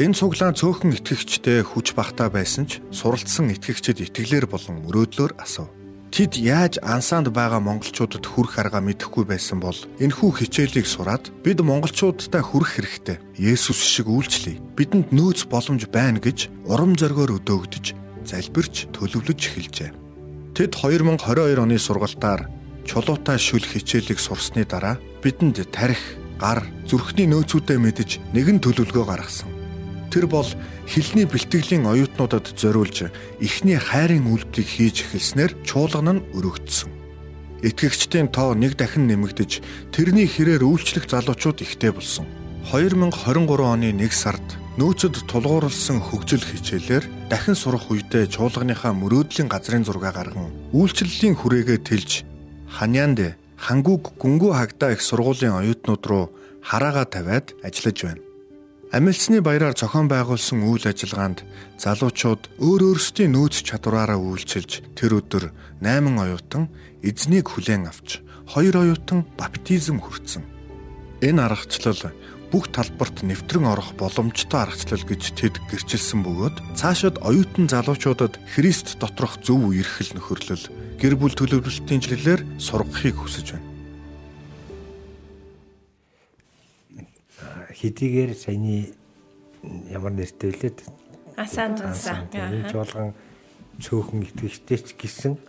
Энэ 0.00 0.16
цуглаан 0.16 0.56
цөөхөн 0.56 0.96
итгэгчтэй 0.96 1.60
хүч 1.60 1.92
багтаа 1.92 2.32
байсан 2.32 2.64
ч 2.64 2.80
суралцсан 2.88 3.52
итгэгчид 3.52 4.00
итгэлээр 4.00 4.48
болон 4.48 4.80
мөрөөдлөөр 4.86 5.36
асуув. 5.36 5.68
Тэд 6.10 6.40
яаж 6.42 6.82
ансаанд 6.82 7.30
байгаа 7.30 7.62
монголчуудад 7.62 8.26
хүрэх 8.26 8.58
арга 8.58 8.82
мэдэхгүй 8.82 9.28
байсан 9.30 9.62
бол 9.62 9.76
энэхүү 10.02 10.30
хичээлийг 10.42 10.88
сураад 10.90 11.30
бид 11.46 11.62
монголчуудтай 11.62 12.42
хүрэх 12.42 12.82
хэрэгтэй. 12.82 13.22
Есүс 13.38 13.78
шиг 13.78 14.10
үйлчлэе. 14.10 14.58
Бидэнд 14.74 15.14
нөөц 15.14 15.46
боломж 15.46 15.86
байна 15.86 16.18
гэж 16.18 16.50
урам 16.66 16.98
зоригоор 16.98 17.38
өдөөгдөж 17.38 17.94
залбирч 18.26 18.90
төлөвлөж 18.90 19.38
эхэлжээ. 19.38 19.90
Тэд 20.58 20.74
2022 20.74 21.62
оны 21.62 21.78
сургалтаар 21.78 22.50
чулуутай 22.90 23.38
шүл 23.38 23.62
хичээлийг 23.62 24.18
сурсны 24.18 24.66
дараа 24.66 24.98
бидэнд 25.22 25.62
тарих, 25.70 26.02
гар, 26.42 26.66
зүрхний 26.90 27.30
нөөцүүдээ 27.30 27.78
мэдж 27.78 28.18
нэгэн 28.34 28.58
төлөвлөгөө 28.58 29.06
гаргасан. 29.06 29.46
Тэр 30.10 30.26
бол 30.26 30.48
хилний 30.90 31.22
бэлтгэлийн 31.22 31.86
оюутнуудад 31.86 32.50
зориулж 32.58 33.14
эхний 33.38 33.78
хайрын 33.78 34.26
үйлдэлийг 34.26 34.66
хийж 34.66 35.06
эхэлснээр 35.06 35.54
чуулган 35.62 36.18
нь 36.18 36.24
өргөгдсөн. 36.34 36.90
Итгэгчдийн 37.62 38.26
тоо 38.34 38.58
нэг 38.58 38.74
дахин 38.74 39.06
нэмэгдэж 39.06 39.62
тэрний 39.94 40.26
хэрээр 40.26 40.66
үйлчлэх 40.66 41.06
залуучууд 41.06 41.62
ихтэй 41.62 41.94
болсон. 41.94 42.26
2023 42.74 43.14
оны 43.62 43.94
1 43.94 44.10
сард 44.10 44.42
нөөцөд 44.82 45.30
тулгуурласан 45.30 46.02
хөгжил 46.02 46.42
хичээлээр 46.42 47.30
дахин 47.30 47.54
сурах 47.54 47.86
үедээ 47.86 48.26
чуулганыхаа 48.34 48.90
мөрөөдлийн 48.98 49.46
газрын 49.46 49.86
зураг 49.86 50.10
гарган 50.10 50.50
үйлчлэлийн 50.74 51.38
хүрээгээ 51.38 51.78
тэлж 51.86 52.29
Ханьянд 52.70 53.36
хангуг 53.60 54.16
гүнгүү 54.16 54.52
хагдаа 54.56 54.94
их 54.94 55.02
сургуулийн 55.02 55.58
оюутнууд 55.60 56.04
руу 56.06 56.24
хараагаа 56.62 57.04
тавиад 57.04 57.52
ажиллаж 57.66 57.98
байна. 58.06 58.22
Амилсны 58.90 59.38
баяраар 59.40 59.76
зохион 59.78 60.08
байгуулсан 60.10 60.66
үйл 60.66 60.82
ажиллагаанд 60.88 61.46
залуучууд 61.78 62.42
өөр 62.58 62.80
өөрсдийн 62.90 63.30
нөөц 63.36 63.62
чадвараараа 63.62 64.18
үйлчилж 64.18 64.82
тэр 64.98 65.22
өдөр 65.22 65.54
8 65.78 66.10
оюутан 66.10 66.66
эзнийг 66.98 67.54
хүлээн 67.54 67.86
авч 67.86 68.18
2 68.50 68.74
оюутан 68.74 69.22
баптизм 69.38 70.02
хүртсэн. 70.02 70.42
Энэ 71.22 71.38
аргачлал 71.46 72.10
бүх 72.50 72.68
талбарт 72.74 73.22
нэвтрэн 73.22 73.70
орох 73.70 73.94
боломжтой 73.94 74.66
аргачлал 74.66 75.06
гэж 75.06 75.22
тэд 75.38 75.54
гэрчилсэн 75.70 76.26
бөгөөд 76.26 76.56
цаашид 76.74 77.22
оюутан 77.22 77.70
залуучуудад 77.70 78.42
Христ 78.50 78.98
доторх 78.98 79.38
зөв 79.40 79.70
үерхэл 79.70 80.18
нөхөрлөл 80.18 80.66
гэр 80.98 81.14
бүл 81.14 81.34
төлөвлөлтийн 81.38 82.02
чиглэлээр 82.02 82.42
сургахыг 82.58 83.16
хүсэж 83.22 83.54
байна. 83.54 83.70
хэдийгээр 87.80 88.32
саяны 88.36 88.92
ямар 89.88 90.12
нэртэй 90.12 90.52
лээд 90.52 90.84
Асан 91.40 91.72
дунсан. 91.80 92.28
Энэ 92.36 92.68
жуулган 92.68 93.16
цөөхөн 93.80 94.28
итгэжтэй 94.28 94.78
ч 94.84 94.92
гэсэн 95.00 95.40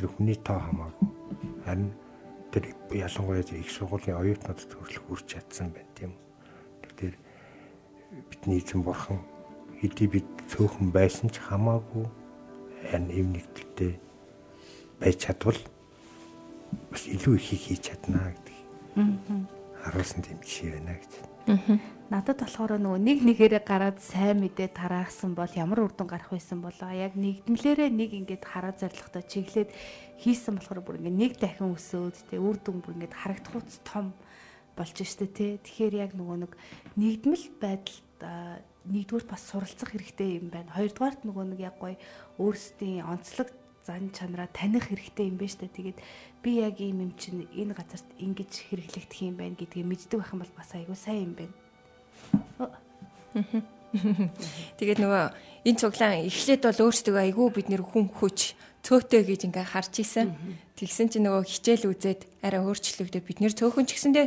тэр 0.00 0.08
хүний 0.08 0.38
тоо 0.40 0.56
хамаагүй. 0.56 1.08
Харин 1.68 1.92
тэр 2.52 2.64
ялангуяа 2.92 3.42
их 3.42 3.70
сургуулийн 3.72 4.20
оюутнуудад 4.20 4.70
хүрэх 4.70 5.02
хүрч 5.08 5.26
чадсан 5.32 5.72
байна 5.72 5.92
тийм 5.96 6.12
үү. 6.12 6.20
Тэгэхээр 6.84 7.16
бидний 8.28 8.60
эзэн 8.60 8.82
бурхан 8.84 9.20
хэдий 9.80 10.08
бид 10.12 10.28
цөөхөн 10.52 10.92
байсан 10.92 11.32
ч 11.32 11.40
хамаагүй 11.40 12.06
харин 12.92 13.08
эв 13.08 13.26
нэгдэлтэй 13.32 13.92
байж 15.00 15.16
чадвал 15.24 15.60
бас 16.92 17.02
илүү 17.08 17.34
ихийг 17.40 17.62
хийж 17.66 17.80
чадна 17.88 18.30
гэдэг. 18.36 18.56
Аа 19.00 19.62
харуулсан 19.82 20.22
тийм 20.22 20.38
жишээ 20.42 20.70
байна 20.78 20.94
гэж. 20.94 21.12
Надад 22.12 22.44
болохоор 22.44 22.76
нөгөө 22.76 23.00
нэг 23.08 23.18
нэгээрээ 23.24 23.64
гараад 23.64 23.96
сайн 24.04 24.44
мэдээ 24.44 24.76
тараахсан 24.76 25.32
бол 25.32 25.48
ямар 25.56 25.80
үр 25.88 25.96
дүн 25.96 26.12
гарах 26.12 26.28
байсан 26.28 26.60
болоо 26.60 26.92
яг 26.92 27.16
нэгдмлээрээ 27.16 27.88
нэг 27.88 28.12
ингээд 28.12 28.44
хараа 28.44 28.76
зоригтой 28.76 29.24
чиглээд 29.24 29.72
хийсэн 30.20 30.60
болохоор 30.60 30.84
бүр 30.84 31.00
ингээд 31.00 31.16
нэг 31.16 31.32
дахин 31.40 31.72
өсөөд 31.72 32.28
тэ 32.28 32.36
үр 32.36 32.60
дүн 32.60 32.84
бүр 32.84 33.00
ингээд 33.00 33.16
харагдах 33.16 33.64
уц 33.64 33.80
том 33.80 34.12
болж 34.76 34.92
штэ 34.92 35.24
тэ. 35.24 35.56
Тэгэхээр 35.64 35.94
яг 36.04 36.12
нөгөө 36.12 36.36
нэг 36.44 36.52
нэгдмэл 37.00 37.46
байдалд 37.56 38.20
нэгдүгээр 38.92 39.24
бас 39.32 39.42
суралцах 39.48 39.96
хэрэгтэй 39.96 40.36
юм 40.36 40.52
байна. 40.52 40.68
Хоёрдугаарт 40.76 41.24
нөгөө 41.24 41.56
нэг 41.56 41.60
яг 41.64 41.80
гоё 41.80 41.96
өөрсдийн 42.36 43.08
онцлог 43.08 43.48
зан 43.88 44.12
чанараа 44.12 44.52
таних 44.52 44.92
хэрэгтэй 44.92 45.32
юм 45.32 45.40
байна 45.40 45.48
штэ. 45.56 45.64
Тэгээд 45.64 45.98
би 46.44 46.60
яг 46.60 46.76
ийм 46.76 47.08
юм 47.08 47.16
чинь 47.16 47.48
энэ 47.56 47.72
газарт 47.72 48.04
ингэж 48.20 48.68
хэрэглэгдэх 48.68 49.20
юм 49.32 49.40
байна 49.40 49.56
гэдгийг 49.56 49.88
мэддэг 49.88 50.20
байх 50.20 50.32
юм 50.36 50.44
бол 50.44 50.54
бас 50.60 50.76
айгүй 50.76 50.92
сайн 50.92 51.32
юм 51.32 51.34
байна. 51.40 51.61
Тэгээд 54.78 55.00
нөгөө 55.00 55.24
энэ 55.68 55.78
цуглаан 55.80 56.26
эхлээд 56.26 56.62
бол 56.64 56.80
өөрсдөө 56.88 57.16
айгүй 57.28 57.48
бид 57.52 57.68
нэр 57.68 57.82
хүн 57.84 58.08
хүч 58.08 58.56
цөөтэй 58.82 59.22
гэж 59.28 59.40
ингээ 59.52 59.66
харж 59.72 59.94
исэн. 60.00 60.32
Тэгсэн 60.76 61.08
чинь 61.12 61.24
нөгөө 61.28 61.44
хичээл 61.46 61.90
үзээд 61.92 62.20
арай 62.42 62.60
өөрчлөгдөд 62.64 63.24
бид 63.24 63.38
нэр 63.44 63.54
цөөхөн 63.54 63.86
ч 63.86 63.94
гэсэндээ 63.94 64.26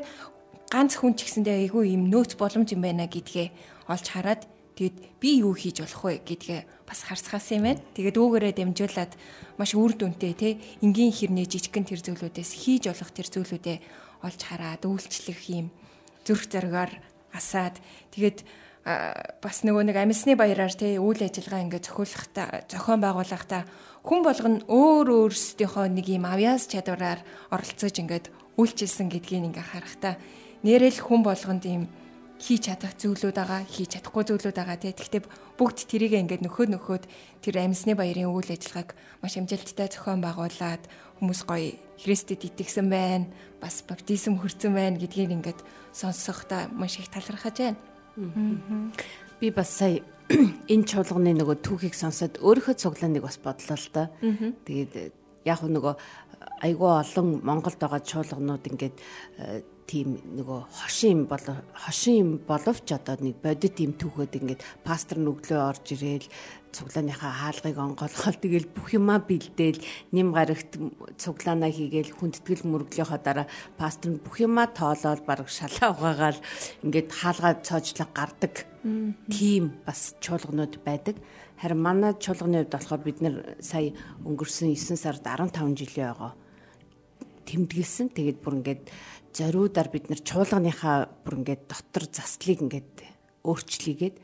ганц 0.71 0.91
хүн 0.95 1.17
ч 1.17 1.27
гэсэндээ 1.27 1.67
айгүй 1.67 1.97
юм 1.97 2.07
нөөц 2.07 2.39
боломж 2.39 2.71
юм 2.71 2.85
байна 2.85 3.09
гэдгээ 3.09 3.47
олж 3.91 4.05
хараад 4.09 4.47
Тэгэд 4.75 5.23
би 5.23 5.39
юу 5.39 5.55
хийж 5.55 5.79
болох 5.79 6.03
вэ 6.03 6.19
гэдгээ 6.27 6.83
бас 6.83 7.07
харцгаас 7.07 7.47
юм 7.55 7.63
байна. 7.63 7.79
Тэгээд 7.95 8.19
үүгээрээ 8.19 8.53
дамжуулаад 8.59 9.11
маш 9.55 9.71
үр 9.71 9.95
дүнтэй 9.95 10.35
те 10.35 10.59
энгийн 10.83 11.15
хэрнээ 11.15 11.47
жижигхэн 11.47 11.87
тэр 11.87 12.03
зүйлүүдээс 12.03 12.51
хийж 12.59 12.91
болох 12.91 13.11
тэр 13.15 13.27
зүйлүүдээ 13.31 13.77
олж 14.27 14.39
хараад 14.43 14.83
үйлчлэх 14.83 15.41
юм 15.47 15.71
зүрх 16.27 16.51
зоригоор 16.51 16.91
асаад 17.31 17.79
тэгээд 18.11 18.43
бас 18.85 19.65
нөгөө 19.65 19.89
нэг 19.89 19.97
амьсны 19.97 20.37
баяраар 20.37 20.69
те 20.69 21.01
үйл 21.01 21.17
ажиллагаа 21.25 21.65
ингээд 21.65 21.89
зохиулахдаа 21.89 22.69
зохион 22.69 23.01
байгуулахдаа 23.01 23.65
хүн 24.05 24.21
болгоно 24.21 24.61
өөр 24.69 25.25
өөрсдийнхөө 25.25 25.89
нэг 25.89 26.05
юм 26.13 26.29
авьяас 26.29 26.69
чадвараар 26.69 27.25
оролцож 27.49 27.97
ингээд 27.97 28.29
үйлчилсэн 28.61 29.09
гэдгийг 29.09 29.49
ингээ 29.49 29.65
харахтаа 29.73 30.21
нэрэл 30.61 31.01
хүн 31.01 31.25
болгонд 31.25 31.65
ийм 31.65 31.89
хийж 32.37 32.67
чадах 32.69 32.93
зүйлүүд 32.99 33.33
байгаа, 33.41 33.65
хийж 33.65 33.95
чадахгүй 33.95 34.23
зүйлүүд 34.27 34.57
байгаа 34.59 34.77
тий. 34.77 34.93
Гэхдээ 34.93 35.23
бүгд 35.55 35.77
тэрийг 35.87 36.13
ингээд 36.19 36.43
нөхөд 36.45 36.69
нөхөд 36.75 37.03
тэр 37.41 37.55
амьсны 37.63 37.95
баярын 37.95 38.29
үйл 38.29 38.53
ажиллагааг 38.53 38.93
маш 39.23 39.33
амжилттай 39.39 39.87
зохион 39.87 40.19
байгуулад 40.19 40.83
хүмүүс 41.23 41.41
гоё 41.47 41.73
Христэд 41.95 42.43
итгэсэн 42.43 42.91
байна, 42.91 43.31
бас 43.63 43.81
баптизм 43.87 44.35
хүрсэн 44.37 44.75
байна 44.75 44.99
гэдгийг 44.99 45.31
ингээд 45.31 45.59
сонсохдоо 45.95 46.67
маш 46.75 46.99
их 46.99 47.07
талархаж 47.07 47.55
байна. 47.55 47.94
Би 49.39 49.51
бас 49.51 49.69
сая 49.69 50.01
энэ 50.73 50.87
чуулганы 50.89 51.35
нөгөө 51.37 51.61
түүхийг 51.61 51.93
сонсоод 51.93 52.39
өөрийнхөө 52.41 52.75
цуглааныг 52.81 53.21
бас 53.21 53.37
бодлоо 53.37 53.77
л 53.77 53.89
да. 53.93 54.09
Тэгээд 54.65 55.13
яг 55.45 55.61
нөгөө 55.61 55.93
айгүй 56.65 56.91
олон 56.91 57.27
Монголд 57.45 57.77
байгаа 57.77 58.01
чуулганууд 58.01 58.63
ингээд 58.65 58.97
тийм 59.85 60.17
нөгөө 60.33 60.59
хошин 60.81 61.25
бол 61.29 61.45
хошин 61.77 62.41
боловч 62.47 62.89
одоо 62.97 63.17
нэг 63.21 63.37
бодит 63.43 63.77
юм 63.79 63.93
түүхэд 63.93 64.41
ингээд 64.41 64.61
пастор 64.81 65.21
нүглөө 65.21 65.61
орж 65.61 65.93
ирээл 65.93 66.27
цуглааныхаа 66.75 67.31
хаалгыг 67.39 67.77
онгоолгоод 67.79 68.37
тэгэл 68.43 68.67
бүх 68.75 68.87
юмаа 68.99 69.23
бэлдээл 69.23 69.79
нэм 70.11 70.35
гарагт 70.35 70.75
цуглаанаа 71.15 71.71
хийгээл 71.71 72.11
хүндэтгэл 72.19 72.67
мөрөглийнхоо 72.67 73.19
дараа 73.23 73.47
пастор 73.79 74.19
бүх 74.19 74.43
юмаа 74.43 74.67
тоолоод 74.67 75.23
баг 75.23 75.47
шалаа 75.47 75.95
угаагаал 75.95 76.39
ингээд 76.83 77.09
хаалгаа 77.15 77.53
цоожлог 77.63 78.11
гардаг 78.11 78.67
тийм 79.31 79.79
бас 79.87 80.13
чуулганууд 80.19 80.83
байдаг. 80.83 81.15
Харин 81.57 81.79
манай 81.79 82.13
чуулганы 82.19 82.67
хувьд 82.67 82.75
болохоор 82.75 83.01
бид 83.07 83.19
нэр 83.23 83.35
сая 83.63 83.95
өнгөрсөн 84.27 84.75
9 84.75 84.99
сард 84.99 85.23
15 85.23 85.79
жилийн 85.79 86.11
байгаа 86.11 86.35
тэмдэглэсэн. 87.47 88.11
Тэгээд 88.11 88.43
бүр 88.43 88.59
ингээд 88.59 88.83
зориудаар 89.33 89.89
бид 89.89 90.11
нар 90.11 90.21
чуулганыхаа 90.21 91.09
бүр 91.23 91.39
ингээд 91.39 91.63
дотор 91.71 92.05
заслыг 92.11 92.61
ингээд 92.61 92.93
өөрчлөгээд 93.45 94.15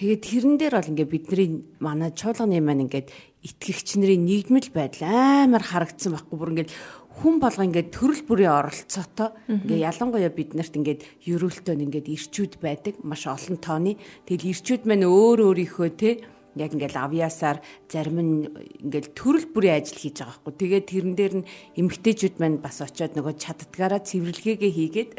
Тэгээд 0.00 0.24
тэрэн 0.24 0.56
дээр 0.56 0.74
бол 0.80 0.90
ингээд 0.96 1.12
бидний 1.12 1.48
манай 1.76 2.08
чуулганы 2.16 2.56
маань 2.64 2.88
ингээд 2.88 3.12
итгэгч 3.44 4.00
нарын 4.00 4.24
нийгмэл 4.24 4.72
байдал 4.72 5.04
амар 5.44 5.60
харагдсан 5.60 6.16
байхгүй. 6.16 6.36
Бүр 6.40 6.52
ингээд 6.56 6.72
хүн 7.20 7.36
болго 7.36 7.60
ингээд 7.68 7.92
төрөл 7.92 8.24
бүрийн 8.24 8.48
оролцоотой. 8.64 9.36
Ингээд 9.44 9.84
ялангуяа 9.92 10.32
биднэрт 10.32 10.72
ингээд 10.72 11.04
ерөөлтөө 11.28 11.74
ингээд 11.84 12.08
ирчүүд 12.16 12.52
байдаг. 12.64 12.96
Маш 13.04 13.28
олон 13.28 13.60
тооны. 13.60 14.00
Тэгэл 14.24 14.56
ирчүүд 14.56 14.88
маань 14.88 15.04
өөр 15.04 15.52
өөрийнхөө 15.52 15.88
те 16.00 16.24
яг 16.56 16.74
ингээл 16.74 16.98
авьяасаар 16.98 17.58
зарим 17.86 18.18
нь 18.18 18.34
ингээл 18.82 19.14
төрөл 19.14 19.46
бүрийн 19.50 19.78
ажил 19.78 19.98
хийж 20.00 20.16
байгаа 20.22 20.36
хгүй. 20.40 20.54
Тэгээд 20.58 20.86
тэрэн 20.90 21.14
дээр 21.14 21.34
нь 21.42 21.48
эмгтээчүүд 21.78 22.36
маань 22.42 22.58
бас 22.58 22.82
очиод 22.82 23.14
нөгөө 23.14 23.34
чаддгаараа 23.38 24.00
цэвэрлэгээгээ 24.02 24.72
хийгээд 24.74 25.10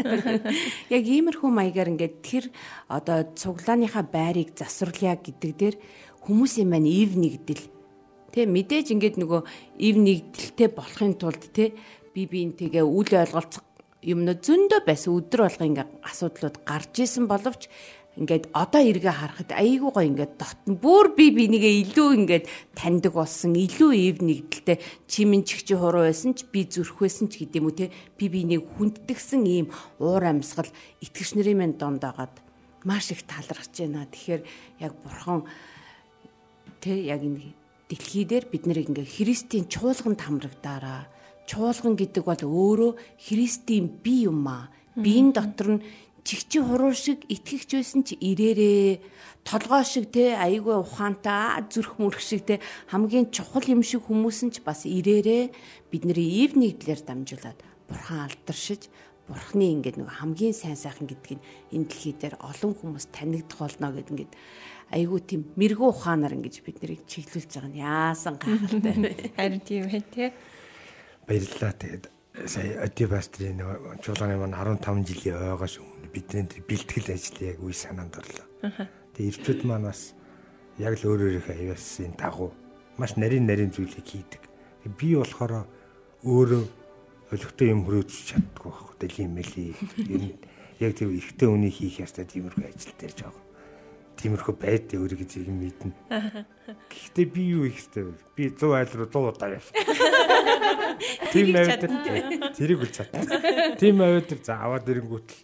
яг 0.96 1.04
иймэрхүү 1.08 1.50
маягаар 1.52 1.94
ингээд 1.96 2.16
тэр 2.26 2.46
одоо 2.92 3.32
цуглааныхаа 3.36 4.04
байрыг 4.08 4.52
засварлая 4.58 5.16
гэдэг 5.16 5.52
дээр 5.56 5.76
хүмүүсийн 6.28 6.68
маань 6.68 6.90
ив 6.90 7.16
нэгдэл 7.16 7.64
Тэ 8.32 8.48
мэдээж 8.48 8.96
ингээд 8.96 9.20
нөгөө 9.20 9.42
ив 9.84 9.96
нэгдэлтэй 10.00 10.70
болохын 10.72 11.20
тулд 11.20 11.52
тэ 11.52 11.76
би 12.16 12.24
биентэйгээ 12.32 12.80
үл 12.80 13.12
ойлголцох 13.12 13.68
юмнууд 14.02 14.40
зөндөө 14.40 14.82
байсан 14.88 15.12
өдөр 15.20 15.42
болго 15.46 15.64
ингээд 15.68 15.92
асуудлууд 16.00 16.56
гарч 16.64 17.04
исэн 17.04 17.28
боловч 17.28 17.68
ингээд 18.20 18.52
одоо 18.52 18.82
эргээ 18.84 19.16
харахад 19.16 19.52
айгүй 19.56 19.92
гоо 19.92 20.04
ингээд 20.04 20.34
дотн 20.36 20.76
бүр 20.76 21.16
би 21.16 21.32
бинийгээ 21.32 21.88
илүү 21.88 22.10
ингээд 22.20 22.46
таньдаг 22.76 23.16
болсон 23.16 23.56
илүү 23.56 23.92
ив 23.96 24.18
нэгдэлтэй. 24.20 24.78
Чимэн 25.08 25.48
чигчи 25.48 25.80
хуруу 25.80 26.04
байсан 26.04 26.36
ч 26.36 26.44
би 26.52 26.68
зүрх 26.68 27.00
байсан 27.00 27.32
ч 27.32 27.48
гэдэм 27.48 27.64
үү 27.64 27.76
те. 27.80 27.88
Би 28.20 28.28
бинийг 28.28 28.68
хүнддгсэн 28.76 29.48
ийм 29.48 29.72
уур 30.04 30.28
амьсгал 30.28 30.68
итгэгч 31.00 31.40
нарын 31.40 31.58
мэнд 31.64 31.80
дондоогоод 31.80 32.36
маш 32.84 33.16
их 33.16 33.24
талархаж 33.24 33.72
байна. 33.80 34.04
Тэгэхээр 34.12 34.42
яг 34.84 34.94
бурхан 35.00 35.48
те 36.84 37.00
яг 37.08 37.24
энэ 37.24 37.56
дэлхий 37.88 38.28
дээр 38.28 38.46
бид 38.52 38.68
нарыг 38.68 38.92
ингээ 38.92 39.08
христийн 39.08 39.72
чуулганд 39.72 40.20
хамрагдаараа 40.20 41.08
чуулган 41.48 41.96
гэдэг 41.96 42.24
бол 42.28 42.44
өөрөө 42.44 42.92
христийн 43.20 43.88
бие 44.04 44.28
юм 44.28 44.48
аа. 44.48 44.68
Биеийн 44.96 45.32
дотор 45.32 45.80
нь 45.80 45.84
чигчи 46.24 46.60
хуруу 46.62 46.94
шиг 46.94 47.26
итгэгч 47.28 47.70
байсан 47.78 48.02
чи 48.04 48.16
ирээрээ. 48.16 49.00
Толгой 49.44 49.84
шиг 49.86 50.12
те 50.14 50.38
айгүй 50.38 50.78
ухаантай 50.82 51.66
зүрх 51.70 51.98
мөрх 51.98 52.22
шиг 52.22 52.46
те 52.46 52.60
хамгийн 52.90 53.32
чухал 53.34 53.66
юм 53.66 53.82
шиг 53.82 54.06
хүмүүс 54.06 54.46
нь 54.46 54.54
ч 54.54 54.62
бас 54.62 54.86
ирээрээ. 54.86 55.52
Бидний 55.90 56.46
ив 56.46 56.54
нэгдлэр 56.58 57.02
дамжуулаад 57.02 57.60
бурхан 57.90 58.30
алдаршиж 58.30 58.90
бурхны 59.26 59.82
ингээд 59.82 59.98
нэг 60.02 60.10
хамгийн 60.10 60.54
сайн 60.54 60.78
сайхан 60.78 61.08
гэдгийг 61.08 61.40
энэ 61.72 61.88
дэлхий 61.88 62.16
дээр 62.18 62.36
олон 62.42 62.74
хүмүүс 62.76 63.06
танигдах 63.16 63.60
болно 63.64 63.94
гэд 63.96 64.12
ингээд 64.12 64.34
айгүй 64.92 65.20
тийм 65.24 65.42
мэрэгүү 65.56 65.88
ухаанаар 65.88 66.36
ингэж 66.36 66.56
бид 66.66 66.78
нарыг 66.84 67.08
чиглүүлж 67.08 67.52
байгаа 67.56 67.72
нь 67.72 67.80
яасан 67.80 68.36
гайхалтай 68.36 68.96
вэ 69.00 69.12
харин 69.38 69.62
тийм 69.64 69.88
бай 69.88 70.04
тээ 70.04 70.30
баярлалаа. 71.28 71.74
Тэгээд 71.74 72.06
сая 72.48 72.84
Оди 72.86 73.06
пастрын 73.06 73.60
чуулганы 74.04 74.36
маань 74.40 74.56
15 74.80 75.08
жилийн 75.08 75.38
ойгоос 75.52 75.80
өмнө 75.80 75.91
бидний 76.14 76.48
бэлтгэл 76.68 77.16
ажлыг 77.16 77.42
яг 77.42 77.60
үе 77.64 77.74
санаанд 77.74 78.20
орлоо. 78.20 78.48
Тэгээд 79.16 79.32
ирчүүд 79.42 79.62
маань 79.66 79.90
бас 79.90 80.14
яг 80.78 80.96
л 81.00 81.08
өөр 81.08 81.42
өөрийнхөө 81.42 81.56
аяасын 81.56 82.16
дагуу 82.20 82.52
маш 83.00 83.16
нарийн 83.18 83.48
нарийн 83.48 83.72
зүйлийг 83.72 84.06
хийдэг. 84.06 84.44
Би 84.98 85.16
болохоор 85.16 85.66
өөрөө 86.24 86.64
өлегтэй 87.32 87.72
юм 87.72 87.88
хөрөөж 87.88 88.12
чаддгүй 88.12 88.70
байхгүй 88.70 88.96
дэлхийн 89.00 89.32
мэли 89.32 89.74
юм 90.12 90.36
яг 90.82 90.98
тийм 90.98 91.14
ихтэй 91.16 91.48
үнийг 91.48 91.78
хийх 91.78 92.02
ястай 92.02 92.26
тиймэрхүү 92.26 92.66
ажил 92.66 92.96
дээр 92.98 93.14
жоог. 93.16 93.38
Тиймэрхүү 94.18 94.56
байдیں۔ 94.58 95.00
өөрийг 95.02 95.26
зэрэг 95.30 95.54
мэднэ. 95.54 95.94
Гэхдээ 96.90 97.26
би 97.30 97.42
юу 97.58 97.66
их 97.70 97.78
хэвээр 97.78 98.18
би 98.38 98.44
100 98.54 98.70
айл 98.74 98.92
руу 98.98 99.10
100 99.10 99.34
удаа 99.34 99.50
явсан. 99.54 99.76
Тийм 101.34 101.56
аваад 101.58 101.86
тэрийг 102.58 102.82
үл 102.82 102.92
чадна. 102.94 103.26
Тийм 103.78 104.02
аваад 104.02 104.30
за 104.42 104.62
аваад 104.62 104.86
ирэнгүүтэл 104.90 105.42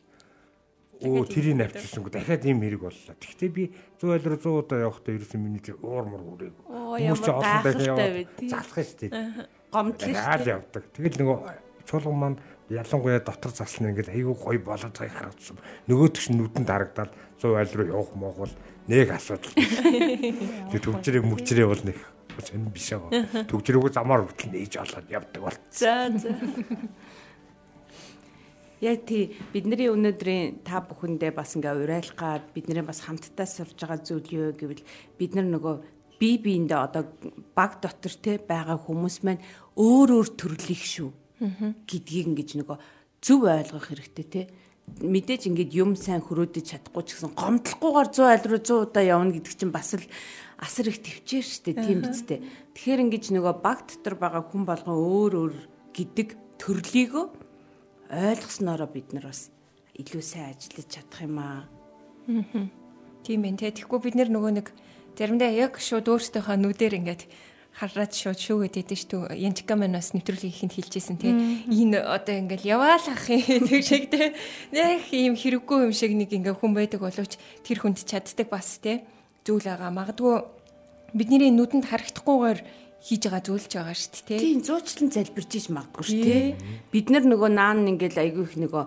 Оо 1.03 1.23
тэрийг 1.27 1.57
навчилсангүй 1.61 2.11
дахиад 2.13 2.43
ийм 2.47 2.61
хэрэг 2.63 2.81
боллоо. 2.81 3.15
Гэхдээ 3.17 3.51
би 3.53 3.63
100 4.01 4.17
айлруу 4.17 4.37
100 4.41 4.61
удаа 4.65 4.79
явахдаа 4.87 5.13
ерөөсөн 5.13 5.41
миний 5.41 5.61
тэр 5.61 5.77
уур 5.83 6.05
мөр 6.09 6.21
үрээ. 6.37 6.51
Хүмүүс 6.65 7.21
ч 7.21 7.27
олон 7.29 7.61
дахиад 7.61 8.29
залах 8.49 8.77
шүү 8.81 8.97
дээ. 9.05 9.11
Гомдлоо 9.69 10.09
шүү 10.09 10.41
дээ. 10.41 10.53
явдаг. 10.57 10.83
Тэгэл 10.97 11.17
нөгөө 11.21 11.37
чуулган 11.87 12.17
маань 12.17 12.37
ялангуяа 12.67 13.21
дотор 13.23 13.51
заслна 13.55 13.93
ингээд 13.93 14.11
айгүй 14.11 14.35
гоё 14.35 14.59
болоод 14.59 14.95
байгааг 14.97 15.17
харагдсан. 15.17 15.57
Нөгөөдөг 15.87 16.19
чинь 16.19 16.37
нүдэнд 16.41 16.67
харагдаад 16.67 17.11
100 17.39 17.55
айл 17.55 17.71
руу 17.77 17.87
явах 17.87 18.11
моох 18.17 18.37
бол 18.43 18.53
нэг 18.91 19.07
асуудал. 19.13 19.53
Тэг 19.55 20.81
төвчрээ 20.83 21.23
мөгчрээ 21.23 21.67
бол 21.67 21.83
нэг 21.87 21.97
сонир 22.41 22.69
биш 22.69 22.91
аа. 22.93 23.09
Төгжрөөгөө 23.49 23.91
замаар 23.93 24.25
хүртэл 24.27 24.53
нээж 24.53 24.77
олоод 24.81 25.07
явдаг 25.09 25.41
бол. 25.41 25.57
За 25.71 26.11
за. 26.13 26.35
Яг 28.77 29.09
тий 29.09 29.33
бидний 29.49 29.89
өнөөдрийн 29.89 30.61
та 30.61 30.85
бүхэндээ 30.85 31.33
бас 31.33 31.57
ингээ 31.57 31.81
урайлах 31.81 32.13
гад 32.13 32.45
бидний 32.53 32.85
бас 32.85 33.01
хамтдаа 33.01 33.49
сурж 33.49 33.73
байгаа 33.73 34.05
зүйл 34.05 34.29
юу 34.29 34.49
гэвэл 34.53 34.85
бид 35.17 35.31
нар 35.33 35.49
нөгөө 35.49 35.75
бие 36.21 36.37
биендээ 36.37 36.77
одоо 36.77 37.09
баг 37.57 37.81
дотор 37.81 38.13
те 38.21 38.37
байгаа 38.37 38.77
хүмүүс 38.77 39.25
маань 39.25 39.41
өөр 39.73 40.21
өөр 40.21 40.29
төрлөх 40.37 40.83
шүү 40.85 41.09
гэдгийг 41.89 42.37
ингэж 42.37 42.49
нөгөө 42.61 42.77
зөв 43.21 43.49
ойлгох 43.49 43.89
хэрэгтэй 43.89 44.25
те. 44.29 44.41
Мэдээж 44.87 45.49
ингээд 45.49 45.71
юм 45.73 45.97
сайн 45.97 46.21
хөрөөдөж 46.21 46.65
чадахгүй 46.69 47.03
ч 47.03 47.17
гэсэн 47.17 47.33
гомдлохгүйгээр 47.33 48.09
100 48.13 48.29
айл 48.29 48.45
руу 48.45 48.61
100 48.61 48.85
удаа 48.87 49.03
явна 49.03 49.33
гэдэг 49.35 49.53
чинь 49.57 49.73
бас 49.73 49.97
л 49.97 50.05
асар 50.61 50.87
их 50.93 51.01
төвчээр 51.03 51.43
штэ 51.43 51.75
тийм 51.75 52.05
биз 52.07 52.23
дээ. 52.23 52.45
Тэгэхээр 52.71 53.03
ингэж 53.09 53.25
нөгөө 53.35 53.55
баг 53.59 53.83
дотор 53.83 54.15
байгаа 54.15 54.43
хүн 54.47 54.63
болгон 54.63 54.95
өөр 54.95 55.33
өөр 55.33 55.53
гэдэг 55.91 56.27
төрлийгөө 56.61 57.25
ойлгосноороо 58.11 58.87
бид 58.87 59.13
нар 59.13 59.29
бас 59.31 59.49
илүү 59.99 60.23
сайн 60.23 60.55
ажиллаж 60.55 60.87
чадах 60.87 61.21
юм 61.21 61.37
аа. 61.39 61.67
Тийм 63.23 63.43
ээ. 63.43 63.71
Тэгэхгүй 63.73 63.99
бид 63.99 64.15
нөгөө 64.15 64.53
нэг 64.61 64.71
заримдаа 65.17 65.51
яг 65.51 65.81
шууд 65.81 66.07
өөртөөхөө 66.07 66.55
нүдээр 66.55 66.97
ингээд 67.01 67.23
хараад 67.77 68.13
шууд 68.13 68.39
шүүгээд 68.41 68.81
идэв 68.81 68.97
шүү. 68.97 69.21
Янчка 69.37 69.77
маань 69.77 69.97
бас 69.97 70.13
нэвтрүүлгийг 70.13 70.53
ихэнд 70.53 70.73
хэлчихсэн 70.77 71.17
тий. 71.21 71.33
Энэ 71.69 72.01
одоо 72.01 72.35
ингээл 72.41 72.73
яваалах 72.73 73.21
юм 73.29 73.65
тэг 73.69 73.83
шиг 73.85 74.09
тий. 74.09 74.33
Нэг 74.73 75.09
юм 75.13 75.35
хэрэггүй 75.37 75.79
юм 75.85 75.93
шиг 75.93 76.13
нэг 76.17 76.33
ингээ 76.33 76.57
хүн 76.57 76.73
байдаг 76.73 77.05
боловч 77.05 77.37
тэр 77.61 77.77
хүнд 77.81 78.01
чаддаг 78.01 78.49
бас 78.49 78.81
тий. 78.81 79.05
Зүйл 79.45 79.61
байгаа. 79.61 79.93
Магадгүй 79.93 80.35
бидний 81.13 81.53
нүдэнд 81.53 81.85
харагдахгүйгээр 81.85 82.59
хийж 83.01 83.21
байгаа 83.27 83.43
зүйлж 83.45 83.71
байгаа 83.77 83.95
шүү 83.97 84.23
дээ. 84.27 84.39
Тийм 84.41 84.59
зуучлан 84.65 85.09
залбирч 85.13 85.51
иж 85.57 85.67
магадгүй 85.69 86.03
шүү 86.07 86.23
дээ. 86.25 86.45
Бид 86.91 87.07
нар 87.13 87.23
нөгөө 87.27 87.49
наан 87.53 87.85
ингээл 87.91 88.23
айгүй 88.23 88.43
их 88.47 88.55
нөгөө 88.57 88.83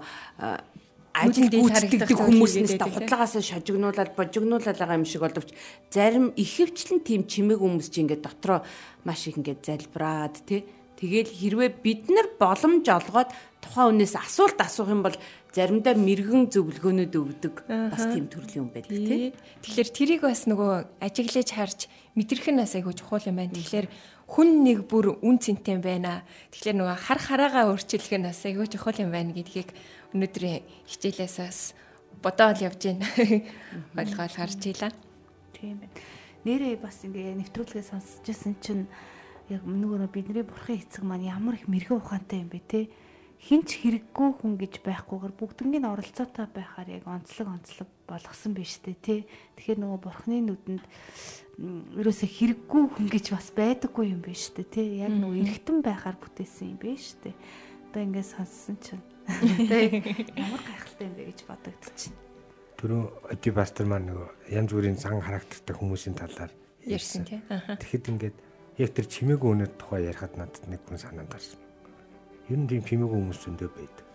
ажил 1.10 1.50
гүйцэтгэдэг 1.50 2.18
хүмүүсээс 2.18 2.74
худлагаас 2.78 3.34
шожигнуулаад 3.42 4.14
божигнуулаад 4.14 4.78
байгаа 4.78 4.98
юм 4.98 5.06
шиг 5.06 5.26
боловч 5.26 5.50
зарим 5.90 6.30
ихэвчлэн 6.38 7.02
тийм 7.02 7.26
чимээг 7.26 7.58
хүмүүс 7.58 7.90
чинь 7.90 8.06
ингээд 8.06 8.22
дотроо 8.22 8.62
маш 9.02 9.26
их 9.26 9.38
ингээд 9.38 9.66
залбираад 9.66 10.36
тий 10.46 10.62
Тэгэл 11.00 11.32
хэрвээ 11.32 11.70
бид 11.80 12.12
нар 12.12 12.28
боломж 12.36 12.84
олгоод 12.84 13.32
тухайн 13.60 13.92
хүнээс 13.94 14.16
асуулт 14.16 14.58
асуух 14.60 14.88
юм 14.88 15.04
бол 15.04 15.16
заримдаа 15.52 15.94
мэрэгэн 15.94 16.48
зөвлөгөөнүүд 16.48 17.14
өгдөг 17.14 17.54
бас 17.68 18.04
тийм 18.08 18.26
төрлийн 18.32 18.64
юм 18.64 18.70
байдаг 18.72 18.96
тий. 18.96 19.32
Тэгэхээр 19.62 19.90
тэрийг 19.92 20.20
бас 20.24 20.48
нөгөө 20.48 20.72
ажиглаж 21.02 21.48
харж 21.52 21.80
мэдрэх 22.16 22.46
нь 22.50 22.60
бас 22.62 22.72
айгүй 22.74 22.94
чухал 22.96 23.28
юм 23.28 23.36
байна. 23.36 23.52
Тэгэхээр 23.52 23.86
хүн 24.30 24.48
нэг 24.64 24.86
бүр 24.86 25.20
үн 25.20 25.36
цэнтэй 25.42 25.76
байна. 25.82 26.24
Тэгэхээр 26.54 26.76
нөгөө 26.80 26.96
хар 27.04 27.20
хараагаа 27.20 27.64
өөрчилөх 27.74 28.14
нь 28.16 28.28
бас 28.30 28.40
айгүй 28.46 28.66
чухал 28.70 28.98
юм 29.02 29.10
байна 29.12 29.34
гэдгийг 29.34 29.74
өнөөдрийн 30.14 30.64
хичээлээс 30.86 31.36
бас 31.42 31.60
бодоод 32.22 32.62
явж 32.62 32.80
байна. 32.94 33.06
Ойлгоод 34.00 34.34
харж 34.38 34.60
ийла. 34.70 34.94
Тийм 35.52 35.82
байна. 35.82 35.94
Нэрээ 36.46 36.80
бас 36.80 37.04
ингээ 37.04 37.36
нэвтрүүлгээ 37.36 37.84
сонсож 37.84 38.24
байсан 38.24 38.54
чинь 38.64 38.86
яг 39.50 39.66
нөгөө 39.66 40.08
бидний 40.08 40.46
бурхан 40.46 40.78
эцэг 40.78 41.02
маань 41.04 41.26
ямар 41.26 41.58
их 41.58 41.66
мэрэгэн 41.66 41.98
ухаантай 42.00 42.40
юм 42.40 42.48
бэ 42.48 42.62
те 42.64 42.88
хинч 43.40 43.80
хэрэггүй 43.80 44.28
хүн 44.40 44.54
гэж 44.60 44.84
байхгүйгээр 44.84 45.34
бүгднгийн 45.40 45.88
оролцоотой 45.88 46.46
байхаар 46.52 46.88
яг 47.00 47.04
онцлог 47.08 47.48
онцлог 47.48 47.88
болгосон 48.04 48.52
биз 48.52 48.78
дээ 48.84 48.96
тий. 49.00 49.20
Тэгэхээр 49.56 49.80
нөгөө 49.80 50.00
бурхны 50.04 50.44
нүдэнд 50.44 50.84
ерөөсө 51.96 52.26
хэрэггүй 52.28 52.84
хүн 52.92 53.08
гэж 53.08 53.26
бас 53.32 53.48
байдаггүй 53.56 54.12
юм 54.12 54.20
биш 54.20 54.52
үү 54.52 54.68
тий. 54.68 55.00
Яг 55.00 55.16
нөгөө 55.16 55.40
эргэтэн 55.40 55.80
байхаар 55.80 56.20
бүтээсэн 56.20 56.76
юм 56.76 56.78
биш 56.78 57.16
үү 57.24 57.32
одоо 57.90 58.02
ингээд 58.06 58.28
сонссон 58.28 58.76
чинь 58.78 59.02
ямар 60.38 60.62
гайхалтай 60.62 61.10
юм 61.10 61.14
бэ 61.18 61.22
гэж 61.34 61.40
бодогдчихэв 61.48 62.30
түрүү 62.78 63.02
оди 63.34 63.50
пастор 63.52 63.86
маань 63.90 64.06
нөгөө 64.08 64.54
янз 64.54 64.70
бүрийн 64.72 64.96
зан 64.96 65.20
характертай 65.20 65.74
хүмүүсийн 65.76 66.16
талаар 66.16 66.52
ярьсан 66.86 67.26
тий. 67.26 67.42
Тэгэхэд 67.50 68.10
ингээд 68.14 68.36
яг 68.80 68.90
тэр 68.94 69.06
чимээгүй 69.10 69.50
өнөд 69.52 69.74
тухай 69.76 70.08
ярихад 70.08 70.38
надад 70.40 70.64
нэг 70.70 70.80
хүн 70.86 71.02
санаанд 71.02 71.28
гарсан. 71.28 71.60
Ер 72.50 72.58
нь 72.58 72.66
тийм 72.66 72.82
чимээгүй 72.82 73.14
хүмүүс 73.14 73.40
зөндөө 73.46 73.70
байдаг. 73.70 74.06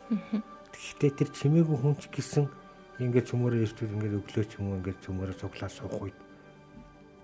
Тэгэхдээ 0.75 1.11
тэр 1.15 1.29
чимээгүй 1.31 1.77
хүн 1.79 1.95
ч 1.95 2.11
гэсэн 2.11 2.45
ингээд 2.99 3.31
цөмөрөө 3.31 3.63
ирчүүд 3.63 3.95
ингээд 3.95 4.19
өглөө 4.19 4.43
ч 4.43 4.51
юм 4.59 4.75
уу 4.75 4.77
ингээд 4.83 4.99
цөмөрөө 5.07 5.35
цуглаа 5.39 5.71
суух 5.71 5.95
үед 6.03 6.17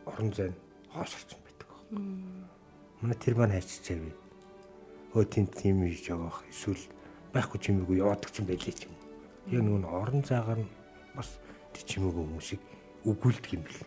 орон 0.08 0.32
зай 0.32 0.56
нь 0.56 0.60
хоосорсон 0.88 1.40
байдаг. 1.44 1.70
Манай 3.04 3.18
тэр 3.20 3.36
маань 3.36 3.56
хайчиж 3.60 3.86
авъя. 3.92 4.16
Өө 5.12 5.26
тийм 5.28 5.46
тийм 5.52 5.84
хийж 5.84 6.16
байгаа 6.16 6.48
эсвэл 6.48 6.84
байхгүй 7.36 7.60
ч 7.60 7.66
юм 7.76 7.84
уу 7.84 8.00
яваадаг 8.00 8.32
ч 8.32 8.40
юм 8.40 8.48
байлээ 8.48 8.76
ч 8.76 8.88
юм. 8.88 8.96
Яг 9.52 9.62
нөгөө 9.68 9.92
орон 9.92 10.24
зайгаар 10.24 10.64
нь 10.64 10.72
бас 11.12 11.40
тэр 11.76 11.84
чимээгүй 11.92 12.24
хүмүүсийг 12.24 12.62
өгүүлдэг 13.04 13.52
юм 13.52 13.64
бэл. 13.68 13.84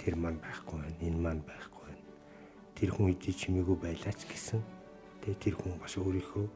Тэр 0.00 0.14
маань 0.20 0.40
байхгүй 0.40 0.76
байна. 0.84 1.00
Энэ 1.00 1.20
маань 1.20 1.42
байхгүй 1.48 1.82
байна. 1.88 2.04
Тэр 2.76 2.90
хүн 2.92 3.12
идэж 3.16 3.36
чимээгүй 3.40 3.76
байлаач 3.80 4.20
гэсэн. 4.28 4.79
Тэгээ 5.20 5.38
тэр 5.40 5.54
хүн 5.60 5.76
бас 5.80 5.94
өөрийнхөө 6.00 6.46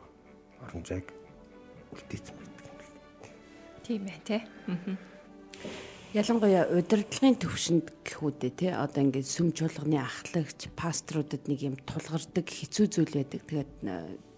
орон 0.65 0.85
зайг 0.89 1.13
үлдээсэн 1.93 2.37
байдаг. 2.37 2.79
Тийм 3.85 4.05
ээ 4.09 4.21
тий. 4.25 4.41
Ялангуяа 6.15 6.71
удирдлагын 6.71 7.37
төвшөнд 7.43 7.87
гэхүүдээ 8.07 8.53
тий 8.55 8.71
одоо 8.71 9.03
ингээд 9.03 9.27
сүм 9.27 9.51
чуулганы 9.51 9.99
ахлагч 9.99 10.71
пасторудад 10.79 11.51
нэг 11.51 11.61
юм 11.61 11.77
тулгардаг 11.83 12.47
хэцүү 12.47 12.87
зүйл 12.87 13.19
байдаг. 13.19 13.43
Тэгээд 13.45 13.73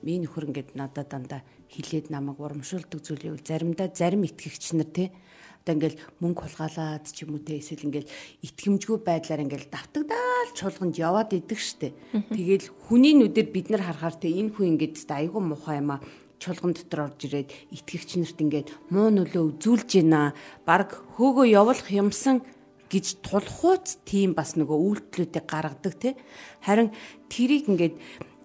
миний 0.01 0.25
нөхөр 0.25 0.49
ингээд 0.51 0.73
надад 0.73 1.13
дандаа 1.13 1.45
хилээд 1.69 2.09
намайг 2.09 2.41
урамшуулдаг 2.41 3.01
зүйлийг 3.05 3.45
заримдаа 3.45 3.93
зарим 3.93 4.25
итгэгч 4.25 4.73
нар 4.73 4.89
тий 4.89 5.13
одоо 5.67 5.75
ингээл 5.75 5.99
мөнгө 6.23 6.47
хулгайлаад 6.47 7.11
ч 7.11 7.27
юм 7.27 7.35
уу 7.35 7.43
те 7.43 7.59
эсвэл 7.59 7.91
ингээл 7.91 8.07
итгэмжгүй 8.47 9.03
байдлаар 9.03 9.43
ингээл 9.43 9.67
давтагдаал 9.67 10.51
чуулганд 10.55 10.95
яваад 10.95 11.35
идэг 11.35 11.59
штэ. 11.59 11.91
Тэгэл 12.31 12.71
хүний 12.87 13.19
нүдээр 13.19 13.51
бид 13.51 13.75
нар 13.75 13.83
харахаар 13.83 14.15
те 14.15 14.31
энэ 14.31 14.55
хүн 14.55 14.79
ингээд 14.79 15.11
айгүй 15.11 15.43
муухай 15.43 15.83
юм 15.83 15.99
а 15.99 16.03
чуулган 16.39 16.71
дотор 16.71 17.11
орж 17.11 17.19
ирээд 17.27 17.51
итгэгч 17.75 18.11
нарт 18.15 18.39
ингээд 18.39 18.69
муу 18.95 19.11
нөлөө 19.11 19.59
үзүүлж 19.59 19.91
байна. 20.07 20.39
Бараг 20.63 21.03
хөөгөө 21.19 21.51
явуулах 21.51 21.91
юмсан 21.91 22.47
гэж 22.87 23.27
тулхууц 23.27 24.07
тийм 24.07 24.39
бас 24.39 24.55
нөгөө 24.55 24.79
үйлдэлүүдийг 25.11 25.47
гаргадаг 25.51 25.95
тий. 25.99 26.15
Харин 26.63 26.95
тэрийг 27.27 27.67
ингээд 27.67 27.99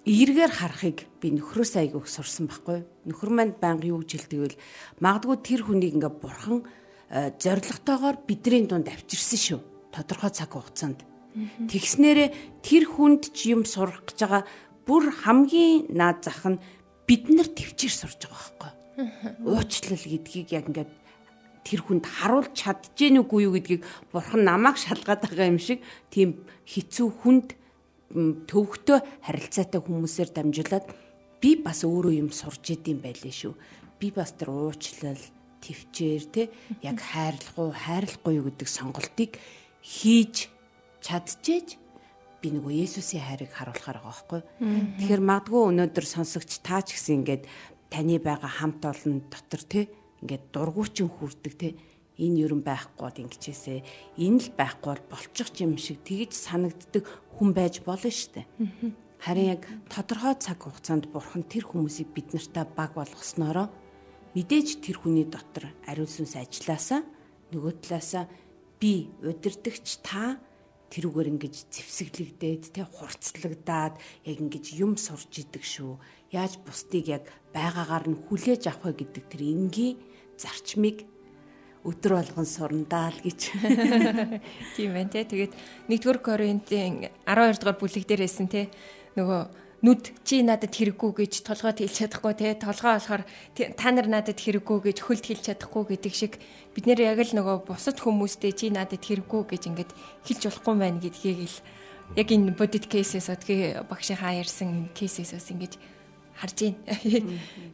эргээр 0.09 0.49
харахыг 0.57 1.05
би 1.21 1.37
нөхрөөс 1.37 1.77
айгүйх 1.77 2.09
сурсан 2.09 2.49
байхгүй. 2.49 2.81
Нөхөр 3.05 3.29
манд 3.29 3.61
байнга 3.61 3.85
юу 3.85 4.01
гэж 4.01 4.25
хэлдэг 4.25 4.39
вэ? 4.41 4.57
Магадгүй 4.97 5.37
тэр 5.45 5.61
хүнийг 5.69 5.93
ингээд 6.01 6.17
бурхан 6.17 6.65
зоригтойгоор 7.11 8.23
бидний 8.23 8.63
дунд 8.67 8.87
авчирсан 8.87 9.39
шүү. 9.39 9.59
Тодорхой 9.91 10.31
цаг 10.31 10.55
хугацаанд. 10.55 11.03
Тэгснээрээ 11.67 12.63
тэр 12.63 12.83
хүнд 12.87 13.35
ч 13.35 13.51
юм 13.51 13.67
сурах 13.67 14.07
гэж 14.07 14.19
байгаа 14.23 14.43
бүр 14.87 15.11
хамгийн 15.11 15.91
наад 15.91 16.23
зах 16.23 16.47
нь 16.47 16.59
бид 17.07 17.27
нар 17.27 17.47
төвчээр 17.51 17.91
сурж 17.91 18.27
байгаа 18.27 18.39
байхгүй. 18.39 18.71
Уучлал 19.43 19.99
гэдгийг 19.99 20.49
яг 20.55 20.65
ингээд 20.71 20.91
тэр 21.67 21.81
хүнд 21.83 22.05
харуулж 22.07 22.55
чадчихэв 22.55 23.11
нүгүй 23.15 23.47
юу 23.47 23.55
гэдгийг 23.59 23.83
бурхан 24.11 24.43
намайг 24.47 24.79
шалгаад 24.79 25.23
байгаа 25.27 25.51
юм 25.51 25.59
шиг 25.59 25.83
тийм 26.11 26.47
хэцүү 26.63 27.07
хүнд 27.23 27.47
төвөгтэй 28.47 28.99
харилцаатай 29.23 29.79
хүмүүсээр 29.83 30.29
дамжуулаад 30.35 30.85
би 31.39 31.59
бас 31.59 31.83
өөрөө 31.87 32.13
юм 32.23 32.29
сурж 32.31 32.75
идэм 32.75 32.99
байлээ 33.03 33.31
шүү. 33.31 33.53
Би 33.99 34.11
бас 34.11 34.35
тэр 34.35 34.51
уучлал 34.51 35.19
төвчээр 35.61 36.23
те 36.33 36.43
яг 36.81 36.97
хайрлах 36.99 37.55
уу 37.57 37.71
хайрлахгүй 37.71 38.33
юу 38.41 38.49
гэдэг 38.49 38.69
сонголтыг 38.69 39.37
хийж 39.81 40.49
чадчихэж 41.05 41.77
би 42.41 42.47
нөгөө 42.49 42.73
Есүсийн 42.73 43.21
хайрыг 43.21 43.53
харуулахаар 43.53 44.01
байгаа 44.01 44.09
байхгүй. 44.09 44.41
Тэгэхээр 44.97 45.21
магадгүй 45.21 45.61
өнөөдөр 45.69 46.05
сонсогч 46.09 46.65
таа 46.65 46.81
ч 46.81 46.97
гэсэн 46.97 47.21
ингээд 47.21 47.43
таны 47.93 48.17
байгаа 48.17 48.49
хамт 48.49 48.81
олон 48.81 49.21
дотор 49.29 49.61
те 49.61 49.81
ингээд 50.25 50.49
дургуйчин 50.49 51.09
хүрдэг 51.09 51.53
те 51.53 51.77
энэ 52.17 52.41
ерөн 52.45 52.65
байхгүй 52.65 53.05
бол 53.05 53.21
ингэчээсээ 53.29 53.79
энэ 54.17 54.39
л 54.41 54.49
байхгүй 54.57 54.89
бол 54.89 55.05
болчих 55.13 55.49
юм 55.61 55.77
шиг 55.77 56.01
тэгж 56.01 56.33
санагддаг 56.33 57.05
хүн 57.37 57.49
байж 57.53 57.85
болно 57.85 58.09
штэ. 58.09 58.45
Харин 59.21 59.53
яг 59.53 59.69
тодорхой 59.85 60.33
цаг 60.41 60.65
хугацаанд 60.65 61.13
бурхан 61.13 61.45
тэр 61.45 61.69
хүмүүсийг 61.69 62.09
бид 62.09 62.33
нартай 62.33 62.65
баг 62.65 62.97
болгосноороо 62.97 63.69
мэдээж 64.35 64.79
тэр 64.79 64.97
хүний 65.03 65.27
дотор 65.27 65.71
ариун 65.87 66.07
сүнс 66.07 66.39
ажилласаа 66.39 67.03
нөгөө 67.51 67.73
талаасаа 67.83 68.25
би 68.79 69.11
удирдахч 69.21 69.99
та 70.01 70.39
тэрүүгээр 70.91 71.31
ингэж 71.35 71.55
зевсэглэгдээд 71.71 72.63
тэ 72.75 72.83
хурцлагдаад 72.83 73.95
яг 74.27 74.37
ингэж 74.43 74.65
юм 74.75 74.99
сурж 74.99 75.31
идэг 75.39 75.63
шүү. 75.63 75.95
Яаж 76.35 76.59
бусдыг 76.63 77.07
яг 77.07 77.25
байгаагаар 77.55 78.11
нь 78.11 78.21
хүлээж 78.27 78.67
авах 78.67 78.91
вэ 78.91 79.07
гэдэг 79.07 79.25
тэр 79.31 79.41
энгийн 79.47 79.95
зарчмыг 80.35 81.07
өдөр 81.87 82.11
болгон 82.19 82.47
сурандаа 82.47 83.09
л 83.09 83.23
гэж. 83.23 83.39
Тийм 84.75 84.91
байна 84.93 85.11
те. 85.15 85.23
Тэгээд 85.23 85.53
1-р 85.87 86.17
Коринтын 86.19 87.07
12 87.23 87.59
дугаар 87.63 87.79
бүлэг 87.79 88.05
дээрээсэн 88.05 88.47
те. 88.51 88.67
Нөгөө 89.15 89.60
нүд 89.81 90.13
чи 90.21 90.45
надад 90.45 90.77
хэрэггүй 90.77 91.11
гэж 91.25 91.41
толгойд 91.41 91.81
хэлж 91.81 91.95
чадахгүй 92.05 92.33
те 92.37 92.53
толгой 92.53 92.93
болохоор 93.01 93.23
та 93.57 93.87
нар 93.89 94.07
надад 94.07 94.37
хэрэггүй 94.37 94.77
гэж 94.93 94.97
хөлд 95.01 95.25
хэлж 95.25 95.43
чадахгүй 95.49 95.97
гэдэг 95.97 96.13
шиг 96.13 96.37
бид 96.77 96.85
нэр 96.85 97.01
яг 97.01 97.19
л 97.25 97.33
нөгөө 97.33 97.65
бусад 97.65 97.97
хүмүүстэй 97.97 98.53
чи 98.53 98.69
надад 98.69 99.01
хэрэггүй 99.01 99.41
гэж 99.49 99.61
ингээд 99.73 99.91
хэлж 100.29 100.41
болохгүй 100.45 100.75
байх 100.77 101.01
гэдгийг 101.01 101.39
л 101.49 101.57
яг 102.13 102.27
энэ 102.29 102.53
бодит 102.53 102.85
кейсээс 102.85 103.33
одгийн 103.33 103.81
багшийн 103.89 104.21
хаа 104.21 104.37
ярьсан 104.37 104.93
кейсээс 104.93 105.33
ингэж 105.49 105.81
харж 106.37 106.57
байна. 106.61 106.77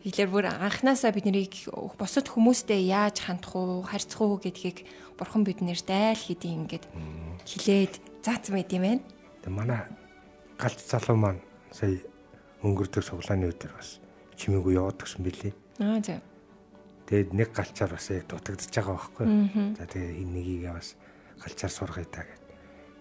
Тэгэхээр 0.03 0.29
бүр 0.31 0.45
анханасаа 0.47 1.11
бид 1.11 1.27
нарыг 1.27 1.55
бусад 1.99 2.27
хүмүүстэй 2.27 2.87
яаж 2.91 3.23
хандах 3.23 3.55
уу, 3.55 3.83
харьцах 3.83 4.21
уу 4.21 4.39
гэдгийг 4.39 4.87
бурхан 5.15 5.43
биднэр 5.47 5.79
дайл 5.83 6.19
хэдийн 6.19 6.67
ингээд 6.67 6.85
хилээд 7.47 7.93
заасан 8.23 8.53
байт 8.59 8.71
юм 8.75 8.83
байна. 8.83 9.03
Манай 9.47 9.81
галт 10.59 10.81
залуу 10.83 11.15
маань 11.15 11.46
сая 11.71 11.99
өнгөрдөг 12.63 13.03
суглааны 13.03 13.51
өдөр 13.51 13.73
бас 13.77 13.99
чимээгүй 14.37 14.77
яваад 14.77 15.01
гсэн 15.01 15.23
бэлээ. 15.25 15.53
Аа 15.81 16.01
за. 16.01 16.21
Тэгээд 17.07 17.29
нэг 17.33 17.49
галчаар 17.53 17.91
бас 17.95 18.09
яг 18.11 18.27
дутагдчихж 18.27 18.75
байгаа 18.75 18.95
байхгүй. 18.97 19.25
За 19.79 19.85
тэгээд 19.87 20.17
энэ 20.21 20.33
нэгийг 20.33 20.73
бас 20.73 20.95
галчаар 21.39 21.73
сургая 21.73 22.07
та 22.07 22.23
гэд. 22.25 22.43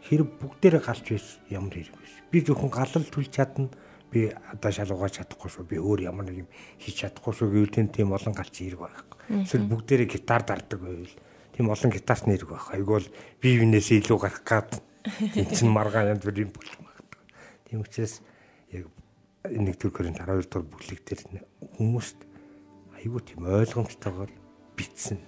Хэрэг 0.07 0.29
бүгдээрээ 0.39 0.83
галч 0.87 1.07
биш 1.11 1.27
ямар 1.51 1.75
хэрэг 1.75 1.97
биш. 1.99 2.15
Би 2.31 2.39
зөвхөн 2.45 2.71
галал 2.71 3.07
түлж 3.07 3.31
чадна. 3.33 3.69
Би 4.07 4.31
одоо 4.31 4.71
шалгуугаж 4.71 5.19
чадахгүй 5.19 5.51
шүү. 5.51 5.67
Би 5.67 5.77
өөр 5.83 6.07
ямар 6.07 6.31
нэг 6.31 6.47
юм 6.47 6.49
хийж 6.79 7.03
чадахгүй 7.03 7.35
шүү 7.35 7.51
гэвэл 7.51 7.91
тийм 7.91 8.15
олон 8.15 8.35
галч 8.37 8.55
хэрэг 8.63 8.81
байхгүй. 8.81 9.43
Эсвэл 9.43 9.67
бүгдээрээ 9.67 10.09
гитар 10.15 10.47
дарддаг 10.47 10.79
байвал 10.79 11.15
тийм 11.57 11.71
олон 11.73 11.91
гитарс 11.91 12.29
нэрэг 12.29 12.49
байх. 12.53 12.71
Айгуул 12.71 13.09
бие 13.41 13.59
бинээсээ 13.65 14.05
илүү 14.05 14.19
гарах 14.21 14.45
гад 14.45 14.71
тийм 15.35 15.51
чин 15.51 15.73
маргаан 15.73 16.15
янз 16.15 16.23
бүр 16.23 16.45
юм 16.45 16.53
болох 16.53 16.79
магадгүй. 16.79 17.23
Тийм 17.67 17.81
учраас 17.81 18.21
1-р 19.51 19.91
Коринт 19.91 20.19
12 20.19 20.51
дугаар 20.51 20.67
бүлэг 20.67 21.01
дээр 21.07 21.21
хүмүүст 21.79 22.19
аюу 22.99 23.21
тийм 23.21 23.47
ойлгомжтойгоор 23.47 24.31
бичсэн 24.77 25.21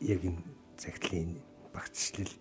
яг 0.00 0.20
энэ 0.24 0.42
цагтлын 0.76 1.40
багцчлал 1.72 2.32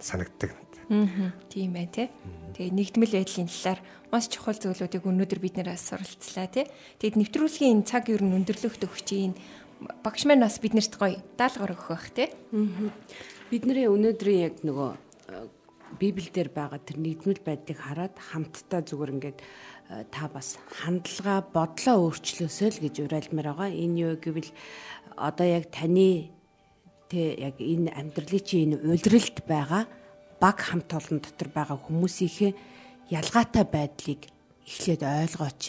санагддаг. 0.00 0.52
Аа 0.88 1.32
тийм 1.48 1.76
ээ 1.76 1.88
тий. 1.88 2.08
Тэгээ 2.56 2.72
нэгдмэл 2.72 3.16
байдлын 3.16 3.48
талаар 3.48 3.80
маш 4.12 4.28
чухал 4.28 4.56
зөвлөдүүдийг 4.56 5.04
өнөөдөр 5.04 5.40
бид 5.40 5.56
нэр 5.56 5.72
суралцлаа 5.76 6.48
тий. 6.48 6.66
Тэгэд 7.00 7.18
нэвтрүүлгийн 7.20 7.82
энэ 7.82 7.88
цаг 7.88 8.08
юу 8.12 8.20
өндөрлөх 8.20 8.76
төгчийн 8.78 9.32
багш 10.04 10.24
маань 10.28 10.44
бас 10.44 10.60
биднэрт 10.60 10.94
гоё 10.96 11.18
даалгавар 11.36 11.72
өгөх 11.72 11.88
бах 11.88 12.08
тий. 12.12 12.28
Аа. 12.52 12.92
Бидний 13.48 13.88
өнөөдрийн 13.88 14.44
яг 14.48 14.56
нөгөө 14.64 15.03
Библиэлд 16.00 16.52
байгаа 16.54 16.80
тэр 16.82 16.98
нэгдмэл 16.98 17.42
байдлыг 17.44 17.78
хараад 17.78 18.14
хамтдаа 18.18 18.80
зүгээр 18.82 19.14
ингээд 19.14 19.38
э, 19.40 20.04
та 20.10 20.26
бас 20.32 20.58
хандлага 20.70 21.46
бодлоо 21.54 22.10
өөрчлөөсөө 22.10 22.68
л 22.74 22.82
гэж 22.82 22.94
уриалмаар 23.06 23.48
байгаа. 23.54 23.70
Энэ 23.70 24.00
юу 24.02 24.14
гэвэл 24.18 24.50
одоо 25.14 25.46
яг 25.46 25.70
таны 25.70 26.34
тэ 27.08 27.38
яг 27.38 27.56
энэ 27.62 27.94
амьдралын 27.94 28.42
чинь 28.42 28.74
энэ 28.74 28.82
уйлралд 28.82 29.38
байгаа 29.46 29.84
баг 30.42 30.56
хамт 30.58 30.90
олон 30.90 31.18
дотор 31.22 31.48
байгаа 31.54 31.78
хүмүүсийнхээ 31.78 32.52
ялгаатай 33.14 33.64
байдлыг 33.64 34.20
эхлээд 34.66 35.02
ойлгооч. 35.04 35.62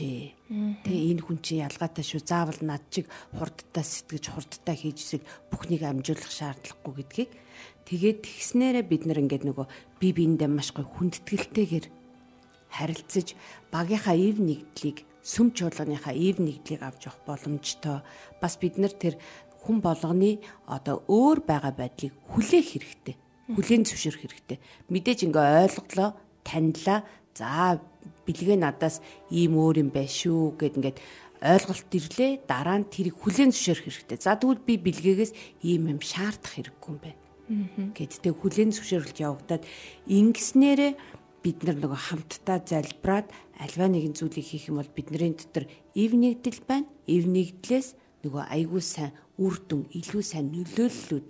Тэгээ 0.84 1.10
энэ 1.12 1.22
хүн 1.22 1.38
чинь 1.44 1.64
ялгаатай 1.68 2.04
шүү. 2.06 2.24
Заавал 2.24 2.60
над 2.64 2.84
чиг 2.90 3.12
хурдтай 3.36 3.84
сэтгэж 3.84 4.26
хурдтай 4.32 4.76
хийж 4.80 4.98
эсвэл 5.04 5.30
бүхнийг 5.52 5.84
амжуулах 5.84 6.32
шаардлагагүй 6.32 6.94
гэдгийг 7.04 7.32
Тэгээд 7.86 8.26
тэгснээрээ 8.26 8.86
бид 8.90 9.04
нар 9.06 9.22
ингээд 9.22 9.46
нөгөө 9.46 9.66
бие 10.02 10.14
биендээ 10.18 10.50
маш 10.50 10.74
гоё 10.74 10.90
хүндэтгэлтэйгээр 10.90 11.86
харилцаж 12.74 13.38
багийнхаа 13.70 14.18
ив 14.18 14.42
нэгдлийг 14.42 15.06
сүм 15.22 15.54
чуулганыхаа 15.54 16.18
ив 16.18 16.42
нэгдлийг 16.42 16.82
авч 16.82 17.06
явах 17.06 17.22
боломжтой. 17.30 18.02
Бас 18.42 18.58
бид 18.58 18.82
нар 18.82 18.90
тэр 18.90 19.22
хүн 19.62 19.86
болгоны 19.86 20.42
одоо 20.66 21.06
өөр 21.06 21.46
байгаа 21.46 21.74
байдлыг 21.78 22.14
хүлээх 22.34 22.68
хэрэгтэй. 22.74 23.16
Хүлээн 23.54 23.86
зөвшөөрөх 23.86 24.22
хэрэгтэй. 24.22 24.58
Мэдээж 24.90 25.20
ингээ 25.30 25.46
ойлголоо, 25.70 26.18
танилаа. 26.42 27.06
За 27.38 27.78
бэлгээ 28.26 28.58
надаас 28.58 29.02
ийм 29.30 29.58
өөр 29.62 29.86
юм 29.86 29.90
байна 29.94 30.10
шүү 30.10 30.58
гэд 30.58 30.78
ингээд 30.82 30.98
ойлголт 31.42 31.92
ирлээ. 31.94 32.32
Дараа 32.50 32.82
нь 32.82 32.90
тэрийг 32.90 33.18
хүлээн 33.22 33.54
зөвшөөрөх 33.54 33.86
хэрэгтэй. 33.86 34.18
За 34.22 34.34
тэгвэл 34.38 34.66
би 34.66 34.82
бэлгээгээс 34.82 35.62
ийм 35.66 35.90
юм 35.94 36.02
шаардах 36.02 36.58
хэрэггүй 36.58 36.90
юм 36.90 37.02
байна 37.02 37.25
гэдтэй 37.48 38.34
хүлэн 38.34 38.74
зөвшөөрөлт 38.74 39.20
явагдаад 39.22 39.64
ингэснээрээ 40.10 40.94
бид 41.46 41.62
нар 41.62 41.78
нөгөө 41.78 42.02
хамтдаа 42.10 42.58
залбираад 42.66 43.30
альва 43.62 43.86
нэгэн 43.86 44.18
зүйлийг 44.18 44.48
хийх 44.50 44.74
юм 44.74 44.82
бол 44.82 44.90
бидний 44.90 45.30
дотор 45.38 45.70
ив 45.94 46.12
нэгдэл 46.18 46.66
байна. 46.66 46.90
Ив 47.06 47.30
нэгдлээс 47.30 47.94
нөгөө 48.26 48.44
айгүй 48.50 48.82
сайн 48.82 49.14
үр 49.38 49.62
дүн, 49.62 49.86
илүү 49.94 50.24
сайн 50.26 50.50
нөлөөллүүд 50.50 51.28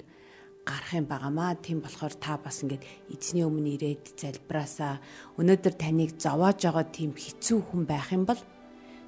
гарах 0.63 0.91
юм 0.95 1.05
байнамаа. 1.11 1.59
Тийм 1.59 1.84
болохоор 1.84 2.16
та 2.16 2.39
бас 2.39 2.63
ингээд 2.63 2.88
эзний 3.11 3.43
өмнө 3.43 3.76
ирээд 3.76 4.16
залбираасаа 4.16 5.03
өнөөдөр 5.36 5.74
таныг 5.76 6.16
зовоож 6.16 6.63
байгаа 6.63 6.88
тийм 6.95 7.11
хэцүү 7.11 7.59
хүн 7.59 7.84
байх 7.84 8.16
юм 8.16 8.24
бол 8.24 8.39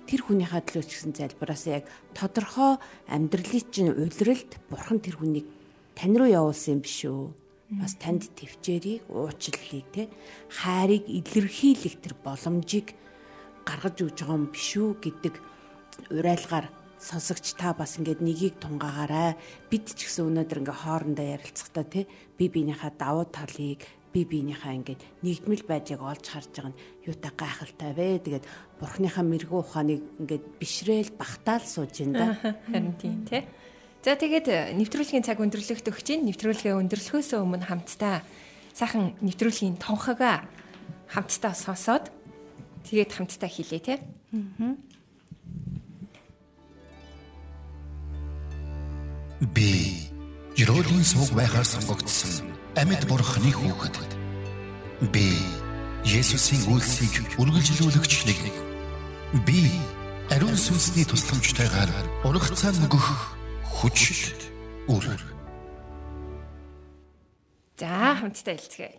тэр 0.07 0.21
хүнийхээ 0.27 0.63
төлөө 0.67 0.83
ч 0.85 0.91
гэсэн 0.91 1.13
залбираасаа 1.15 1.73
яг 1.81 1.85
тодорхой 2.11 2.77
амьдралын 3.07 3.65
чинь 3.71 3.95
улиралд 3.95 4.51
бурхан 4.69 4.99
тэр 4.99 5.17
хүнийг 5.17 5.47
тань 5.97 6.13
руу 6.13 6.29
явуулсан 6.29 6.77
юм 6.77 6.81
биш 6.85 7.01
үү? 7.09 7.33
бас 7.75 7.99
танд 7.99 8.23
төвчээрийг 8.39 9.03
уучлалыг 9.11 9.87
те? 9.91 10.07
Хайрыг 10.47 11.03
илэрхийлэх 11.09 11.99
тэр 11.99 12.15
боломжийг 12.23 12.95
гаргаж 13.67 13.97
өгж 14.07 14.23
байгаа 14.23 14.39
юм 14.39 14.47
биш 14.47 14.79
үү 14.79 14.95
гэдэг 15.03 15.35
урайлгаар 16.15 16.71
сонсогч 16.95 17.59
та 17.59 17.75
бас 17.75 17.99
ингээд 17.99 18.23
нёгийг 18.23 18.55
тунгаагаарай 18.63 19.35
бид 19.67 19.85
ч 19.91 20.07
гэсэн 20.07 20.31
өнөөдөр 20.31 20.61
ингээ 20.63 20.77
хоорондоо 20.79 21.27
ярилцахдаа 21.27 21.85
те? 21.91 22.07
Би 22.39 22.47
биенийхээ 22.47 22.91
давуу 22.95 23.27
талыг 23.27 23.83
би 24.15 24.23
биенийхээ 24.23 24.77
ингээд 24.79 25.01
нэгдмэл 25.27 25.63
байдлыг 25.67 26.01
олж 26.01 26.23
харж 26.23 26.51
байгаа 26.55 26.71
нь 26.71 26.79
юутай 27.03 27.31
гайхалтай 27.35 27.91
вэ? 27.91 28.23
Тэгээд 28.23 28.45
бурхныхаа 28.79 29.25
мэрэгүү 29.27 29.59
ухааныг 29.59 30.01
ингээд 30.23 30.43
бишрээл 30.55 31.11
багтаал 31.19 31.65
сууж 31.67 31.99
ин 31.99 32.15
да. 32.15 32.39
Харин 32.71 32.95
тийм 32.95 33.27
те 33.27 33.43
За 34.05 34.15
тэгээд 34.15 34.47
э, 34.47 34.57
нэвтрүүлгийн 34.77 35.25
цаг 35.25 35.41
өндөрлөгт 35.41 35.89
өгч 35.89 36.03
чинь 36.05 36.25
нэвтрүүлгээ 36.29 36.73
өндөрлөхөөс 36.79 37.35
өмнө 37.35 37.67
хамтдаа 37.67 38.23
сайхан 38.71 39.17
нэвтрүүлгийн 39.25 39.81
тонхоогоо 39.81 40.45
хамтдаа 41.11 41.53
сонсоод 41.57 42.13
тэгээд 42.85 43.11
хамтдаа 43.11 43.49
хийлээ 43.49 43.81
те. 43.83 43.95
Би 49.53 50.07
Ерөөлийн 50.57 51.05
сууг 51.05 51.29
байхаар 51.37 51.65
сонгогдсон 51.65 52.49
амьд 52.73 53.05
бурхны 53.05 53.53
хүүхэд. 53.53 53.97
Би 55.13 55.29
Есүсийн 56.01 56.65
үлсийг 56.73 57.37
үргэлжлүүлэгч 57.37 58.13
нэг. 58.25 58.39
Би 59.45 59.69
ариун 60.33 60.57
сүнсний 60.57 61.05
тусламжтайгаар 61.05 61.91
урагцаа 62.25 62.73
нөгөх 62.73 63.36
хүчит 63.77 64.49
үр. 64.89 65.05
За 67.77 68.17
хамтдаа 68.17 68.57
хэлцгээе. 68.57 68.97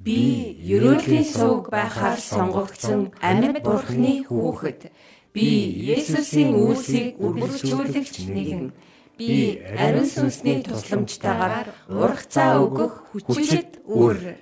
Би 0.00 0.56
ерөөлийн 0.64 1.28
сувг 1.28 1.68
байхаар 1.68 2.16
сонгогдсон 2.16 3.12
амьд 3.20 3.60
бурхны 3.60 4.24
хүүхэд. 4.24 4.88
Би 5.36 5.46
Есүсийн 5.92 6.56
үлсийг 6.56 7.20
үргэлжлүүлэгч 7.20 8.32
нэгэн. 8.32 8.72
Би 9.20 9.60
ариун 9.60 10.08
сүнсний 10.08 10.64
тусламжтайгаар 10.64 11.68
ургацаа 11.92 12.64
өгөх 12.64 13.12
хүчит 13.12 13.84
үр. 13.84 14.40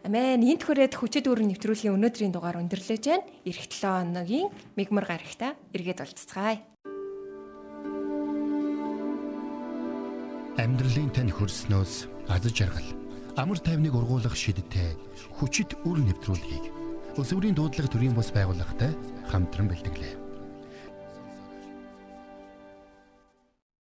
Амен. 0.00 0.40
Энд 0.48 0.64
хүрээд 0.64 0.96
хүчит 0.96 1.28
үр 1.28 1.44
нэвтрүүлгийн 1.44 1.92
өнөөдрийн 1.92 2.32
дугаар 2.32 2.56
өндөрлөж 2.64 3.04
байна. 3.04 3.28
Ирэх 3.44 3.68
7 3.68 4.16
хоногийн 4.16 4.48
мигмар 4.80 5.04
гарагта 5.04 5.60
эргээд 5.76 6.00
уулзцгаая. 6.00 6.64
Амьдралын 10.56 11.12
тань 11.12 11.28
хөрснөөс 11.28 12.08
аз 12.32 12.44
жаргал 12.48 12.88
амар 13.36 13.60
тайвныг 13.60 13.92
ургуулах 13.92 14.32
шидтэй 14.32 14.96
хүчит 15.36 15.76
үр 15.84 16.00
нэвтрүүлгийг 16.00 16.64
өсвөрийн 17.20 17.52
дуудлага 17.52 17.92
төрийн 17.92 18.16
бус 18.16 18.32
байгууллагатай 18.32 18.96
хамтран 19.28 19.68
бэлтгэлээ. 19.68 20.25